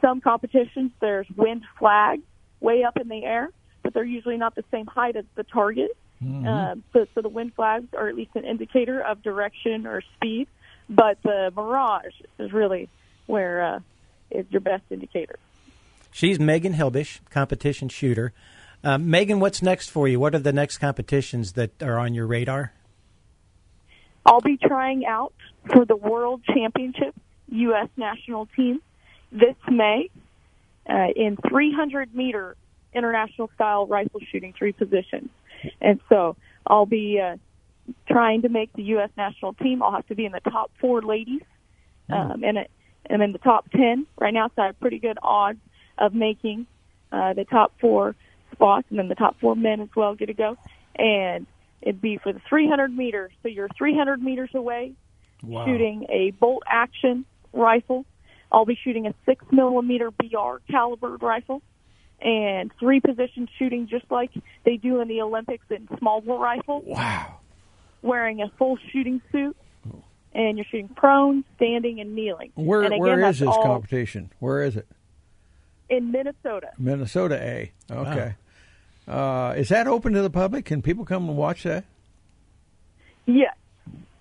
some 0.00 0.20
competitions, 0.20 0.92
there's 1.00 1.26
wind 1.36 1.62
flags 1.78 2.22
way 2.60 2.84
up 2.84 2.96
in 2.96 3.08
the 3.08 3.24
air, 3.24 3.50
but 3.82 3.92
they're 3.94 4.04
usually 4.04 4.36
not 4.36 4.54
the 4.54 4.64
same 4.70 4.86
height 4.86 5.16
as 5.16 5.24
the 5.34 5.42
target. 5.44 5.90
Mm-hmm. 6.22 6.46
Um, 6.46 6.84
so, 6.92 7.06
so 7.14 7.20
the 7.20 7.28
wind 7.28 7.52
flags 7.54 7.92
are 7.94 8.08
at 8.08 8.14
least 8.14 8.30
an 8.36 8.44
indicator 8.44 9.00
of 9.00 9.22
direction 9.22 9.86
or 9.86 10.02
speed, 10.16 10.46
but 10.88 11.18
the 11.24 11.52
mirage 11.56 12.14
is 12.38 12.52
really 12.52 12.88
where 13.26 13.62
uh, 13.62 13.80
is 14.34 14.46
your 14.50 14.60
best 14.60 14.84
indicator. 14.90 15.38
She's 16.10 16.38
Megan 16.38 16.74
Hilbish, 16.74 17.20
competition 17.30 17.88
shooter. 17.88 18.32
Um, 18.84 19.08
Megan, 19.08 19.40
what's 19.40 19.62
next 19.62 19.90
for 19.90 20.08
you? 20.08 20.18
What 20.18 20.34
are 20.34 20.40
the 20.40 20.52
next 20.52 20.78
competitions 20.78 21.52
that 21.52 21.82
are 21.82 21.98
on 21.98 22.14
your 22.14 22.26
radar? 22.26 22.72
I'll 24.26 24.40
be 24.40 24.56
trying 24.56 25.06
out 25.06 25.32
for 25.72 25.84
the 25.84 25.96
World 25.96 26.42
Championship 26.44 27.14
U.S. 27.48 27.88
national 27.96 28.46
team 28.56 28.80
this 29.30 29.56
May 29.68 30.10
uh, 30.88 31.08
in 31.14 31.36
300 31.48 32.14
meter 32.14 32.56
international 32.94 33.50
style 33.54 33.86
rifle 33.86 34.20
shooting, 34.30 34.52
three 34.56 34.72
positions. 34.72 35.30
And 35.80 36.00
so 36.08 36.36
I'll 36.66 36.86
be 36.86 37.20
uh, 37.20 37.36
trying 38.08 38.42
to 38.42 38.48
make 38.48 38.72
the 38.74 38.82
U.S. 38.84 39.10
national 39.16 39.54
team. 39.54 39.82
I'll 39.82 39.92
have 39.92 40.06
to 40.08 40.14
be 40.14 40.24
in 40.24 40.32
the 40.32 40.40
top 40.40 40.70
four 40.80 41.02
ladies, 41.02 41.42
um, 42.10 42.42
and 42.44 42.58
it, 42.58 42.70
I'm 43.12 43.20
in 43.20 43.32
the 43.32 43.38
top 43.38 43.70
10 43.70 44.06
right 44.18 44.32
now, 44.32 44.48
so 44.54 44.62
I 44.62 44.66
have 44.66 44.80
pretty 44.80 44.98
good 44.98 45.18
odds 45.22 45.58
of 45.98 46.14
making 46.14 46.66
uh, 47.10 47.34
the 47.34 47.44
top 47.44 47.72
four 47.80 48.14
spots, 48.52 48.86
and 48.90 48.98
then 48.98 49.08
the 49.08 49.14
top 49.14 49.38
four 49.40 49.54
men 49.54 49.80
as 49.80 49.88
well 49.94 50.14
get 50.14 50.26
to 50.26 50.34
go. 50.34 50.56
And 50.96 51.46
it'd 51.80 52.00
be 52.00 52.18
for 52.18 52.32
the 52.32 52.40
300 52.48 52.96
meters. 52.96 53.32
So 53.42 53.48
you're 53.48 53.68
300 53.76 54.22
meters 54.22 54.50
away, 54.54 54.92
shooting 55.42 56.06
a 56.08 56.30
bolt 56.32 56.62
action 56.66 57.24
rifle. 57.52 58.06
I'll 58.50 58.66
be 58.66 58.78
shooting 58.82 59.06
a 59.06 59.14
six 59.26 59.44
millimeter 59.50 60.10
BR 60.10 60.58
calibered 60.70 61.22
rifle, 61.22 61.62
and 62.20 62.70
three 62.78 63.00
position 63.00 63.48
shooting 63.58 63.88
just 63.88 64.04
like 64.10 64.30
they 64.64 64.76
do 64.76 65.00
in 65.00 65.08
the 65.08 65.22
Olympics 65.22 65.64
in 65.70 65.88
small 65.98 66.20
bore 66.20 66.38
rifle. 66.38 66.82
Wow. 66.84 67.38
Wearing 68.02 68.42
a 68.42 68.50
full 68.58 68.78
shooting 68.90 69.22
suit, 69.30 69.56
and 70.34 70.56
you're 70.58 70.64
shooting 70.64 70.88
prone, 70.88 71.44
standing, 71.56 72.00
and 72.00 72.14
kneeling. 72.14 72.50
Where 72.54 72.82
and 72.82 72.88
again, 72.94 73.00
where 73.00 73.16
that's 73.20 73.36
is 73.36 73.40
this 73.40 73.48
all 73.48 73.62
competition? 73.62 74.30
Where 74.38 74.62
is 74.62 74.76
it? 74.76 74.86
in 75.88 76.10
Minnesota? 76.10 76.70
Minnesota 76.78 77.34
A. 77.42 77.70
Okay. 77.90 78.34
Uh, 79.06 79.52
is 79.58 79.68
that 79.68 79.86
open 79.86 80.14
to 80.14 80.22
the 80.22 80.30
public? 80.30 80.64
Can 80.64 80.80
people 80.80 81.04
come 81.04 81.28
and 81.28 81.36
watch 81.36 81.64
that? 81.64 81.84
Yes, 83.26 83.54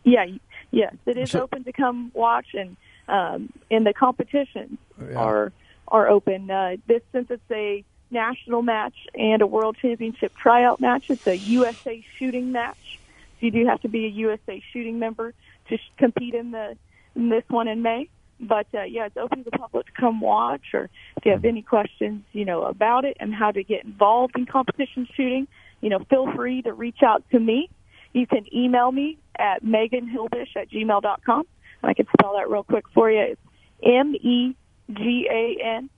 yeah, 0.03 0.25
yes, 0.71 0.93
it 1.05 1.17
is 1.17 1.31
So- 1.31 1.41
open 1.43 1.63
to 1.63 1.71
come 1.71 2.11
watch, 2.13 2.53
and 2.53 2.75
um, 3.07 3.51
and 3.69 3.85
the 3.85 3.93
competitions 3.93 4.77
Yeah. 5.01 5.15
are 5.17 5.51
are 5.87 6.07
open. 6.09 6.49
Uh, 6.51 6.77
this 6.87 7.01
since 7.11 7.29
it's 7.31 7.51
a 7.51 7.83
national 8.09 8.61
match 8.61 8.95
and 9.15 9.41
a 9.41 9.47
world 9.47 9.77
championship 9.81 10.35
tryout 10.35 10.79
match, 10.81 11.09
it's 11.09 11.25
a 11.25 11.37
USA 11.37 12.03
shooting 12.17 12.51
match. 12.51 12.99
So 13.39 13.45
you 13.45 13.51
do 13.51 13.65
have 13.65 13.81
to 13.81 13.87
be 13.87 14.05
a 14.05 14.09
USA 14.09 14.61
shooting 14.71 14.99
member 14.99 15.33
to 15.71 15.77
sh- 15.77 15.91
compete 15.97 16.33
in 16.35 16.51
the 16.51 16.77
in 17.15 17.29
this 17.29 17.43
one 17.49 17.67
in 17.67 17.81
May. 17.81 18.09
But 18.39 18.67
uh, 18.73 18.83
yeah, 18.83 19.05
it's 19.05 19.17
open 19.17 19.43
to 19.43 19.49
the 19.51 19.57
public 19.57 19.85
to 19.87 19.91
come 19.99 20.19
watch, 20.21 20.73
or 20.73 20.89
if 21.17 21.25
you 21.25 21.31
have 21.31 21.45
any 21.45 21.61
questions, 21.61 22.23
you 22.31 22.45
know, 22.45 22.63
about 22.63 23.05
it 23.05 23.17
and 23.19 23.33
how 23.33 23.51
to 23.51 23.63
get 23.63 23.83
involved 23.85 24.33
in 24.35 24.45
competition 24.47 25.07
shooting, 25.15 25.47
you 25.81 25.89
know, 25.89 25.99
feel 26.09 26.27
free 26.35 26.61
to 26.63 26.73
reach 26.73 27.03
out 27.05 27.23
to 27.31 27.39
me. 27.39 27.69
You 28.13 28.25
can 28.25 28.45
email 28.53 28.91
me 28.91 29.17
at 29.37 29.63
meganhilbish 29.63 30.55
at 30.55 30.71
gmail 30.71 31.01
dot 31.01 31.21
com. 31.25 31.43
I 31.83 31.93
can 31.93 32.07
spell 32.17 32.33
that 32.37 32.49
real 32.49 32.63
quick 32.63 32.85
for 32.93 33.09
you. 33.11 33.21
It's 33.33 33.41
M 33.83 34.15
E 34.15 34.55
G 34.91 35.27
A 35.31 35.63
N 35.77 35.89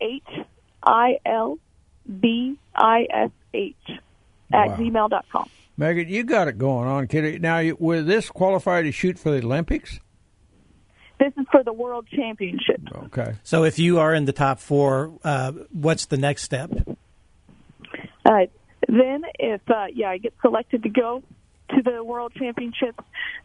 H 0.00 0.22
I 0.82 1.18
L 1.26 1.58
B 2.20 2.56
I 2.74 3.06
S 3.10 3.30
H 3.54 3.76
at 4.52 4.68
Wow. 4.70 4.76
gmail.com. 4.76 5.50
Megan, 5.76 6.08
you 6.08 6.24
got 6.24 6.48
it 6.48 6.58
going 6.58 6.86
on, 6.86 7.06
kid. 7.06 7.40
Now, 7.40 7.58
you, 7.58 7.76
will 7.78 8.04
this 8.04 8.28
qualify 8.28 8.82
to 8.82 8.92
shoot 8.92 9.18
for 9.18 9.30
the 9.30 9.38
Olympics? 9.38 10.00
This 11.18 11.32
is 11.38 11.46
for 11.50 11.62
the 11.62 11.72
World 11.72 12.06
Championship. 12.12 12.80
Okay. 13.04 13.34
So 13.42 13.64
if 13.64 13.78
you 13.78 14.00
are 14.00 14.12
in 14.12 14.24
the 14.24 14.32
top 14.32 14.58
four, 14.58 15.12
uh, 15.24 15.52
what's 15.70 16.06
the 16.06 16.16
next 16.16 16.42
step? 16.42 16.70
Uh, 18.24 18.46
then, 18.88 19.22
if 19.38 19.60
uh, 19.70 19.86
yeah, 19.92 20.10
I 20.10 20.18
get 20.18 20.34
selected 20.42 20.82
to 20.82 20.88
go 20.88 21.22
to 21.70 21.82
the 21.82 22.02
World 22.04 22.32
Championships, 22.36 22.98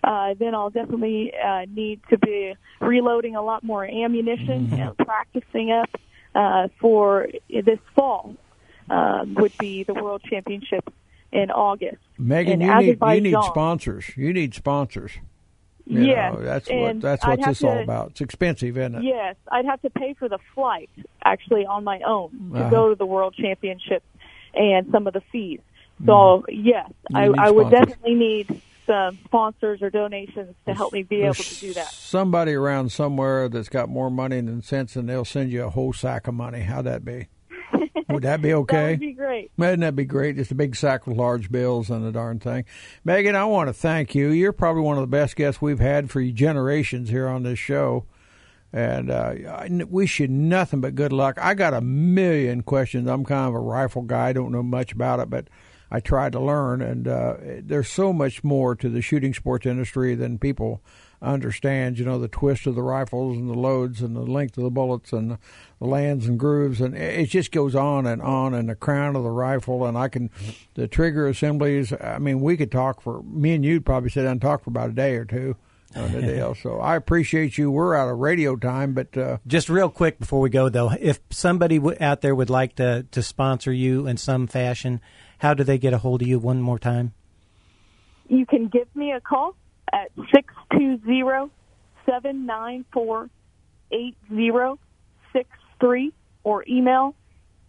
uh, 0.04 0.34
then 0.40 0.56
I'll 0.56 0.72
definitely 0.72 1.32
uh, 1.34 1.66
need 1.70 2.02
to 2.10 2.18
be 2.18 2.56
reloading 2.82 3.36
a 3.36 3.42
lot 3.42 3.64
more 3.64 3.86
ammunition 3.86 4.74
and 4.74 4.98
practicing 4.98 5.72
up 5.72 5.90
uh, 6.36 6.68
for 6.80 7.28
this 7.50 7.80
fall. 7.96 8.36
Um, 8.90 9.34
would 9.34 9.52
be 9.58 9.84
the 9.84 9.94
World 9.94 10.22
Championships 10.24 10.94
in 11.32 11.52
August. 11.52 11.98
Megan, 12.18 12.62
you 12.62 12.74
need 12.76 12.98
you 13.02 13.22
need 13.22 13.44
sponsors. 13.44 14.06
You 14.16 14.34
need 14.34 14.54
sponsors. 14.54 15.12
You 15.86 16.02
Yes, 16.04 16.34
know, 16.34 16.42
that's 16.42 16.70
what 16.70 17.00
that's 17.02 17.26
what 17.26 17.40
this 17.42 17.64
all 17.64 17.80
about. 17.80 18.12
It's 18.12 18.22
expensive, 18.22 18.78
isn't 18.78 18.96
it? 18.96 19.04
Yes, 19.04 19.36
I'd 19.50 19.66
have 19.66 19.82
to 19.84 19.90
pay 19.90 20.14
for 20.16 20.28
the 20.28 20.40
flight 20.54 20.90
actually 21.24 21.66
on 21.66 21.84
my 21.86 22.02
own 22.06 22.52
to 22.54 22.60
Uh-huh. 22.60 22.70
go 22.70 22.90
to 22.90 22.96
the 22.96 23.06
World 23.06 23.36
Championship 23.36 24.04
and 24.54 24.88
some 24.92 25.08
of 25.08 25.14
the 25.14 25.22
fees. 25.32 25.62
So 26.06 26.46
yes, 26.50 26.92
You 27.10 27.18
I, 27.36 27.48
I 27.48 27.50
would 27.52 27.72
definitely 27.72 28.16
need 28.16 28.62
some 28.86 29.18
sponsors 29.26 29.82
or 29.82 29.90
donations 29.90 30.56
to 30.66 30.74
help 30.74 30.94
me 30.94 31.04
be 31.04 31.22
able 31.24 31.34
to 31.36 31.56
do 31.60 31.74
that. 31.74 31.88
Somebody 31.88 32.54
around 32.54 32.92
somewhere 32.92 33.50
that's 33.50 33.68
got 33.70 33.90
more 33.90 34.10
money 34.12 34.40
than 34.42 34.62
sense, 34.62 34.96
and 34.96 35.08
they'll 35.10 35.26
send 35.26 35.52
you 35.52 35.64
a 35.66 35.70
whole 35.70 35.94
sack 35.94 36.28
of 36.28 36.34
money. 36.36 36.62
How'd 36.62 36.86
that 36.86 37.04
be? 37.06 37.28
Would 38.10 38.24
that 38.24 38.42
be 38.42 38.50
That 38.50 38.58
okay? 38.58 38.92
would 38.92 39.00
be 39.00 39.14
great. 39.14 39.52
Wouldn't 39.58 39.82
that 39.82 39.96
be 39.96 40.06
great? 40.06 40.36
Just 40.36 40.52
a 40.52 40.56
big 40.56 40.76
sack 40.76 41.08
with 41.08 41.18
large 41.18 41.52
bills 41.52 41.90
and 41.90 42.06
the 42.06 42.12
darn 42.12 42.40
thing. 42.40 42.66
Megan, 43.04 43.36
I 43.36 43.46
want 43.46 43.68
to 43.70 43.74
thank 43.74 44.16
you. 44.16 44.30
You're 44.30 44.54
probably 44.54 44.84
one 44.84 44.98
of 44.98 45.02
the 45.02 45.08
best 45.08 45.36
guests 45.36 45.62
we've 45.62 45.80
had 45.80 46.10
for 46.10 46.24
generations 46.24 47.10
here 47.10 47.28
on 47.28 47.44
this 47.44 47.60
show. 47.60 48.06
And 48.74 49.10
uh, 49.10 49.34
I 49.50 49.70
wish 49.90 50.20
you 50.20 50.28
nothing 50.28 50.82
but 50.82 50.96
good 50.96 51.14
luck. 51.14 51.38
I 51.42 51.54
got 51.54 51.74
a 51.74 51.82
million 51.82 52.64
questions. 52.64 53.08
I'm 53.08 53.24
kind 53.26 53.48
of 53.48 53.54
a 53.56 53.60
rifle 53.60 54.02
guy. 54.02 54.30
I 54.30 54.34
don't 54.34 54.52
know 54.52 54.64
much 54.64 54.92
about 54.92 55.20
it, 55.20 55.30
but 55.30 55.48
I 55.90 56.02
tried 56.02 56.34
to 56.34 56.40
learn. 56.40 56.82
And 56.82 57.08
uh, 57.08 57.36
there's 57.62 57.90
so 57.90 58.12
much 58.12 58.44
more 58.44 58.76
to 58.76 58.90
the 58.90 59.02
shooting 59.02 59.34
sports 59.34 59.66
industry 59.66 60.16
than 60.16 60.38
people 60.38 60.82
understand. 61.22 61.98
You 62.00 62.06
know, 62.06 62.20
the 62.20 62.28
twist 62.28 62.68
of 62.68 62.76
the 62.76 62.82
rifles 62.82 63.38
and 63.38 63.50
the 63.50 63.54
loads 63.56 64.02
and 64.02 64.16
the 64.16 64.22
length 64.22 64.58
of 64.58 64.64
the 64.64 64.70
bullets 64.70 65.14
and 65.14 65.32
the 65.32 65.86
lands 65.86 66.28
and 66.28 66.40
grooves. 66.40 66.82
And 66.82 66.96
it 66.96 67.30
just 67.30 67.52
goes 67.52 67.76
on 67.76 68.06
and 68.06 68.22
on. 68.22 68.54
And 68.54 68.70
the 68.70 68.76
crown 68.76 69.16
of 69.16 69.24
the 69.24 69.30
rifle. 69.32 69.86
And 69.86 69.98
I 69.98 70.08
can, 70.08 70.30
the 70.76 70.88
trigger 70.88 71.28
assemblies. 71.28 71.94
I 71.94 72.20
mean, 72.20 72.42
we 72.42 72.58
could 72.58 72.72
talk 72.72 73.02
for, 73.02 73.22
me 73.24 73.54
and 73.54 73.66
you'd 73.66 73.86
probably 73.86 74.10
sit 74.10 74.24
down 74.24 74.34
and 74.34 74.42
talk 74.42 74.64
for 74.64 74.70
about 74.70 74.90
a 74.90 74.94
day 74.94 75.16
or 75.16 75.26
two 75.26 75.56
on 75.96 76.12
the 76.12 76.22
deal. 76.22 76.56
So 76.62 76.80
I 76.80 76.96
appreciate 76.96 77.58
you. 77.58 77.72
We're 77.72 77.96
out 77.96 78.10
of 78.10 78.18
radio 78.18 78.56
time, 78.56 78.94
but 78.94 79.16
uh, 79.18 79.38
Just 79.46 79.70
real 79.70 79.90
quick 79.90 80.20
before 80.20 80.40
we 80.42 80.50
go, 80.50 80.70
though, 80.70 80.92
if 81.00 81.20
somebody 81.30 81.78
w- 81.78 81.98
out 82.00 82.22
there 82.22 82.36
would 82.36 82.50
like 82.50 82.76
to, 82.76 83.06
to 83.12 83.22
sponsor 83.24 83.72
you 83.72 84.08
in 84.08 84.18
some 84.18 84.48
fashion, 84.48 85.02
how 85.40 85.54
do 85.54 85.64
they 85.64 85.78
get 85.78 85.94
a 85.94 86.00
hold 86.00 86.22
of 86.22 86.28
you 86.28 86.40
one 86.40 86.62
more 86.62 86.80
time? 86.80 87.14
You 88.28 88.46
can 88.46 88.68
give 88.68 88.94
me 88.96 89.12
a 89.12 89.22
call 89.22 89.56
at 89.94 90.12
six 90.34 90.54
two 90.72 91.00
zero 91.06 91.50
seven 92.06 92.46
nine 92.46 92.86
four 92.92 93.30
eight 93.92 94.16
zero 94.34 94.80
six 95.34 95.50
three 95.80 96.14
or 96.44 96.64
email 96.68 97.16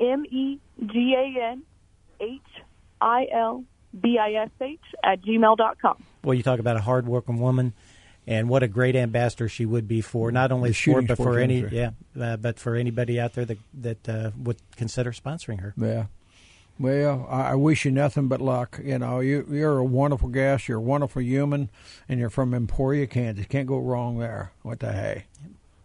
M 0.00 0.24
E 0.26 0.58
G 0.84 1.14
A 1.16 1.50
N 1.52 1.62
H 2.20 2.40
I 3.00 3.26
L 3.32 3.64
B 4.00 4.18
I 4.18 4.32
S 4.34 4.50
H 4.60 4.80
at 5.02 5.22
gmail 5.22 5.56
dot 5.56 5.78
com. 5.80 6.02
Well, 6.22 6.34
you 6.34 6.42
talk 6.42 6.58
about 6.60 6.76
a 6.76 6.80
hardworking 6.80 7.40
woman, 7.40 7.72
and 8.26 8.48
what 8.48 8.62
a 8.62 8.68
great 8.68 8.96
ambassador 8.96 9.48
she 9.48 9.64
would 9.64 9.88
be 9.88 10.00
for 10.00 10.30
not 10.30 10.52
only 10.52 10.70
The 10.70 10.74
sport 10.74 11.06
but 11.06 11.16
for 11.16 11.38
any 11.38 11.60
yeah, 11.70 11.90
uh, 12.20 12.36
but 12.36 12.58
for 12.58 12.74
anybody 12.74 13.18
out 13.18 13.34
there 13.34 13.44
that 13.44 13.58
that 13.74 14.08
uh, 14.08 14.30
would 14.36 14.58
consider 14.76 15.12
sponsoring 15.12 15.60
her. 15.60 15.74
Yeah. 15.76 16.06
Well, 16.78 17.26
I 17.28 17.54
wish 17.56 17.84
you 17.84 17.90
nothing 17.90 18.28
but 18.28 18.40
luck. 18.40 18.78
You 18.84 18.98
know, 18.98 19.18
you, 19.20 19.44
you're 19.50 19.78
a 19.78 19.84
wonderful 19.84 20.28
guest. 20.28 20.68
You're 20.68 20.78
a 20.78 20.82
wonderful 20.82 21.22
human, 21.22 21.70
and 22.08 22.20
you're 22.20 22.30
from 22.30 22.54
Emporia, 22.54 23.06
Kansas. 23.08 23.46
Can't 23.46 23.66
go 23.66 23.78
wrong 23.78 24.18
there. 24.18 24.52
What 24.62 24.78
the 24.80 24.92
hey? 24.92 25.24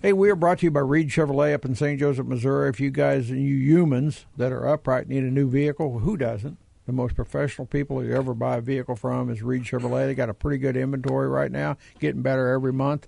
Hey, 0.00 0.12
we 0.12 0.28
are 0.30 0.36
brought 0.36 0.58
to 0.58 0.66
you 0.66 0.70
by 0.72 0.80
Reed 0.80 1.10
Chevrolet 1.10 1.54
up 1.54 1.64
in 1.64 1.76
St. 1.76 2.00
Joseph, 2.00 2.26
Missouri. 2.26 2.68
If 2.68 2.80
you 2.80 2.90
guys, 2.90 3.30
and 3.30 3.40
you 3.40 3.54
humans 3.56 4.26
that 4.36 4.50
are 4.50 4.68
upright, 4.68 5.08
need 5.08 5.22
a 5.22 5.30
new 5.30 5.48
vehicle, 5.48 6.00
who 6.00 6.16
doesn't? 6.16 6.58
The 6.86 6.92
most 6.92 7.14
professional 7.14 7.66
people 7.66 8.02
you 8.02 8.12
ever 8.12 8.34
buy 8.34 8.56
a 8.56 8.60
vehicle 8.60 8.96
from 8.96 9.30
is 9.30 9.44
Reed 9.44 9.62
Chevrolet. 9.62 10.06
They 10.06 10.16
got 10.16 10.28
a 10.28 10.34
pretty 10.34 10.58
good 10.58 10.76
inventory 10.76 11.28
right 11.28 11.52
now, 11.52 11.76
getting 12.00 12.22
better 12.22 12.48
every 12.48 12.72
month. 12.72 13.06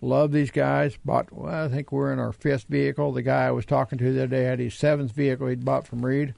Love 0.00 0.32
these 0.32 0.50
guys. 0.50 0.96
Bought, 1.04 1.32
well, 1.32 1.64
I 1.64 1.68
think 1.68 1.90
we're 1.90 2.12
in 2.12 2.18
our 2.18 2.32
fifth 2.32 2.66
vehicle. 2.68 3.12
The 3.12 3.22
guy 3.22 3.46
I 3.46 3.50
was 3.50 3.66
talking 3.66 3.98
to 3.98 4.12
the 4.12 4.22
other 4.22 4.26
day 4.28 4.44
had 4.44 4.60
his 4.60 4.74
seventh 4.74 5.12
vehicle 5.12 5.48
he'd 5.48 5.64
bought 5.64 5.86
from 5.86 6.04
Reed. 6.04 6.34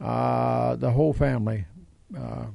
Uh, 0.00 0.76
the 0.76 0.90
whole 0.90 1.12
family. 1.12 1.66
Uh, 2.16 2.46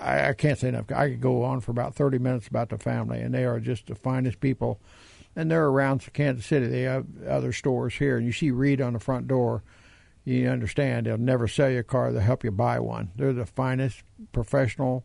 I, 0.00 0.28
I 0.28 0.32
can't 0.32 0.58
say 0.58 0.68
enough. 0.68 0.90
I 0.90 1.10
could 1.10 1.20
go 1.20 1.44
on 1.44 1.60
for 1.60 1.70
about 1.70 1.94
30 1.94 2.18
minutes 2.18 2.48
about 2.48 2.70
the 2.70 2.78
family, 2.78 3.20
and 3.20 3.34
they 3.34 3.44
are 3.44 3.60
just 3.60 3.86
the 3.86 3.94
finest 3.94 4.40
people. 4.40 4.80
And 5.36 5.50
they're 5.50 5.66
around 5.66 6.10
Kansas 6.14 6.46
City. 6.46 6.66
They 6.66 6.82
have 6.82 7.06
other 7.28 7.52
stores 7.52 7.94
here, 7.94 8.16
and 8.16 8.26
you 8.26 8.32
see 8.32 8.50
Reed 8.50 8.80
on 8.80 8.94
the 8.94 8.98
front 8.98 9.28
door. 9.28 9.62
You 10.24 10.48
understand 10.48 11.06
they'll 11.06 11.18
never 11.18 11.46
sell 11.46 11.70
you 11.70 11.80
a 11.80 11.84
car. 11.84 12.10
They'll 12.10 12.22
help 12.22 12.42
you 12.42 12.50
buy 12.50 12.80
one. 12.80 13.12
They're 13.14 13.32
the 13.32 13.46
finest 13.46 14.02
professional, 14.32 15.04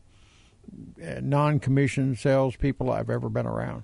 uh, 1.06 1.20
non-commissioned 1.22 2.18
salespeople 2.18 2.90
I've 2.90 3.10
ever 3.10 3.30
been 3.30 3.46
around. 3.46 3.84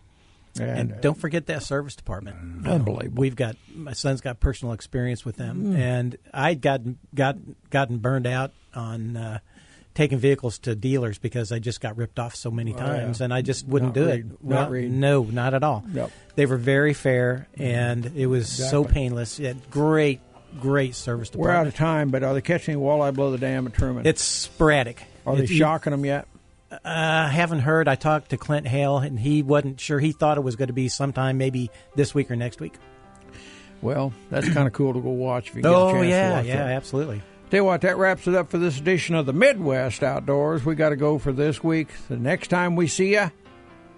And, 0.60 0.92
And, 0.92 1.02
don't 1.02 1.18
forget 1.18 1.46
that 1.48 1.64
service 1.64 1.96
department. 1.96 2.64
Mm. 2.64 2.72
Unbelievable. 2.72 3.22
We've 3.22 3.36
got 3.36 3.56
my 3.76 3.94
son's 3.94 4.22
got 4.22 4.40
personal 4.40 4.74
experience 4.74 5.24
with 5.26 5.38
them, 5.38 5.74
Mm. 5.74 5.78
and 5.78 6.18
I'd 6.34 6.62
gotten 6.62 6.98
got 7.16 7.38
gotten 7.70 7.98
burned 8.00 8.28
out 8.28 8.52
on 8.74 9.18
uh, 9.18 9.40
taking 9.96 10.20
vehicles 10.20 10.60
to 10.60 10.76
dealers 10.76 11.18
because 11.18 11.52
I 11.52 11.58
just 11.60 11.82
got 11.82 11.98
ripped 11.98 12.20
off 12.20 12.36
so 12.36 12.52
many 12.52 12.72
times, 12.74 13.20
Oh, 13.20 13.24
yeah. 13.24 13.26
and 13.26 13.34
I 13.34 13.42
just 13.42 13.66
wouldn't 13.68 13.96
Not 13.96 14.02
do 14.02 14.06
read- 14.08 14.20
it. 14.20 14.26
not 14.26 14.42
Well, 14.44 14.70
read. 14.70 14.92
No, 14.92 15.24
not 15.24 15.54
at 15.56 15.64
all. 15.64 15.84
Yep. 15.92 16.12
They 16.36 16.46
were 16.46 16.58
very 16.58 16.94
fair, 16.94 17.48
and 17.58 18.06
it 18.16 18.28
was 18.28 18.48
so 18.48 18.84
painless. 18.84 19.40
It 19.40 19.46
had 19.48 19.70
great, 19.72 20.20
great 20.62 20.94
service 20.94 21.30
department. 21.30 21.54
We're 21.56 21.60
out 21.62 21.68
of 21.68 21.76
time, 21.76 22.10
but 22.12 22.24
are 22.24 22.34
they 22.36 22.42
catching 22.42 22.76
any 22.76 22.82
walleye 22.84 23.14
below 23.14 23.32
the 23.32 23.38
dam 23.40 23.66
at 23.66 23.74
Truman? 23.74 24.06
It's 24.06 24.24
sporadic. 24.24 25.04
are 25.26 25.36
they 25.36 25.44
It's- 25.44 25.58
shocking 25.58 25.92
them 25.92 26.06
yet? 26.06 26.28
I 26.84 27.28
haven't 27.30 27.60
heard. 27.60 27.88
I 27.88 27.96
talked 27.96 28.32
to 28.32 28.38
Clint 28.38 28.68
Hale, 28.68 28.98
and 28.98 29.20
he 29.20 29.42
wasn't 29.42 29.80
sure. 29.80 30.00
He 30.00 30.12
thought 30.12 30.38
it 30.38 30.42
was 30.42 30.56
going 30.56 30.68
to 30.68 30.74
be 30.74 30.90
sometime, 30.90 31.38
maybe 31.38 31.72
this 31.96 32.14
week 32.14 32.30
or 32.30 32.36
next 32.36 32.60
week. 32.60 32.74
Well, 33.82 34.12
that's 34.30 34.50
kind 34.50 34.68
of 34.68 34.74
cool 34.74 34.94
to 34.94 35.00
go 35.00 35.10
watch 35.10 35.50
if 35.50 35.56
you 35.56 35.62
get 35.62 35.72
a 35.72 35.76
Oh 35.76 35.92
chance 35.92 36.04
to 36.04 36.10
yeah, 36.10 36.32
watch 36.32 36.46
yeah, 36.46 36.56
that. 36.66 36.72
absolutely. 36.72 37.22
Tell 37.50 37.60
you 37.60 37.64
what, 37.64 37.82
that 37.82 37.98
wraps 37.98 38.28
it 38.28 38.36
up 38.36 38.50
for 38.50 38.58
this 38.58 38.78
edition 38.80 39.16
of 39.16 39.26
the 39.26 39.34
Midwest 39.34 40.04
Outdoors. 40.04 40.66
We 40.66 40.76
got 40.76 40.90
to 40.90 40.96
go 40.98 41.18
for 41.20 41.32
this 41.32 41.64
week. 41.64 41.88
The 42.10 42.18
next 42.18 42.48
time 42.50 42.76
we 42.76 42.88
see 42.88 43.14
you, 43.14 43.32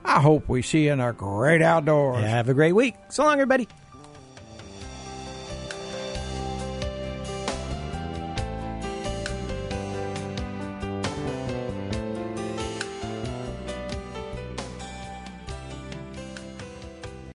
I 0.05 0.19
hope 0.21 0.47
we 0.47 0.61
see 0.61 0.85
you 0.85 0.93
in 0.93 0.99
our 0.99 1.13
great 1.13 1.61
outdoors. 1.63 2.23
Have 2.23 2.49
a 2.49 2.53
great 2.53 2.73
week. 2.73 2.93
So 3.09 3.23
long, 3.23 3.33
everybody. 3.33 3.67